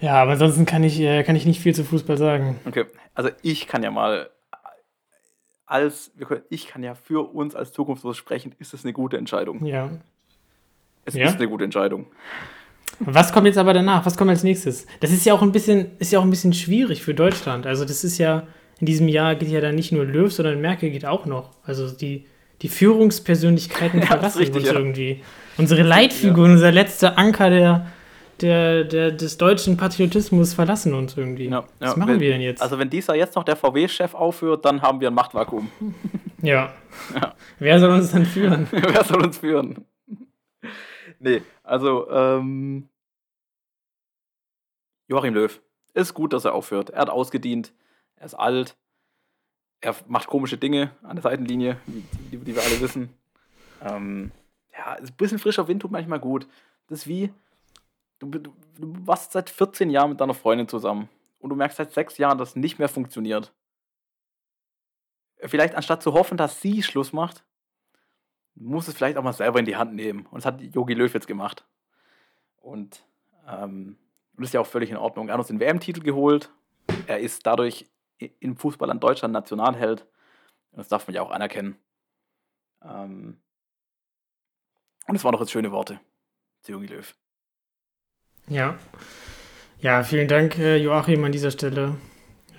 Ja, 0.00 0.22
aber 0.22 0.32
ansonsten 0.32 0.66
kann 0.66 0.84
ich, 0.84 1.00
äh, 1.00 1.22
kann 1.22 1.36
ich 1.36 1.46
nicht 1.46 1.60
viel 1.60 1.74
zu 1.74 1.84
Fußball 1.84 2.18
sagen. 2.18 2.58
Okay, 2.66 2.84
also 3.14 3.30
ich 3.42 3.66
kann 3.66 3.82
ja 3.82 3.90
mal 3.90 4.30
als, 5.66 6.12
ich 6.48 6.68
kann 6.68 6.82
ja 6.82 6.94
für 6.94 7.34
uns 7.34 7.56
als 7.56 7.72
Zukunftslos 7.72 8.16
sprechen, 8.16 8.54
ist 8.58 8.72
es 8.72 8.84
eine 8.84 8.92
gute 8.92 9.16
Entscheidung. 9.16 9.64
Ja. 9.64 9.90
Es 11.04 11.14
Ja? 11.14 11.28
ist 11.28 11.36
eine 11.36 11.48
gute 11.48 11.64
Entscheidung. 11.64 12.06
Was 13.00 13.32
kommt 13.32 13.46
jetzt 13.46 13.58
aber 13.58 13.74
danach? 13.74 14.06
Was 14.06 14.16
kommt 14.16 14.30
als 14.30 14.42
nächstes? 14.42 14.86
Das 15.00 15.10
ist 15.10 15.26
ja 15.26 15.34
auch 15.34 15.42
ein 15.42 15.52
bisschen, 15.52 15.96
ist 15.98 16.12
ja 16.12 16.18
auch 16.18 16.24
ein 16.24 16.30
bisschen 16.30 16.52
schwierig 16.52 17.02
für 17.02 17.14
Deutschland. 17.14 17.66
Also 17.66 17.84
das 17.84 18.04
ist 18.04 18.18
ja, 18.18 18.46
in 18.80 18.86
diesem 18.86 19.08
Jahr 19.08 19.34
geht 19.36 19.48
ja 19.48 19.60
dann 19.60 19.74
nicht 19.74 19.92
nur 19.92 20.04
Löw, 20.04 20.32
sondern 20.32 20.60
Merkel 20.60 20.90
geht 20.90 21.06
auch 21.06 21.24
noch. 21.26 21.50
Also 21.64 21.90
die, 21.90 22.26
die 22.62 22.68
Führungspersönlichkeiten 22.68 24.00
Ja, 24.00 24.06
verlassen 24.06 24.38
richtig, 24.38 24.56
uns 24.56 24.66
ja. 24.66 24.72
irgendwie. 24.74 25.22
Unsere 25.56 25.82
Leitfigur, 25.82 26.44
unser 26.44 26.70
letzter 26.72 27.16
Anker 27.18 27.48
der, 27.48 27.86
der, 28.42 28.84
der, 28.84 29.12
des 29.12 29.38
deutschen 29.38 29.78
Patriotismus 29.78 30.52
verlassen 30.52 30.92
uns 30.92 31.16
irgendwie. 31.16 31.48
Ja, 31.48 31.64
Was 31.78 31.92
ja, 31.92 31.96
machen 31.96 32.12
wenn- 32.14 32.20
wir 32.20 32.32
denn 32.32 32.42
jetzt? 32.42 32.60
Also 32.60 32.78
wenn 32.78 32.90
dieser 32.90 33.14
jetzt 33.14 33.34
noch 33.36 33.44
der 33.44 33.56
VW-Chef 33.56 34.14
aufhört, 34.14 34.64
dann 34.66 34.82
haben 34.82 35.00
wir 35.00 35.08
ein 35.08 35.14
Machtvakuum. 35.14 35.70
ja. 36.42 36.74
Wer 37.58 37.80
soll 37.80 37.90
uns 37.92 38.12
dann 38.12 38.26
führen? 38.26 38.66
Wer 38.70 39.04
soll 39.04 39.24
uns 39.24 39.38
führen? 39.38 39.86
Nee, 41.18 41.40
also 41.62 42.10
ähm, 42.10 42.88
Joachim 45.08 45.32
Löw. 45.34 45.60
Ist 45.94 46.12
gut, 46.12 46.34
dass 46.34 46.44
er 46.44 46.52
aufhört. 46.54 46.90
Er 46.90 47.00
hat 47.00 47.10
ausgedient. 47.10 47.72
Er 48.16 48.26
ist 48.26 48.34
alt. 48.34 48.76
Er 49.80 49.94
macht 50.06 50.26
komische 50.26 50.56
Dinge 50.56 50.90
an 51.02 51.16
der 51.16 51.22
Seitenlinie, 51.22 51.78
die, 51.86 52.04
die, 52.36 52.46
wir 52.46 52.62
alle 52.62 52.80
wissen. 52.80 53.10
Ähm, 53.82 54.32
ja, 54.72 54.94
ein 54.94 55.12
bisschen 55.16 55.38
frischer 55.38 55.68
Wind 55.68 55.82
tut 55.82 55.90
manchmal 55.90 56.18
gut. 56.18 56.48
Das 56.88 57.00
ist 57.00 57.06
wie, 57.06 57.32
du, 58.18 58.28
du, 58.28 58.52
du 58.78 59.06
warst 59.06 59.32
seit 59.32 59.50
14 59.50 59.90
Jahren 59.90 60.10
mit 60.10 60.20
deiner 60.20 60.34
Freundin 60.34 60.68
zusammen 60.68 61.08
und 61.40 61.50
du 61.50 61.56
merkst 61.56 61.76
seit 61.76 61.92
sechs 61.92 62.18
Jahren, 62.18 62.38
dass 62.38 62.50
es 62.50 62.56
nicht 62.56 62.78
mehr 62.78 62.88
funktioniert. 62.88 63.52
Vielleicht 65.38 65.74
anstatt 65.74 66.02
zu 66.02 66.14
hoffen, 66.14 66.38
dass 66.38 66.60
sie 66.62 66.82
Schluss 66.82 67.12
macht, 67.12 67.44
muss 68.54 68.88
es 68.88 68.94
vielleicht 68.94 69.18
auch 69.18 69.22
mal 69.22 69.34
selber 69.34 69.58
in 69.58 69.66
die 69.66 69.76
Hand 69.76 69.94
nehmen. 69.94 70.26
Und 70.26 70.36
das 70.36 70.46
hat 70.46 70.60
Jogi 70.60 70.94
Löw 70.94 71.12
jetzt 71.12 71.26
gemacht. 71.26 71.66
Und 72.56 73.04
ähm, 73.46 73.98
das 74.36 74.48
ist 74.48 74.54
ja 74.54 74.60
auch 74.60 74.66
völlig 74.66 74.90
in 74.90 74.96
Ordnung. 74.96 75.28
Er 75.28 75.34
hat 75.34 75.40
uns 75.40 75.48
den 75.48 75.60
WM-Titel 75.60 76.00
geholt. 76.00 76.50
Er 77.06 77.20
ist 77.20 77.46
dadurch 77.46 77.86
im 78.18 78.56
Fußball 78.56 78.90
an 78.90 79.00
Deutschland 79.00 79.32
Nationalheld. 79.32 80.06
Das 80.72 80.88
darf 80.88 81.06
man 81.06 81.14
ja 81.14 81.22
auch 81.22 81.30
anerkennen. 81.30 81.76
Ähm, 82.82 83.40
und 85.06 85.14
es 85.14 85.24
waren 85.24 85.32
doch 85.32 85.40
jetzt 85.40 85.52
schöne 85.52 85.72
Worte 85.72 86.00
zu 86.62 86.72
Jogi 86.72 86.86
Löw. 86.86 87.14
Ja. 88.48 88.78
Ja, 89.78 90.02
vielen 90.02 90.28
Dank, 90.28 90.58
äh, 90.58 90.76
Joachim, 90.76 91.22
an 91.24 91.32
dieser 91.32 91.50
Stelle. 91.50 91.96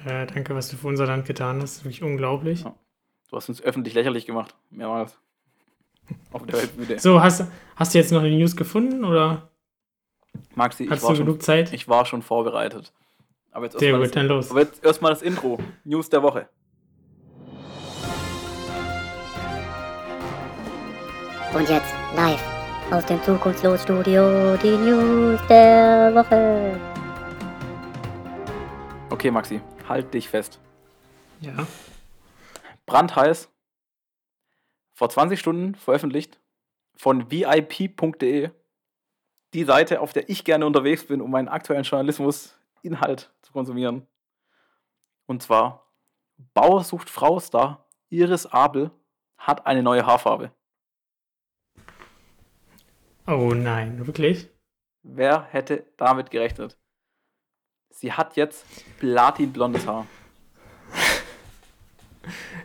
Äh, 0.06 0.28
danke, 0.28 0.56
was 0.56 0.70
du 0.70 0.78
für 0.78 0.88
unser 0.88 1.08
Land 1.08 1.26
getan 1.26 1.62
hast. 1.62 1.84
Wirklich 1.84 2.04
unglaublich. 2.04 2.64
Ja. 2.64 2.76
Du 3.30 3.36
hast 3.36 3.50
uns 3.50 3.62
öffentlich 3.62 3.94
lächerlich 3.94 4.26
gemacht. 4.26 4.56
Mehrmals. 4.70 5.18
Auf 6.32 6.46
der 6.46 6.56
Weltbühne. 6.56 7.00
So, 7.00 7.22
hast, 7.22 7.46
hast 7.76 7.94
du 7.94 7.98
jetzt 7.98 8.12
noch 8.12 8.24
die 8.24 8.38
News 8.38 8.56
gefunden 8.56 9.04
oder 9.04 9.50
Maxi, 10.56 10.88
hast 10.88 11.04
du 11.04 11.08
schon, 11.08 11.26
genug 11.26 11.44
Zeit? 11.44 11.74
ich 11.74 11.88
war 11.88 12.06
schon 12.06 12.22
vorbereitet. 12.22 12.94
Aber 13.58 13.66
jetzt 13.66 13.80
Sehr 13.80 13.90
erstmal 13.90 14.02
gut, 14.02 14.16
das, 14.16 14.22
dann 14.22 14.28
los. 14.28 14.52
aber 14.52 14.60
jetzt 14.60 14.86
erstmal 14.86 15.14
das 15.14 15.24
Intro. 15.24 15.58
News 15.84 16.10
der 16.12 16.22
Woche. 16.22 16.48
Und 21.56 21.68
jetzt 21.68 21.92
live 22.16 22.44
aus 22.92 23.04
dem 23.08 23.20
Zukunftslos-Studio 23.24 24.58
die 24.58 24.78
News 24.78 25.40
der 25.50 26.14
Woche. 26.14 26.80
Okay, 29.10 29.32
Maxi, 29.32 29.60
halt 29.90 30.14
dich 30.14 30.30
fest. 30.30 30.60
Ja. 31.42 31.66
brandheiß, 32.86 33.50
vor 34.94 35.10
20 35.10 35.40
Stunden 35.40 35.74
veröffentlicht 35.74 36.40
von 36.96 37.32
vip.de, 37.32 38.52
die 39.56 39.64
Seite, 39.64 40.00
auf 40.00 40.14
der 40.14 40.30
ich 40.30 40.44
gerne 40.44 40.68
unterwegs 40.68 41.08
bin, 41.08 41.22
um 41.22 41.32
meinen 41.32 41.48
aktuellen 41.48 41.86
Journalismus-Inhalt 42.84 43.32
zu 43.42 43.52
konsumieren. 43.52 44.08
Und 45.26 45.44
zwar, 45.44 45.92
Bauer 46.54 46.84
sucht 46.84 47.10
Frau-Star, 47.10 47.86
Iris 48.10 48.46
Abel 48.46 48.92
hat 49.38 49.66
eine 49.66 49.84
neue 49.84 50.06
Haarfarbe. 50.06 50.52
Oh 53.28 53.54
nein, 53.54 54.06
wirklich? 54.08 54.50
Wer 55.04 55.44
hätte 55.44 55.86
damit 55.98 56.32
gerechnet? 56.32 56.78
Sie 57.90 58.14
hat 58.14 58.36
jetzt 58.36 58.66
platinblondes 59.00 59.88
Haar. 59.88 60.06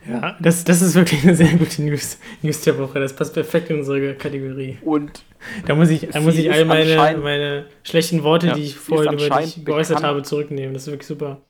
Ja, 0.09 0.37
das, 0.41 0.65
das 0.65 0.83
ist 0.83 0.95
wirklich 0.97 1.23
eine 1.23 1.35
sehr 1.37 1.57
gute 1.57 1.83
News, 1.83 2.19
News 2.43 2.61
der 2.63 2.77
Woche. 2.79 2.99
Das 2.99 3.15
passt 3.15 3.35
perfekt 3.35 3.71
in 3.71 3.77
unsere 3.79 4.15
Kategorie. 4.17 4.79
Und 4.83 5.25
Da 5.67 5.75
muss 5.75 5.91
ich, 5.91 6.09
da 6.09 6.21
muss 6.21 6.35
ich 6.37 6.51
all 6.51 6.65
meine, 6.65 7.19
meine 7.19 7.67
schlechten 7.85 8.23
Worte, 8.25 8.49
Ja, 8.49 8.55
die 8.55 8.63
ich 8.65 8.77
vorhin 8.77 9.13
über 9.13 9.39
dich 9.41 9.65
geäußert 9.65 9.97
bekannt. 9.99 10.07
habe, 10.15 10.23
zurücknehmen. 10.23 10.75
Das 10.75 10.83
ist 10.87 10.93
wirklich 10.93 11.07
super. 11.07 11.41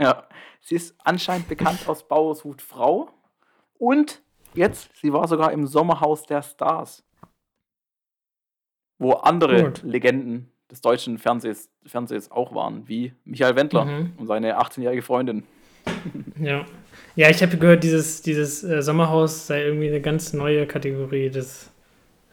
Ja, 0.00 0.26
sie 0.60 0.74
ist 0.76 0.94
anscheinend 1.04 1.48
bekannt 1.48 1.88
aus 1.88 2.06
Bauer 2.06 2.34
sucht 2.34 2.62
Frau. 2.62 3.10
Und 3.78 4.22
jetzt, 4.54 4.90
sie 5.00 5.12
war 5.12 5.28
sogar 5.28 5.52
im 5.52 5.66
Sommerhaus 5.66 6.24
der 6.24 6.42
Stars. 6.42 7.04
Wo 8.98 9.12
andere 9.12 9.64
Gut. 9.64 9.82
Legenden 9.82 10.50
des 10.70 10.80
deutschen 10.80 11.18
Fernsehs, 11.18 11.70
Fernsehs 11.84 12.30
auch 12.30 12.54
waren, 12.54 12.88
wie 12.88 13.12
Michael 13.24 13.54
Wendler 13.56 13.84
Mhm. 13.84 14.12
und 14.16 14.26
seine 14.26 14.58
18-jährige 14.58 15.02
Freundin. 15.02 15.44
Ja. 16.38 16.64
Ja, 17.14 17.30
ich 17.30 17.42
habe 17.42 17.56
gehört, 17.56 17.82
dieses, 17.82 18.20
dieses 18.22 18.62
äh, 18.62 18.82
Sommerhaus 18.82 19.46
sei 19.46 19.64
irgendwie 19.64 19.88
eine 19.88 20.00
ganz 20.02 20.32
neue 20.34 20.66
Kategorie 20.66 21.30
des 21.30 21.70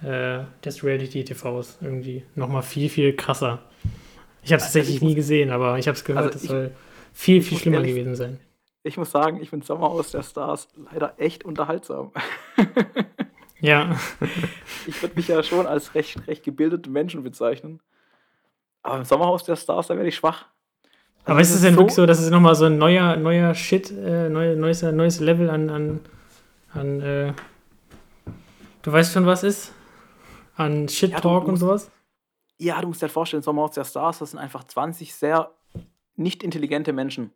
äh, 0.03 0.43
des 0.65 0.83
Reality-TVs 0.83 1.77
irgendwie. 1.81 2.23
Nochmal 2.35 2.61
viel, 2.63 2.89
viel 2.89 3.15
krasser. 3.15 3.59
Ich 4.41 4.51
habe 4.51 4.57
es 4.57 4.65
tatsächlich 4.65 5.01
nie 5.01 5.15
gesehen, 5.15 5.49
aber 5.51 5.79
ich 5.79 5.87
habe 5.87 5.95
es 5.95 6.03
gehört, 6.03 6.25
Also 6.33 6.37
es 6.39 6.43
soll 6.43 6.71
viel, 7.13 7.41
viel 7.41 7.57
schlimmer 7.57 7.77
ehrlich- 7.77 7.91
gewesen 7.93 8.15
sein. 8.15 8.39
Ich 8.85 8.97
muss 8.97 9.11
sagen, 9.11 9.41
ich 9.41 9.49
finde 9.49 9.65
Sommerhaus 9.65 10.11
der 10.11 10.23
Stars 10.23 10.67
leider 10.91 11.13
echt 11.17 11.45
unterhaltsam. 11.45 12.11
Ja, 13.61 13.97
Ich 14.87 15.01
würde 15.01 15.15
mich 15.15 15.29
ja 15.29 15.41
schon 15.41 15.65
als 15.65 15.95
recht, 15.95 16.27
recht 16.27 16.43
gebildete 16.43 16.89
Menschen 16.89 17.23
bezeichnen. 17.23 17.79
Aber 18.81 18.97
im 18.97 19.05
Sommerhaus 19.05 19.45
der 19.45 19.55
Stars, 19.55 19.87
da 19.87 19.95
werde 19.95 20.09
ich 20.09 20.15
schwach. 20.17 20.47
Aber 21.25 21.41
ist 21.41 21.53
es 21.53 21.61
denn 21.61 21.75
wirklich 21.77 21.93
so, 21.95 22.05
dass 22.05 22.19
es 22.19 22.29
nochmal 22.29 22.55
so 22.55 22.65
ein 22.65 22.77
neuer, 22.77 23.15
neuer 23.15 23.53
Shit, 23.55 23.91
äh, 23.91 24.29
neu, 24.29 24.55
neues, 24.55 24.81
neues 24.81 25.19
Level 25.19 25.49
an, 25.49 25.69
an, 25.69 25.99
an 26.73 27.01
äh, 27.01 27.33
du 28.81 28.91
weißt 28.91 29.13
schon, 29.13 29.25
was 29.25 29.43
ist? 29.43 29.73
An 30.55 30.87
Shit-Talk 30.89 31.21
du 31.45 31.47
und 31.47 31.51
musst- 31.51 31.61
sowas? 31.61 31.91
Ja, 32.57 32.79
du 32.81 32.87
musst 32.87 33.01
dir 33.01 33.05
halt 33.05 33.13
vorstellen, 33.13 33.43
Sommerhaus 33.43 33.71
der 33.75 33.83
Stars, 33.83 34.19
das 34.19 34.31
sind 34.31 34.39
einfach 34.39 34.63
20 34.63 35.13
sehr 35.15 35.51
nicht 36.15 36.43
intelligente 36.43 36.93
Menschen. 36.93 37.31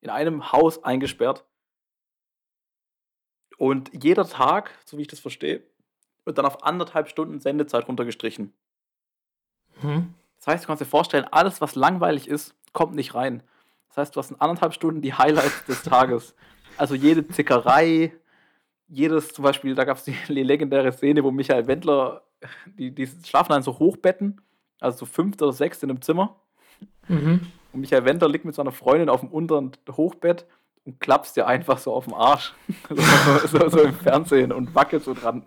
In 0.00 0.10
einem 0.10 0.52
Haus 0.52 0.82
eingesperrt. 0.82 1.44
Und 3.58 3.90
jeder 4.02 4.26
Tag, 4.26 4.70
so 4.84 4.98
wie 4.98 5.02
ich 5.02 5.08
das 5.08 5.20
verstehe, 5.20 5.62
wird 6.24 6.38
dann 6.38 6.46
auf 6.46 6.64
anderthalb 6.64 7.08
Stunden 7.08 7.38
Sendezeit 7.40 7.86
runtergestrichen. 7.86 8.52
Hm? 9.80 10.14
Das 10.38 10.46
heißt, 10.46 10.64
du 10.64 10.66
kannst 10.66 10.80
dir 10.80 10.86
vorstellen, 10.86 11.26
alles, 11.30 11.60
was 11.60 11.74
langweilig 11.74 12.28
ist, 12.28 12.54
kommt 12.74 12.94
nicht 12.94 13.14
rein. 13.14 13.42
Das 13.88 13.96
heißt, 13.96 14.16
du 14.16 14.18
hast 14.18 14.32
in 14.32 14.40
anderthalb 14.40 14.74
Stunden 14.74 15.00
die 15.00 15.14
Highlights 15.14 15.64
des 15.64 15.82
Tages. 15.82 16.34
Also 16.76 16.94
jede 16.94 17.26
Zickerei, 17.28 18.12
jedes, 18.88 19.32
zum 19.32 19.44
Beispiel, 19.44 19.74
da 19.74 19.84
gab 19.84 19.96
es 19.96 20.04
die 20.04 20.16
legendäre 20.28 20.92
Szene, 20.92 21.24
wo 21.24 21.30
Michael 21.30 21.66
Wendler, 21.66 22.22
die, 22.66 22.94
die 22.94 23.06
schlafen 23.06 23.52
dann 23.52 23.62
so 23.62 23.78
Hochbetten, 23.78 24.40
also 24.80 24.98
so 24.98 25.06
fünft 25.06 25.40
oder 25.40 25.52
sechs 25.52 25.82
in 25.82 25.90
einem 25.90 26.02
Zimmer. 26.02 26.36
Mhm. 27.08 27.40
Und 27.72 27.80
Michael 27.80 28.04
Wendler 28.04 28.28
liegt 28.28 28.44
mit 28.44 28.54
seiner 28.54 28.72
Freundin 28.72 29.08
auf 29.08 29.20
dem 29.20 29.30
unteren 29.30 29.72
Hochbett 29.90 30.46
und 30.84 31.00
klappst 31.00 31.36
dir 31.36 31.46
einfach 31.46 31.78
so 31.78 31.92
auf 31.92 32.04
den 32.04 32.14
Arsch. 32.14 32.52
so, 32.88 33.58
so, 33.58 33.68
so 33.68 33.80
im 33.80 33.94
Fernsehen 33.94 34.52
und 34.52 34.74
wackelt 34.74 35.04
so 35.04 35.14
dran. 35.14 35.42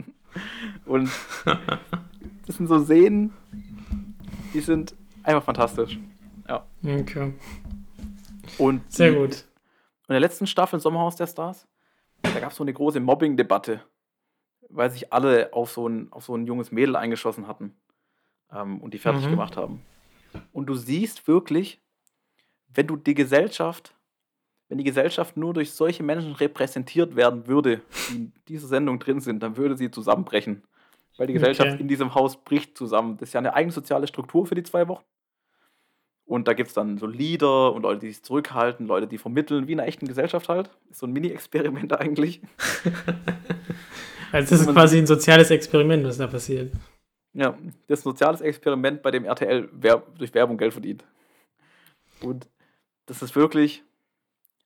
Und 0.85 1.09
das 2.45 2.57
sind 2.57 2.67
so 2.67 2.83
Szenen, 2.83 3.33
die 4.53 4.61
sind 4.61 4.95
einfach 5.23 5.43
fantastisch. 5.43 5.99
Okay. 6.83 7.33
Und 8.57 8.91
Sehr 8.91 9.11
die- 9.11 9.17
gut. 9.17 9.29
Und 9.29 10.09
in 10.09 10.13
der 10.13 10.19
letzten 10.21 10.47
Staffel 10.47 10.79
Sommerhaus 10.79 11.15
der 11.17 11.27
Stars, 11.27 11.67
da 12.21 12.39
gab 12.39 12.51
es 12.51 12.57
so 12.57 12.63
eine 12.63 12.73
große 12.73 12.99
Mobbing-Debatte, 12.99 13.81
weil 14.69 14.89
sich 14.89 15.11
alle 15.11 15.53
auf 15.53 15.71
so 15.71 15.87
ein, 15.87 16.11
auf 16.11 16.25
so 16.25 16.35
ein 16.35 16.45
junges 16.47 16.71
Mädel 16.71 16.95
eingeschossen 16.95 17.47
hatten 17.47 17.75
ähm, 18.51 18.79
und 18.81 18.93
die 18.93 18.99
fertig 18.99 19.25
Mhm. 19.25 19.31
gemacht 19.31 19.57
haben. 19.57 19.81
Und 20.53 20.67
du 20.67 20.75
siehst 20.75 21.27
wirklich, 21.27 21.81
wenn 22.73 22.87
du 22.87 22.95
die 22.95 23.13
Gesellschaft, 23.15 23.93
wenn 24.69 24.77
die 24.77 24.83
Gesellschaft 24.83 25.35
nur 25.37 25.53
durch 25.53 25.71
solche 25.71 26.03
Menschen 26.03 26.33
repräsentiert 26.33 27.15
werden 27.15 27.47
würde, 27.47 27.81
die 28.09 28.15
in 28.15 28.33
dieser 28.47 28.67
Sendung 28.67 28.99
drin 28.99 29.19
sind, 29.19 29.41
dann 29.41 29.57
würde 29.57 29.75
sie 29.77 29.91
zusammenbrechen. 29.91 30.63
Weil 31.17 31.27
die 31.27 31.33
Gesellschaft 31.33 31.71
Okay. 31.71 31.81
in 31.81 31.87
diesem 31.87 32.13
Haus 32.15 32.37
bricht 32.37 32.77
zusammen. 32.77 33.17
Das 33.17 33.29
ist 33.29 33.33
ja 33.33 33.39
eine 33.39 33.53
eigene 33.53 33.71
soziale 33.73 34.05
Struktur 34.07 34.45
für 34.45 34.55
die 34.55 34.63
zwei 34.63 34.87
Wochen. 34.87 35.03
Und 36.27 36.47
da 36.49 36.53
gibt 36.53 36.67
es 36.67 36.73
dann 36.73 36.97
so 36.97 37.07
Leader 37.07 37.73
und 37.73 37.83
Leute, 37.83 38.01
die 38.01 38.09
sich 38.09 38.21
zurückhalten, 38.21 38.85
Leute, 38.85 39.07
die 39.07 39.17
vermitteln, 39.17 39.67
wie 39.67 39.71
in 39.71 39.79
einer 39.79 39.87
echten 39.87 40.07
Gesellschaft 40.07 40.49
halt. 40.49 40.69
Ist 40.91 40.99
so 40.99 41.07
ein 41.07 41.13
Mini-Experiment 41.13 41.93
eigentlich. 41.99 42.41
Also 44.31 44.49
das 44.55 44.61
ist 44.67 44.73
quasi 44.73 44.97
ein 44.97 45.07
soziales 45.07 45.51
Experiment, 45.51 46.03
was 46.05 46.17
da 46.17 46.27
passiert. 46.27 46.73
Ja, 47.33 47.57
das 47.87 47.99
ist 47.99 48.05
ein 48.05 48.11
soziales 48.11 48.41
Experiment, 48.41 49.01
bei 49.01 49.11
dem 49.11 49.23
RTL 49.23 49.69
durch 50.17 50.33
Werbung 50.33 50.57
Geld 50.57 50.73
verdient. 50.73 51.05
Und 52.21 52.49
das 53.05 53.21
ist 53.21 53.35
wirklich, 53.35 53.83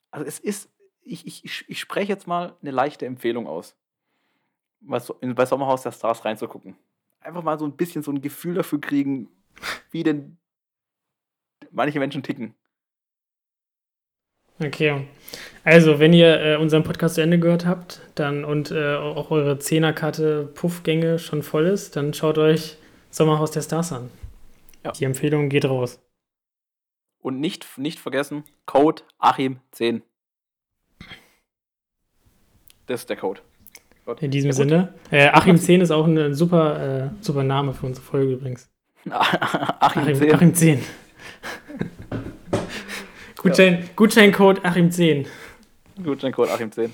also 0.10 0.26
es 0.26 0.40
ist, 0.40 0.70
ich, 1.04 1.28
ich, 1.28 1.66
ich- 1.68 1.80
spreche 1.80 2.12
jetzt 2.12 2.26
mal 2.28 2.56
eine 2.62 2.72
leichte 2.72 3.06
Empfehlung 3.06 3.46
aus, 3.46 3.76
bei 4.80 5.46
Sommerhaus 5.46 5.84
der 5.84 5.92
Stars 5.92 6.26
reinzugucken. 6.26 6.76
Einfach 7.20 7.44
mal 7.44 7.60
so 7.60 7.66
ein 7.66 7.76
bisschen 7.76 8.02
so 8.02 8.12
ein 8.12 8.22
Gefühl 8.22 8.56
dafür 8.56 8.82
kriegen, 8.82 9.30
wie 9.92 10.02
denn 10.02 10.38
manche 11.72 12.00
Menschen 12.00 12.24
ticken. 12.24 12.56
Okay. 14.60 15.08
Also, 15.64 16.00
wenn 16.00 16.14
ihr 16.14 16.40
äh, 16.42 16.56
unseren 16.58 16.84
Podcast 16.84 17.16
zu 17.16 17.22
Ende 17.22 17.40
gehört 17.40 17.66
habt 17.66 18.02
dann 18.16 18.44
und 18.46 18.72
äh, 18.72 18.96
auch 18.96 19.32
eure 19.32 19.60
Zehnerkarte 19.60 20.46
Puffgänge 20.54 21.20
schon 21.20 21.44
voll 21.44 21.66
ist, 21.66 21.96
dann 21.96 22.14
schaut 22.14 22.38
euch 22.38 22.78
Sommerhaus 23.10 23.52
der 23.52 23.62
Stars 23.62 23.92
an. 23.92 24.10
Ja. 24.84 24.92
Die 24.92 25.06
Empfehlung 25.06 25.50
geht 25.50 25.66
raus. 25.66 26.00
Und 27.20 27.40
nicht, 27.40 27.78
nicht 27.78 28.00
vergessen, 28.00 28.44
Code 28.66 29.04
Achim10. 29.20 30.02
Das 32.88 33.02
ist 33.02 33.10
der 33.10 33.18
Code. 33.18 33.42
Gut. 34.06 34.22
In 34.22 34.32
diesem. 34.32 34.52
Sinne. 34.52 34.94
Äh, 35.12 35.28
Achim 35.30 35.58
10 35.60 35.82
ist 35.82 35.92
auch 35.92 36.08
ein 36.08 36.34
super, 36.34 37.12
äh, 37.22 37.24
super 37.24 37.44
Name 37.44 37.74
für 37.74 37.86
unsere 37.86 38.06
Folge 38.06 38.34
übrigens. 38.34 38.70
Achim, 39.10 40.04
Achim, 40.04 40.16
10. 40.16 40.34
Achim 40.34 40.54
10. 40.54 40.82
Gutschein, 43.38 43.90
Gutscheincode 43.96 44.64
Achim 44.64 44.92
10. 44.92 45.26
Gutscheincode 46.04 46.50
Achim10. 46.50 46.90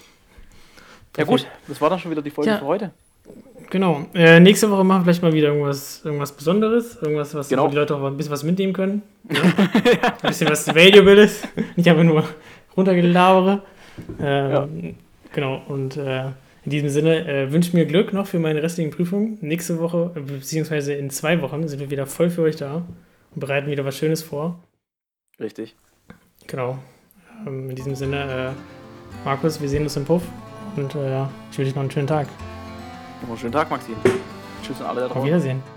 Ja 1.18 1.24
gut, 1.24 1.48
das 1.68 1.82
war 1.82 1.90
dann 1.90 2.00
schon 2.00 2.12
wieder 2.12 2.22
die 2.22 2.30
Folge 2.30 2.52
Ja. 2.52 2.58
für 2.60 2.66
heute. 2.66 2.92
Genau. 3.70 4.06
Äh, 4.14 4.40
nächste 4.40 4.70
Woche 4.72 4.84
machen 4.86 5.00
wir 5.02 5.04
vielleicht 5.06 5.24
mal 5.24 5.34
wieder 5.34 5.50
irgendwas, 5.50 6.02
irgendwas 6.06 6.32
Besonderes. 6.32 6.98
Irgendwas, 7.02 7.34
was 7.36 7.50
Genau. 7.50 7.68
die 7.68 7.76
Leute 7.76 7.96
auch 7.96 8.04
ein 8.06 8.16
bisschen 8.16 8.32
was 8.32 8.44
mitnehmen 8.44 8.72
können. 8.72 9.02
Ja? 9.30 9.42
ein 9.42 10.30
bisschen 10.30 10.50
was 10.50 10.68
Valuables. 10.74 11.42
Nicht 11.76 11.90
einfach 11.90 12.04
nur 12.04 12.24
runtergelabere. 12.76 13.64
Ähm, 14.22 14.96
Genau. 15.34 15.62
Und 15.68 15.98
äh, 15.98 16.28
in 16.64 16.72
diesem 16.72 16.90
Sinne 16.90 17.28
äh, 17.28 17.52
wünsche 17.52 17.76
mir 17.76 17.86
Glück 17.86 18.14
noch 18.14 18.26
für 18.28 18.40
meine 18.40 18.64
restlichen 18.64 18.92
Prüfungen. 18.92 19.38
Nächste 19.42 19.80
Woche, 19.80 20.12
äh, 20.16 20.20
beziehungsweise 20.22 20.94
in 20.94 21.10
zwei 21.10 21.42
Wochen, 21.42 21.68
sind 21.68 21.80
wir 21.80 21.90
wieder 21.92 22.08
voll 22.08 22.30
für 22.30 22.44
euch 22.44 22.56
da 22.56 22.84
und 23.38 23.42
bereiten 23.42 23.68
wieder 23.68 23.86
was 23.86 23.96
Schönes 23.96 24.24
vor. 24.24 24.58
Richtig. 25.40 25.76
Genau. 26.48 26.80
Ähm, 27.46 27.70
in 27.70 27.76
diesem 27.76 27.94
Sinne, 27.94 28.56
äh, 28.56 29.26
Markus, 29.26 29.62
wir 29.62 29.70
sehen 29.70 29.84
uns 29.84 29.96
im 29.96 30.06
Puff 30.06 30.24
und 30.76 30.96
äh, 30.96 31.22
ich 31.52 31.58
wünsche 31.60 31.72
dir 31.72 31.76
noch 31.76 31.82
einen 31.82 31.92
schönen 31.92 32.08
Tag. 32.08 32.28
Noch 33.22 33.30
einen 33.30 33.38
schönen 33.38 33.54
Tag, 33.54 33.70
Maxim. 33.70 33.96
Tschüss 34.64 34.82
an 34.82 34.88
alle 34.88 35.02
da 35.02 35.06
Auf 35.06 35.12
draußen. 35.14 35.28
Wiedersehen. 35.28 35.77